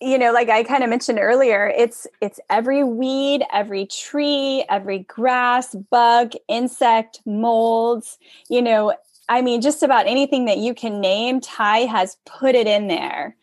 you 0.00 0.18
know, 0.18 0.32
like 0.32 0.48
I 0.48 0.64
kind 0.64 0.82
of 0.82 0.90
mentioned 0.90 1.18
earlier, 1.18 1.72
it's 1.76 2.06
it's 2.20 2.40
every 2.50 2.84
weed, 2.84 3.44
every 3.52 3.86
tree, 3.86 4.64
every 4.68 5.00
grass, 5.00 5.74
bug, 5.74 6.32
insect, 6.48 7.20
molds. 7.24 8.18
You 8.48 8.62
know, 8.62 8.94
I 9.28 9.42
mean, 9.42 9.60
just 9.60 9.82
about 9.82 10.06
anything 10.06 10.46
that 10.46 10.58
you 10.58 10.74
can 10.74 11.00
name, 11.00 11.40
Ty 11.40 11.80
has 11.80 12.16
put 12.26 12.54
it 12.54 12.66
in 12.66 12.88
there. 12.88 13.36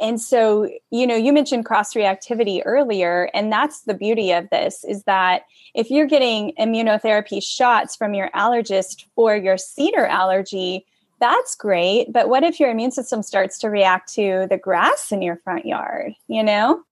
And 0.00 0.20
so, 0.20 0.68
you 0.90 1.06
know, 1.06 1.16
you 1.16 1.32
mentioned 1.32 1.64
cross 1.64 1.94
reactivity 1.94 2.62
earlier, 2.64 3.30
and 3.34 3.50
that's 3.50 3.80
the 3.82 3.94
beauty 3.94 4.30
of 4.30 4.48
this 4.50 4.84
is 4.84 5.02
that 5.04 5.42
if 5.74 5.90
you're 5.90 6.06
getting 6.06 6.52
immunotherapy 6.58 7.42
shots 7.42 7.96
from 7.96 8.14
your 8.14 8.30
allergist 8.30 9.06
for 9.14 9.34
your 9.34 9.58
cedar 9.58 10.06
allergy, 10.06 10.86
that's 11.20 11.54
great. 11.56 12.12
But 12.12 12.28
what 12.28 12.44
if 12.44 12.60
your 12.60 12.70
immune 12.70 12.90
system 12.90 13.22
starts 13.22 13.58
to 13.60 13.70
react 13.70 14.12
to 14.14 14.46
the 14.48 14.58
grass 14.58 15.10
in 15.10 15.22
your 15.22 15.36
front 15.36 15.66
yard, 15.66 16.14
you 16.28 16.42
know? 16.42 16.82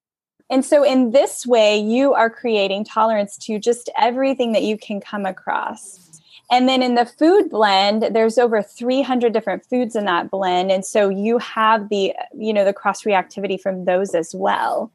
And 0.51 0.65
so, 0.65 0.83
in 0.83 1.13
this 1.13 1.47
way, 1.47 1.79
you 1.79 2.13
are 2.13 2.29
creating 2.29 2.85
tolerance 2.85 3.37
to 3.39 3.61
just 3.61 3.89
everything 3.97 4.53
that 4.53 4.65
you 4.65 4.77
can 4.77 5.01
come 5.01 5.25
across. 5.25 6.10
And 6.51 6.69
then 6.69 6.83
in 6.83 6.97
the 6.97 7.07
food 7.07 7.49
blend, 7.49 8.09
there's 8.13 8.37
over 8.37 8.61
300 8.61 9.33
different 9.33 9.65
foods 9.65 9.95
in 9.95 10.05
that 10.07 10.31
blend. 10.31 10.73
And 10.73 10.85
so 10.85 11.09
you 11.09 11.39
have 11.39 11.89
the, 11.89 12.13
you 12.37 12.53
know, 12.53 12.65
the 12.65 12.73
cross 12.73 13.05
reactivity 13.05 13.61
from 13.61 13.85
those 13.85 14.15
as 14.15 14.35
well. 14.35 14.93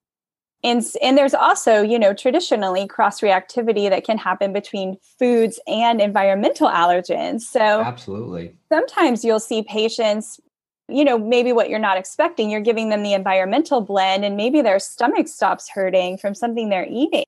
And, 0.65 0.83
and 1.01 1.17
there's 1.17 1.33
also, 1.33 1.81
you 1.81 1.97
know, 1.97 2.13
traditionally 2.13 2.87
cross 2.87 3.21
reactivity 3.21 3.89
that 3.89 4.03
can 4.03 4.17
happen 4.17 4.51
between 4.51 4.97
foods 5.19 5.59
and 5.67 6.01
environmental 6.01 6.67
allergens. 6.67 7.41
So 7.41 7.59
absolutely. 7.59 8.55
Sometimes 8.67 9.23
you'll 9.23 9.39
see 9.39 9.61
patients, 9.61 10.41
you 10.89 11.05
know, 11.05 11.17
maybe 11.17 11.53
what 11.53 11.69
you're 11.69 11.79
not 11.79 11.97
expecting, 11.97 12.49
you're 12.49 12.61
giving 12.61 12.89
them 12.89 13.03
the 13.03 13.13
environmental 13.13 13.79
blend 13.79 14.25
and 14.25 14.35
maybe 14.35 14.61
their 14.61 14.79
stomach 14.79 15.27
stops 15.27 15.69
hurting 15.69 16.17
from 16.17 16.33
something 16.33 16.69
they're 16.69 16.87
eating. 16.89 17.25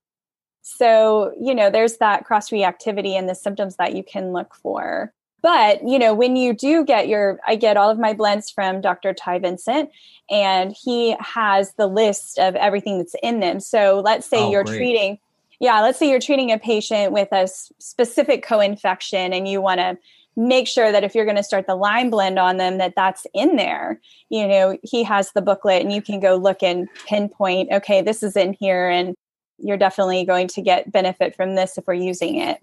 So, 0.76 1.34
you 1.40 1.56
know, 1.56 1.70
there's 1.70 1.98
that 1.98 2.26
cross 2.26 2.50
reactivity 2.50 3.14
and 3.14 3.30
the 3.30 3.36
symptoms 3.36 3.78
that 3.78 3.96
you 3.96 4.04
can 4.04 4.34
look 4.34 4.54
for. 4.54 5.14
But, 5.42 5.88
you 5.88 5.98
know, 5.98 6.14
when 6.14 6.36
you 6.36 6.54
do 6.54 6.84
get 6.84 7.08
your, 7.08 7.40
I 7.48 7.56
get 7.56 7.78
all 7.78 7.90
of 7.90 7.98
my 7.98 8.14
blends 8.14 8.50
from 8.50 8.82
Dr. 8.82 9.14
Ty 9.14 9.40
Vincent, 9.40 9.92
and 10.30 10.76
he 10.78 11.16
has 11.20 11.74
the 11.76 11.88
list 11.88 12.38
of 12.38 12.56
everything 12.56 12.98
that's 12.98 13.16
in 13.24 13.40
them. 13.40 13.62
So 13.62 14.02
let's 14.04 14.28
say 14.28 14.44
oh, 14.44 14.52
you're 14.52 14.66
great. 14.66 14.78
treating, 14.78 15.20
yeah, 15.62 15.80
let's 15.82 16.00
say 16.00 16.10
you're 16.10 16.20
treating 16.20 16.52
a 16.52 16.60
patient 16.60 17.14
with 17.14 17.30
a 17.32 17.48
specific 17.48 18.44
co 18.44 18.60
infection 18.60 19.32
and 19.32 19.48
you 19.48 19.62
want 19.62 19.80
to 19.80 19.98
make 20.36 20.68
sure 20.68 20.92
that 20.92 21.04
if 21.04 21.16
you're 21.16 21.26
going 21.26 21.38
to 21.38 21.44
start 21.44 21.66
the 21.66 21.76
Lyme 21.76 22.10
blend 22.10 22.38
on 22.38 22.58
them 22.58 22.78
that 22.78 22.94
that's 22.96 23.26
in 23.34 23.56
there 23.56 24.00
you 24.30 24.48
know 24.48 24.78
he 24.84 25.02
has 25.02 25.32
the 25.32 25.42
booklet 25.42 25.82
and 25.82 25.92
you 25.92 26.00
can 26.00 26.20
go 26.20 26.36
look 26.36 26.62
and 26.62 26.88
pinpoint 27.08 27.72
okay 27.72 28.04
this 28.04 28.22
is 28.22 28.38
in 28.38 28.56
here 28.60 28.88
and 28.88 29.16
you're 29.60 29.78
definitely 29.78 30.26
going 30.26 30.48
to 30.50 30.62
get 30.62 30.92
benefit 30.92 31.36
from 31.36 31.56
this 31.56 31.78
if 31.78 31.88
we're 31.88 31.94
using 31.94 32.38
it. 32.38 32.60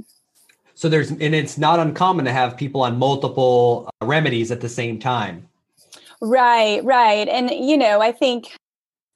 So 0.75 0.89
there's, 0.89 1.11
and 1.11 1.35
it's 1.35 1.57
not 1.57 1.79
uncommon 1.79 2.25
to 2.25 2.33
have 2.33 2.57
people 2.57 2.83
on 2.83 2.99
multiple 2.99 3.89
uh, 4.01 4.07
remedies 4.07 4.51
at 4.51 4.61
the 4.61 4.69
same 4.69 4.99
time. 4.99 5.49
Right, 6.21 6.83
right. 6.85 7.29
And, 7.29 7.51
you 7.51 7.77
know, 7.77 8.01
I 8.01 8.11
think 8.11 8.57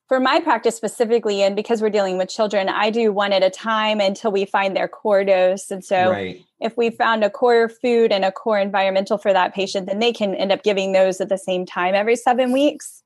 for 0.07 0.21
my 0.21 0.41
practice 0.41 0.77
specifically, 0.77 1.43
and 1.43 1.57
because 1.57 1.83
we're 1.83 1.91
dealing 1.91 2.17
with 2.17 2.29
children, 2.29 2.69
I 2.69 2.91
do 2.91 3.13
one 3.13 3.33
at 3.33 3.43
a 3.43 3.51
time 3.51 4.01
until 4.01 4.31
we 4.31 4.45
find 4.45 4.77
their 4.77 4.89
core 4.89 5.25
dose. 5.25 5.71
And 5.71 5.85
so 5.85 6.11
right. 6.11 6.43
if 6.61 6.77
we 6.77 6.91
found 6.91 7.25
a 7.25 7.31
core 7.31 7.69
food 7.69 8.13
and 8.13 8.25
a 8.25 8.33
core 8.33 8.59
environmental 8.59 9.19
for 9.19 9.33
that 9.33 9.55
patient, 9.55 9.87
then 9.87 9.99
they 9.99 10.13
can 10.13 10.35
end 10.35 10.53
up 10.53 10.63
giving 10.63 10.93
those 10.93 11.21
at 11.21 11.29
the 11.29 11.39
same 11.39 11.67
time 11.67 11.95
every 11.95 12.17
seven 12.17 12.53
weeks 12.53 13.03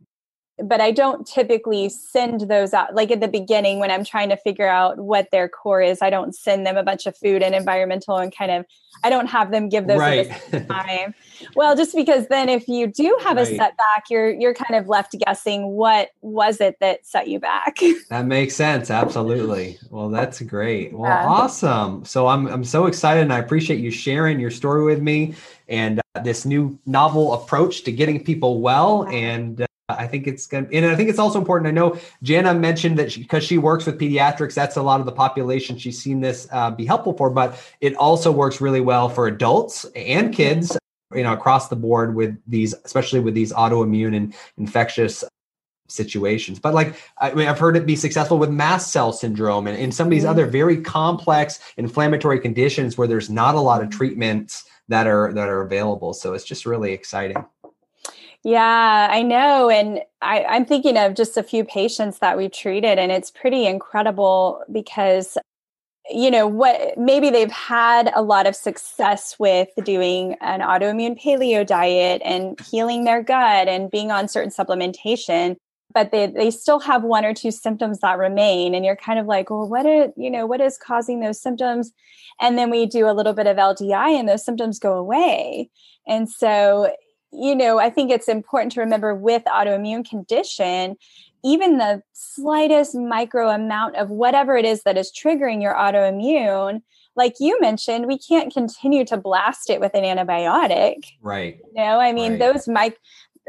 but 0.62 0.80
I 0.80 0.90
don't 0.90 1.26
typically 1.26 1.88
send 1.88 2.42
those 2.42 2.72
out. 2.72 2.94
Like 2.94 3.10
at 3.10 3.20
the 3.20 3.28
beginning, 3.28 3.78
when 3.78 3.90
I'm 3.90 4.04
trying 4.04 4.28
to 4.30 4.36
figure 4.36 4.68
out 4.68 4.98
what 4.98 5.30
their 5.30 5.48
core 5.48 5.82
is, 5.82 6.00
I 6.02 6.10
don't 6.10 6.34
send 6.34 6.66
them 6.66 6.76
a 6.76 6.82
bunch 6.82 7.06
of 7.06 7.16
food 7.16 7.42
and 7.42 7.54
environmental 7.54 8.16
and 8.16 8.34
kind 8.34 8.50
of, 8.50 8.66
I 9.04 9.10
don't 9.10 9.26
have 9.26 9.50
them 9.50 9.68
give 9.68 9.86
those 9.86 9.98
right. 9.98 10.30
the 10.50 10.60
time. 10.68 11.14
well, 11.56 11.74
just 11.76 11.94
because 11.94 12.28
then 12.28 12.48
if 12.48 12.68
you 12.68 12.86
do 12.86 13.18
have 13.22 13.36
right. 13.36 13.48
a 13.48 13.56
setback, 13.56 14.04
you're 14.10 14.30
you're 14.30 14.54
kind 14.54 14.80
of 14.80 14.88
left 14.88 15.14
guessing 15.26 15.68
what 15.68 16.10
was 16.20 16.60
it 16.60 16.76
that 16.80 17.06
set 17.06 17.28
you 17.28 17.40
back. 17.40 17.78
that 18.10 18.26
makes 18.26 18.54
sense. 18.54 18.90
Absolutely. 18.90 19.78
Well, 19.90 20.10
that's 20.10 20.40
great. 20.42 20.92
Well, 20.92 21.10
yeah. 21.10 21.26
awesome. 21.26 22.04
So 22.04 22.28
I'm 22.28 22.46
I'm 22.46 22.64
so 22.64 22.86
excited 22.86 23.22
and 23.22 23.32
I 23.32 23.38
appreciate 23.38 23.80
you 23.80 23.90
sharing 23.90 24.38
your 24.38 24.50
story 24.50 24.84
with 24.84 25.00
me 25.00 25.34
and 25.68 26.00
uh, 26.14 26.20
this 26.20 26.44
new 26.44 26.78
novel 26.86 27.34
approach 27.34 27.84
to 27.84 27.92
getting 27.92 28.22
people 28.22 28.60
well 28.60 29.08
and. 29.08 29.62
Uh, 29.62 29.66
I 29.99 30.07
think 30.07 30.26
it's 30.26 30.47
going 30.47 30.66
to, 30.66 30.74
and 30.74 30.86
I 30.86 30.97
think 30.97 31.09
it's 31.09 31.18
also 31.18 31.38
important. 31.38 31.68
I 31.68 31.70
know 31.70 31.99
Jana 32.22 32.55
mentioned 32.55 32.99
that 32.99 33.14
because 33.16 33.45
she, 33.45 33.55
she, 33.55 33.59
works 33.59 33.86
with 33.86 33.99
pediatrics, 33.99 34.55
that's 34.55 34.76
a 34.76 34.82
lot 34.82 35.01
of 35.01 35.07
the 35.07 35.12
population 35.12 35.78
she's 35.78 36.01
seen 36.03 36.20
this 36.20 36.49
uh, 36.53 36.70
be 36.70 36.84
helpful 36.84 37.16
for, 37.16 37.30
but 37.30 37.59
it 37.80 37.95
also 37.97 38.32
works 38.32 38.61
really 38.61 38.80
well 38.80 39.09
for 39.09 39.26
adults 39.26 39.84
and 39.97 40.34
kids, 40.34 40.76
you 41.14 41.22
know, 41.22 41.32
across 41.32 41.68
the 41.68 41.76
board 41.76 42.14
with 42.14 42.36
these, 42.47 42.74
especially 42.84 43.20
with 43.20 43.34
these 43.34 43.53
autoimmune 43.53 44.16
and 44.16 44.34
infectious 44.59 45.24
situations. 45.88 46.59
But 46.59 46.74
like, 46.74 46.95
I 47.18 47.32
mean, 47.34 47.49
I've 47.49 47.59
heard 47.59 47.76
it 47.76 47.86
be 47.86 47.97
successful 47.97 48.38
with 48.38 48.51
mast 48.51 48.93
cell 48.93 49.12
syndrome 49.12 49.66
and 49.66 49.76
in 49.78 49.93
some 49.93 50.07
of 50.07 50.11
these 50.11 50.24
other 50.24 50.45
mm-hmm. 50.45 50.53
very 50.53 50.80
complex 50.80 51.61
inflammatory 51.76 52.40
conditions 52.40 52.97
where 52.97 53.09
there's 53.09 53.30
not 53.30 53.55
a 53.55 53.61
lot 53.61 53.82
of 53.82 53.90
treatments 53.90 54.64
that 54.88 55.07
are 55.07 55.32
that 55.32 55.49
are 55.49 55.62
available. 55.62 56.12
So 56.12 56.34
it's 56.34 56.45
just 56.45 56.66
really 56.66 56.93
exciting. 56.93 57.45
Yeah, 58.45 59.09
I 59.11 59.22
know. 59.22 59.70
And 59.70 60.01
I, 60.20 60.45
I'm 60.45 60.64
thinking 60.64 60.97
of 60.97 61.14
just 61.14 61.36
a 61.36 61.43
few 61.45 61.64
patients 61.64 62.18
that 62.18 62.36
we've 62.36 62.51
treated, 62.53 62.99
and 62.99 63.12
it's 63.12 63.30
pretty 63.30 63.66
incredible 63.66 64.62
because 64.70 65.38
you 66.11 66.30
know 66.30 66.47
what 66.49 66.99
maybe 66.99 67.30
they've 67.30 67.53
had 67.53 68.11
a 68.14 68.22
lot 68.22 68.47
of 68.47 68.57
success 68.57 69.36
with 69.38 69.68
doing 69.84 70.36
an 70.40 70.61
autoimmune 70.61 71.20
paleo 71.22 71.66
diet 71.66 72.22
and 72.24 72.61
healing 72.61 73.05
their 73.05 73.22
gut 73.22 73.68
and 73.68 73.90
being 73.90 74.11
on 74.11 74.28
certain 74.28 74.51
supplementation 74.51 75.57
but 75.95 76.11
they, 76.12 76.26
they 76.26 76.51
still 76.51 76.80
have 76.80 77.05
one 77.05 77.24
or 77.24 77.34
two 77.34 77.51
symptoms 77.51 78.01
that 78.01 78.18
remain 78.18 78.74
and 78.74 78.84
you're 78.84 78.97
kind 78.97 79.18
of 79.18 79.26
like 79.26 79.51
well 79.51 79.68
what 79.68 79.86
is 79.86 80.11
you 80.16 80.30
know 80.30 80.47
what 80.47 80.61
is 80.61 80.78
causing 80.78 81.20
those 81.20 81.40
symptoms 81.40 81.93
and 82.40 82.59
then 82.59 82.70
we 82.70 82.86
do 82.86 83.09
a 83.09 83.12
little 83.14 83.32
bit 83.34 83.47
of 83.47 83.57
ldi 83.57 84.18
and 84.18 84.28
those 84.28 84.45
symptoms 84.45 84.78
go 84.78 84.95
away 84.95 85.70
and 86.07 86.28
so 86.28 86.90
you 87.33 87.55
know, 87.55 87.78
I 87.78 87.91
think 87.91 88.11
it's 88.11 88.28
important 88.28 88.72
to 88.72 88.80
remember 88.80 89.14
with 89.14 89.43
autoimmune 89.45 90.09
condition, 90.09 90.97
even 91.45 91.78
the 91.78 92.03
slightest 92.12 92.95
micro 92.95 93.49
amount 93.49 93.97
of 93.97 94.11
whatever 94.11 94.57
it 94.57 94.64
is 94.64 94.83
that 94.85 94.97
is 94.97 95.11
triggering 95.11 95.62
your 95.62 95.74
autoimmune, 95.74 96.83
like 97.16 97.35
you 97.41 97.59
mentioned, 97.61 98.07
we 98.07 98.18
can't 98.18 98.53
continue 98.53 99.05
to 99.07 99.16
blast 99.16 99.68
it 99.70 99.80
with 99.80 99.95
an 99.95 100.05
antibiotic. 100.05 101.05
Right. 101.20 101.59
You 101.74 101.83
know, 101.83 102.01
I 102.01 102.12
mean, 102.12 102.33
right. 102.33 102.39
those 102.39 102.68
mic 102.68 102.99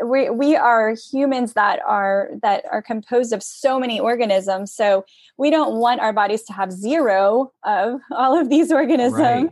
we 0.04 0.30
we 0.30 0.56
are 0.56 0.96
humans 1.12 1.54
that 1.54 1.80
are 1.86 2.32
that 2.42 2.66
are 2.72 2.82
composed 2.82 3.32
of 3.32 3.44
so 3.44 3.80
many 3.80 4.00
organisms. 4.00 4.74
So 4.74 5.06
we 5.38 5.50
don't 5.50 5.76
want 5.76 6.02
our 6.02 6.12
bodies 6.12 6.44
to 6.44 6.54
have 6.54 6.72
zero 6.72 7.54
of 7.64 8.00
all 8.12 8.38
of 8.38 8.50
these 8.50 8.72
organisms. 8.72 9.20
Right. 9.20 9.50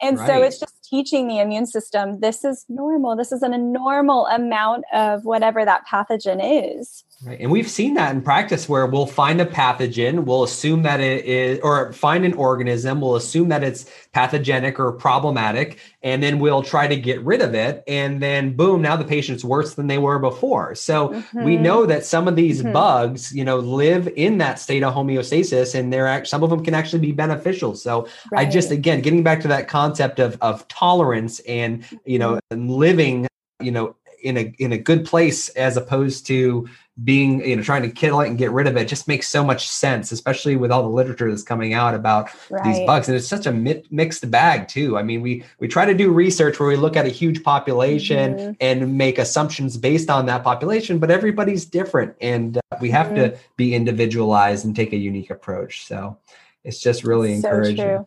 And 0.00 0.18
right. 0.18 0.26
so 0.26 0.42
it's 0.42 0.60
just 0.60 0.77
teaching 0.88 1.28
the 1.28 1.38
immune 1.38 1.66
system 1.66 2.20
this 2.20 2.44
is 2.44 2.64
normal. 2.68 3.16
This 3.16 3.32
is 3.32 3.42
a 3.42 3.48
normal 3.48 4.26
amount 4.26 4.84
of 4.92 5.24
whatever 5.24 5.64
that 5.64 5.86
pathogen 5.86 6.40
is. 6.42 7.04
Right. 7.26 7.40
And 7.40 7.50
we've 7.50 7.68
seen 7.68 7.94
that 7.94 8.14
in 8.14 8.22
practice 8.22 8.68
where 8.68 8.86
we'll 8.86 9.06
find 9.06 9.40
a 9.40 9.46
pathogen, 9.46 10.24
we'll 10.24 10.44
assume 10.44 10.82
that 10.82 11.00
it 11.00 11.24
is, 11.24 11.58
or 11.64 11.92
find 11.92 12.24
an 12.24 12.34
organism, 12.34 13.00
we'll 13.00 13.16
assume 13.16 13.48
that 13.48 13.64
it's 13.64 13.90
pathogenic 14.12 14.78
or 14.78 14.92
problematic, 14.92 15.80
and 16.04 16.22
then 16.22 16.38
we'll 16.38 16.62
try 16.62 16.86
to 16.86 16.94
get 16.94 17.20
rid 17.24 17.42
of 17.42 17.54
it. 17.54 17.82
And 17.88 18.22
then 18.22 18.54
boom, 18.54 18.82
now 18.82 18.94
the 18.94 19.04
patient's 19.04 19.44
worse 19.44 19.74
than 19.74 19.88
they 19.88 19.98
were 19.98 20.20
before. 20.20 20.76
So 20.76 21.08
mm-hmm. 21.08 21.42
we 21.42 21.56
know 21.56 21.86
that 21.86 22.04
some 22.04 22.28
of 22.28 22.36
these 22.36 22.62
mm-hmm. 22.62 22.72
bugs, 22.72 23.34
you 23.34 23.44
know, 23.44 23.56
live 23.58 24.08
in 24.14 24.38
that 24.38 24.60
state 24.60 24.84
of 24.84 24.94
homeostasis 24.94 25.74
and 25.74 25.92
they're 25.92 26.24
some 26.24 26.44
of 26.44 26.50
them 26.50 26.64
can 26.64 26.74
actually 26.74 27.00
be 27.00 27.10
beneficial. 27.10 27.74
So 27.74 28.06
right. 28.30 28.46
I 28.46 28.50
just, 28.50 28.70
again, 28.70 29.00
getting 29.00 29.24
back 29.24 29.40
to 29.40 29.48
that 29.48 29.66
concept 29.66 30.20
of, 30.20 30.38
of 30.40 30.68
tolerance 30.78 31.40
and, 31.40 31.84
you 32.04 32.18
know, 32.18 32.38
mm-hmm. 32.52 32.68
living, 32.68 33.28
you 33.60 33.70
know, 33.70 33.96
in 34.22 34.36
a 34.36 34.54
in 34.58 34.72
a 34.72 34.78
good 34.78 35.04
place 35.04 35.48
as 35.50 35.76
opposed 35.76 36.26
to 36.26 36.68
being 37.04 37.44
you 37.46 37.54
know 37.54 37.62
trying 37.62 37.82
to 37.82 37.90
kill 37.90 38.20
it 38.20 38.28
and 38.28 38.38
get 38.38 38.50
rid 38.50 38.66
of 38.66 38.76
it 38.76 38.88
just 38.88 39.06
makes 39.06 39.28
so 39.28 39.44
much 39.44 39.68
sense 39.68 40.10
especially 40.10 40.56
with 40.56 40.72
all 40.72 40.82
the 40.82 40.88
literature 40.88 41.30
that's 41.30 41.44
coming 41.44 41.72
out 41.72 41.94
about 41.94 42.28
right. 42.50 42.64
these 42.64 42.84
bugs 42.86 43.08
and 43.08 43.16
it's 43.16 43.28
such 43.28 43.46
a 43.46 43.52
mi- 43.52 43.84
mixed 43.90 44.28
bag 44.30 44.66
too 44.66 44.98
i 44.98 45.02
mean 45.02 45.20
we 45.20 45.44
we 45.60 45.68
try 45.68 45.84
to 45.84 45.94
do 45.94 46.10
research 46.10 46.58
where 46.58 46.68
we 46.68 46.76
look 46.76 46.96
at 46.96 47.06
a 47.06 47.10
huge 47.10 47.42
population 47.44 48.34
mm-hmm. 48.34 48.52
and 48.60 48.98
make 48.98 49.18
assumptions 49.18 49.76
based 49.76 50.10
on 50.10 50.26
that 50.26 50.42
population 50.42 50.98
but 50.98 51.10
everybody's 51.10 51.64
different 51.64 52.14
and 52.20 52.58
uh, 52.58 52.60
we 52.80 52.90
have 52.90 53.06
mm-hmm. 53.06 53.30
to 53.32 53.38
be 53.56 53.74
individualized 53.74 54.64
and 54.64 54.74
take 54.74 54.92
a 54.92 54.96
unique 54.96 55.30
approach 55.30 55.86
so 55.86 56.18
it's 56.64 56.80
just 56.80 57.04
really 57.04 57.40
so 57.40 57.48
encouraging 57.48 57.76
true. 57.76 58.06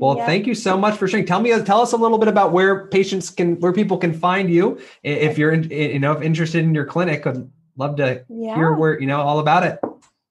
Well, 0.00 0.16
yeah. 0.16 0.24
thank 0.24 0.46
you 0.46 0.54
so 0.54 0.78
much 0.78 0.96
for 0.96 1.06
sharing. 1.06 1.26
Tell 1.26 1.40
me, 1.40 1.50
tell 1.62 1.82
us 1.82 1.92
a 1.92 1.96
little 1.96 2.16
bit 2.16 2.28
about 2.28 2.52
where 2.52 2.86
patients 2.86 3.28
can, 3.28 3.60
where 3.60 3.72
people 3.72 3.98
can 3.98 4.14
find 4.14 4.50
you 4.50 4.80
if 5.02 5.36
you're, 5.36 5.52
in, 5.52 5.70
you 5.70 5.98
know, 5.98 6.12
if 6.12 6.22
interested 6.22 6.64
in 6.64 6.74
your 6.74 6.86
clinic. 6.86 7.26
I'd 7.26 7.46
love 7.76 7.96
to 7.96 8.24
yeah. 8.30 8.54
hear 8.54 8.72
where 8.72 8.98
you 8.98 9.06
know 9.06 9.20
all 9.20 9.40
about 9.40 9.62
it. 9.62 9.78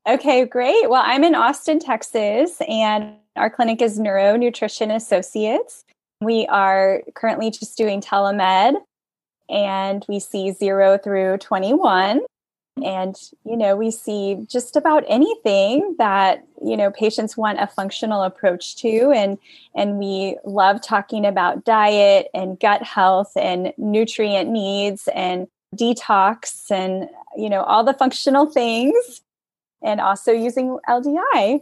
Okay, 0.08 0.44
great. 0.46 0.90
Well, 0.90 1.04
I'm 1.06 1.24
in 1.24 1.36
Austin, 1.36 1.78
Texas, 1.78 2.60
and 2.68 3.14
our 3.36 3.52
clinic 3.52 3.80
is 3.80 4.00
Neuro 4.00 4.36
Nutrition 4.38 4.90
Associates. 4.90 5.86
We 6.20 6.48
are 6.48 7.04
currently 7.14 7.52
just 7.52 7.78
doing 7.78 8.02
telemed, 8.02 8.78
and 9.50 10.04
we 10.10 10.20
see 10.20 10.52
zero 10.52 10.98
through 10.98 11.38
21 11.38 12.22
and 12.86 13.16
you 13.46 13.56
know 13.58 13.76
we 13.76 13.92
see 13.92 14.46
just 14.50 14.76
about 14.76 15.04
anything 15.08 15.96
that 15.98 16.46
you 16.64 16.76
know 16.78 16.92
patients 16.92 17.38
want 17.38 17.60
a 17.60 17.68
functional 17.68 18.24
approach 18.24 18.76
to. 18.78 19.12
And 19.12 19.38
and 19.76 19.98
we 19.98 20.38
love 20.44 20.82
talking 20.82 21.26
about 21.26 21.66
diet 21.66 22.28
and 22.34 22.60
gut 22.60 22.84
health 22.84 23.32
and 23.36 23.74
nutrient 23.78 24.50
needs 24.50 25.08
and 25.14 25.48
detox 25.76 26.72
and 26.72 27.10
you 27.38 27.50
know 27.50 27.62
all 27.64 27.84
the 27.84 27.94
functional 27.94 28.48
things 28.48 29.22
and 29.84 30.02
also 30.02 30.32
using 30.32 30.80
LDI 30.90 31.62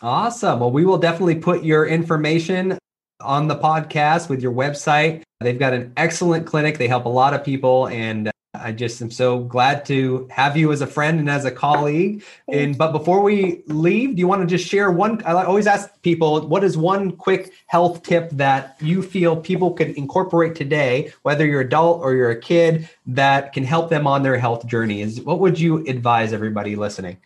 awesome. 0.00 0.60
Well 0.60 0.70
we 0.70 0.84
will 0.84 0.98
definitely 0.98 1.36
put 1.36 1.64
your 1.64 1.86
information 1.86 2.78
on 3.20 3.48
the 3.48 3.56
podcast 3.56 4.28
with 4.28 4.42
your 4.42 4.52
website. 4.52 5.22
They've 5.40 5.58
got 5.58 5.72
an 5.72 5.92
excellent 5.96 6.46
clinic. 6.46 6.78
They 6.78 6.88
help 6.88 7.04
a 7.04 7.08
lot 7.10 7.34
of 7.34 7.44
people 7.44 7.88
and 7.88 8.30
I 8.54 8.70
just 8.70 9.00
am 9.00 9.10
so 9.10 9.38
glad 9.38 9.86
to 9.86 10.28
have 10.30 10.58
you 10.58 10.72
as 10.72 10.82
a 10.82 10.86
friend 10.86 11.18
and 11.18 11.30
as 11.30 11.46
a 11.46 11.50
colleague. 11.50 12.22
And 12.48 12.76
but 12.76 12.92
before 12.92 13.22
we 13.22 13.62
leave, 13.66 14.14
do 14.14 14.20
you 14.20 14.28
want 14.28 14.42
to 14.42 14.46
just 14.46 14.68
share 14.68 14.90
one? 14.90 15.22
I 15.24 15.32
always 15.44 15.66
ask 15.66 15.90
people, 16.02 16.46
what 16.46 16.62
is 16.62 16.76
one 16.76 17.12
quick 17.12 17.54
health 17.66 18.02
tip 18.02 18.28
that 18.32 18.76
you 18.78 19.00
feel 19.02 19.38
people 19.38 19.72
could 19.72 19.92
incorporate 19.92 20.54
today, 20.54 21.14
whether 21.22 21.46
you're 21.46 21.62
adult 21.62 22.02
or 22.02 22.14
you're 22.14 22.28
a 22.28 22.38
kid, 22.38 22.90
that 23.06 23.54
can 23.54 23.64
help 23.64 23.88
them 23.88 24.06
on 24.06 24.22
their 24.22 24.36
health 24.36 24.66
journey? 24.66 25.00
Is 25.00 25.22
what 25.22 25.38
would 25.38 25.58
you 25.58 25.86
advise 25.86 26.34
everybody 26.34 26.76
listening? 26.76 27.16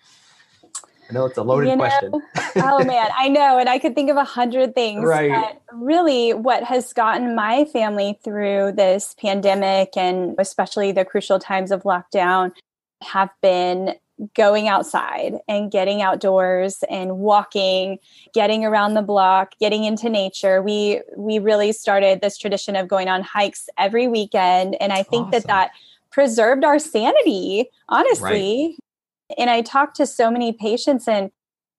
I 1.09 1.13
know 1.13 1.27
it's 1.27 1.39
a 1.39 1.43
loaded 1.43 1.71
you 1.71 1.77
know, 1.77 1.85
question. 1.85 2.13
oh 2.57 2.85
man, 2.85 3.09
I 3.17 3.29
know. 3.29 3.59
And 3.59 3.69
I 3.69 3.79
could 3.79 3.95
think 3.95 4.11
of 4.11 4.17
a 4.17 4.25
hundred 4.25 4.75
things. 4.75 5.05
Right. 5.05 5.31
But 5.31 5.63
really, 5.73 6.33
what 6.33 6.65
has 6.65 6.93
gotten 6.93 7.35
my 7.35 7.65
family 7.67 8.19
through 8.25 8.73
this 8.73 9.15
pandemic 9.21 9.97
and 9.97 10.35
especially 10.39 10.93
the 10.93 11.05
crucial 11.05 11.39
times 11.39 11.71
of 11.71 11.83
lockdown 11.83 12.53
have 13.03 13.31
been 13.41 13.95
going 14.35 14.67
outside 14.67 15.35
and 15.47 15.71
getting 15.71 16.01
outdoors 16.01 16.83
and 16.89 17.19
walking 17.19 17.99
getting 18.33 18.65
around 18.65 18.95
the 18.95 19.03
block 19.03 19.53
getting 19.61 19.85
into 19.85 20.09
nature 20.09 20.63
we 20.63 21.03
we 21.19 21.39
really 21.39 21.71
started 21.71 22.23
this 22.23 22.39
tradition 22.39 22.77
of 22.77 22.89
going 22.89 23.09
on 23.09 23.23
hikes 23.23 23.69
every 23.77 24.09
weekend 24.09 24.75
and 24.81 24.91
i 24.91 25.03
think 25.03 25.27
awesome. 25.27 25.31
that 25.33 25.47
that 25.47 25.71
preserved 26.11 26.65
our 26.65 26.79
sanity 26.79 27.69
honestly 27.91 28.79
and 29.39 29.51
I 29.51 29.63
talk 29.63 29.95
to 29.95 30.07
so 30.07 30.31
many 30.31 30.53
patients 30.53 31.09
and 31.09 31.31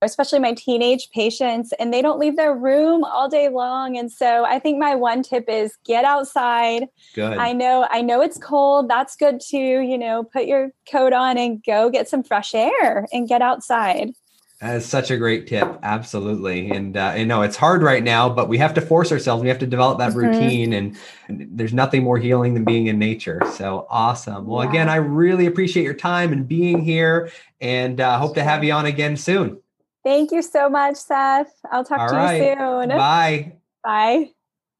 especially 0.01 0.39
my 0.39 0.53
teenage 0.53 1.09
patients, 1.11 1.73
and 1.79 1.93
they 1.93 2.01
don't 2.01 2.19
leave 2.19 2.35
their 2.35 2.53
room 2.53 3.03
all 3.03 3.27
day 3.27 3.49
long. 3.49 3.97
And 3.97 4.11
so 4.11 4.45
I 4.45 4.59
think 4.59 4.77
my 4.77 4.93
one 4.93 5.23
tip 5.23 5.45
is 5.47 5.75
get 5.85 6.05
outside. 6.05 6.87
Good. 7.15 7.37
I 7.37 7.53
know, 7.53 7.87
I 7.89 8.01
know 8.01 8.21
it's 8.21 8.37
cold. 8.37 8.89
That's 8.89 9.15
good 9.15 9.39
too. 9.39 9.57
You 9.57 9.97
know, 9.97 10.23
put 10.23 10.45
your 10.45 10.69
coat 10.91 11.13
on 11.13 11.37
and 11.37 11.63
go 11.63 11.89
get 11.89 12.07
some 12.07 12.23
fresh 12.23 12.53
air 12.53 13.07
and 13.11 13.27
get 13.27 13.41
outside. 13.41 14.11
That 14.61 14.77
is 14.77 14.85
such 14.87 15.11
a 15.11 15.17
great 15.17 15.45
tip. 15.45 15.77
Absolutely. 15.83 16.71
And 16.71 16.97
uh, 16.97 17.13
you 17.15 17.25
know, 17.27 17.43
it's 17.43 17.55
hard 17.55 17.83
right 17.83 18.03
now, 18.03 18.27
but 18.27 18.49
we 18.49 18.57
have 18.57 18.73
to 18.73 18.81
force 18.81 19.11
ourselves. 19.11 19.43
We 19.43 19.49
have 19.49 19.59
to 19.59 19.67
develop 19.67 19.99
that 19.99 20.13
mm-hmm. 20.13 20.19
routine 20.19 20.73
and, 20.73 20.97
and, 21.27 21.47
there's 21.51 21.73
nothing 21.73 22.03
more 22.03 22.17
healing 22.17 22.55
than 22.55 22.63
being 22.63 22.87
in 22.87 22.97
nature. 22.97 23.39
So 23.53 23.85
awesome. 23.89 24.47
Well, 24.47 24.63
yeah. 24.63 24.69
again, 24.71 24.89
I 24.89 24.95
really 24.95 25.45
appreciate 25.45 25.83
your 25.83 25.93
time 25.93 26.33
and 26.33 26.47
being 26.47 26.81
here 26.81 27.29
and 27.61 28.01
uh, 28.01 28.17
hope 28.17 28.33
to 28.35 28.43
have 28.43 28.63
you 28.63 28.73
on 28.73 28.87
again 28.87 29.15
soon. 29.15 29.61
Thank 30.03 30.31
you 30.31 30.41
so 30.41 30.69
much, 30.69 30.95
Seth. 30.95 31.53
I'll 31.71 31.83
talk 31.83 31.99
All 31.99 32.09
to 32.09 32.15
right. 32.15 32.37
you 32.37 32.55
soon. 32.55 32.89
Bye. 32.89 33.53
Bye. 33.83 34.31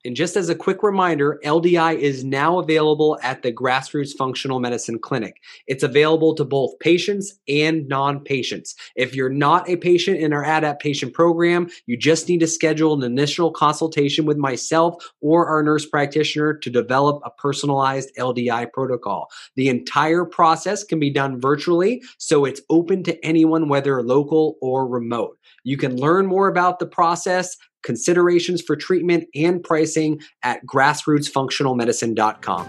And 0.07 0.15
just 0.15 0.37
as 0.37 0.47
a 0.47 0.55
quick 0.55 0.83
reminder, 0.83 1.37
LDI 1.43 1.97
is 1.99 2.23
now 2.23 2.59
available 2.59 3.19
at 3.23 3.43
the 3.43 3.51
Grassroots 3.51 4.15
Functional 4.15 4.61
Medicine 4.61 4.99
Clinic. 4.99 5.41
It's 5.67 5.83
available 5.83 6.33
to 6.35 6.45
both 6.45 6.79
patients 6.79 7.37
and 7.49 7.85
non 7.89 8.21
patients. 8.21 8.73
If 8.95 9.13
you're 9.13 9.27
not 9.27 9.67
a 9.67 9.75
patient 9.75 10.19
in 10.19 10.31
our 10.31 10.45
adaptation 10.45 11.11
program, 11.11 11.69
you 11.87 11.97
just 11.97 12.29
need 12.29 12.39
to 12.39 12.47
schedule 12.47 12.93
an 12.93 13.03
initial 13.03 13.51
consultation 13.51 14.25
with 14.25 14.37
myself 14.37 14.95
or 15.19 15.45
our 15.45 15.61
nurse 15.61 15.85
practitioner 15.85 16.53
to 16.53 16.69
develop 16.69 17.21
a 17.25 17.31
personalized 17.31 18.09
LDI 18.17 18.71
protocol. 18.71 19.29
The 19.57 19.67
entire 19.67 20.23
process 20.23 20.85
can 20.85 21.01
be 21.01 21.09
done 21.09 21.41
virtually, 21.41 22.01
so 22.17 22.45
it's 22.45 22.61
open 22.69 23.03
to 23.03 23.25
anyone, 23.25 23.67
whether 23.67 24.01
local 24.01 24.55
or 24.61 24.87
remote. 24.87 25.37
You 25.65 25.75
can 25.75 25.97
learn 25.97 26.27
more 26.27 26.47
about 26.47 26.79
the 26.79 26.85
process 26.85 27.57
considerations 27.87 28.61
for 28.61 28.75
treatment, 28.75 29.27
and 29.33 29.63
pricing 29.63 30.21
at 30.43 30.63
grassrootsfunctionalmedicine.com. 30.65 32.67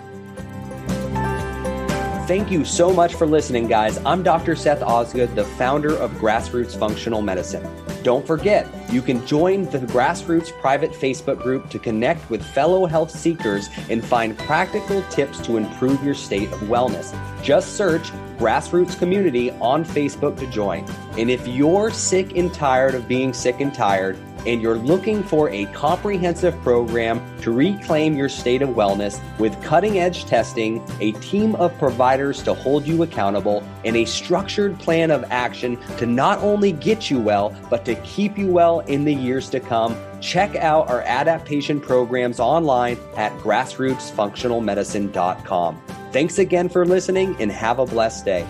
Thank 2.29 2.53
you 2.53 2.65
so 2.65 2.93
much 2.93 3.15
for 3.15 3.27
listening, 3.27 3.67
guys. 3.67 3.99
I'm 4.07 4.23
Dr. 4.23 4.55
Seth 4.55 4.83
Osgood, 4.83 5.35
the 5.35 5.45
founder 5.45 5.97
of 5.97 6.13
Grassroots 6.13 6.79
Functional 6.79 7.21
Medicine. 7.21 7.69
Don't 8.05 8.25
forget, 8.25 8.69
you 8.93 9.03
can 9.03 9.27
join 9.27 9.65
the 9.65 9.79
Grassroots 9.79 10.53
private 10.61 10.93
Facebook 10.93 11.43
group 11.43 11.69
to 11.71 11.81
connect 11.81 12.31
with 12.31 12.45
fellow 12.45 12.87
health 12.87 13.11
seekers 13.11 13.69
and 13.91 14.05
find 14.05 14.39
practical 14.39 15.03
tips 15.11 15.41
to 15.47 15.57
improve 15.57 16.05
your 16.05 16.15
state 16.15 16.53
of 16.53 16.61
wellness. 16.61 17.13
Just 17.43 17.77
search 17.77 18.13
Grassroots 18.39 18.97
Community 18.97 19.51
on 19.53 19.85
Facebook 19.85 20.39
to 20.39 20.47
join. 20.47 20.85
And 21.17 21.29
if 21.29 21.49
you're 21.49 21.91
sick 21.91 22.37
and 22.37 22.55
tired 22.55 22.95
of 22.95 23.09
being 23.09 23.33
sick 23.33 23.61
and 23.61 23.75
tired, 23.75 24.17
and 24.47 24.63
you're 24.63 24.79
looking 24.79 25.23
for 25.23 25.51
a 25.51 25.67
comprehensive 25.67 26.59
program 26.63 27.21
to 27.41 27.53
reclaim 27.53 28.17
your 28.17 28.29
state 28.29 28.63
of 28.63 28.71
wellness 28.71 29.21
with 29.39 29.61
cutting 29.63 29.99
edge 29.99 30.25
testing, 30.25 30.83
a 31.01 31.13
team 31.13 31.55
of 31.57 31.77
providers 31.79 32.43
to 32.43 32.55
hold 32.55 32.87
you 32.87 33.03
accountable, 33.03 33.63
and 33.85 33.97
a 33.97 34.05
structured 34.05 34.79
plan 34.79 35.11
of 35.11 35.25
action 35.31 35.77
to 35.97 36.07
not 36.07 36.39
only 36.39 36.71
get 36.73 37.11
you 37.11 37.21
well, 37.21 37.55
but 37.71 37.85
to 37.85 37.95
keep 37.97 38.39
you 38.39 38.51
well 38.51 38.81
in 38.81 39.05
the 39.05 39.15
years 39.15 39.49
to 39.51 39.61
come, 39.61 39.95
check 40.21 40.57
out 40.57 40.89
our 40.89 41.03
adaptation 41.03 41.81
programs 41.81 42.41
online 42.41 42.99
at 43.17 43.31
grassrootsfunctionalmedicine.com. 43.39 45.83
Thanks 46.13 46.39
again 46.39 46.69
for 46.69 46.85
listening 46.87 47.37
and 47.39 47.53
have 47.53 47.79
a 47.79 47.87
blessed 47.87 48.25
day. 48.25 48.45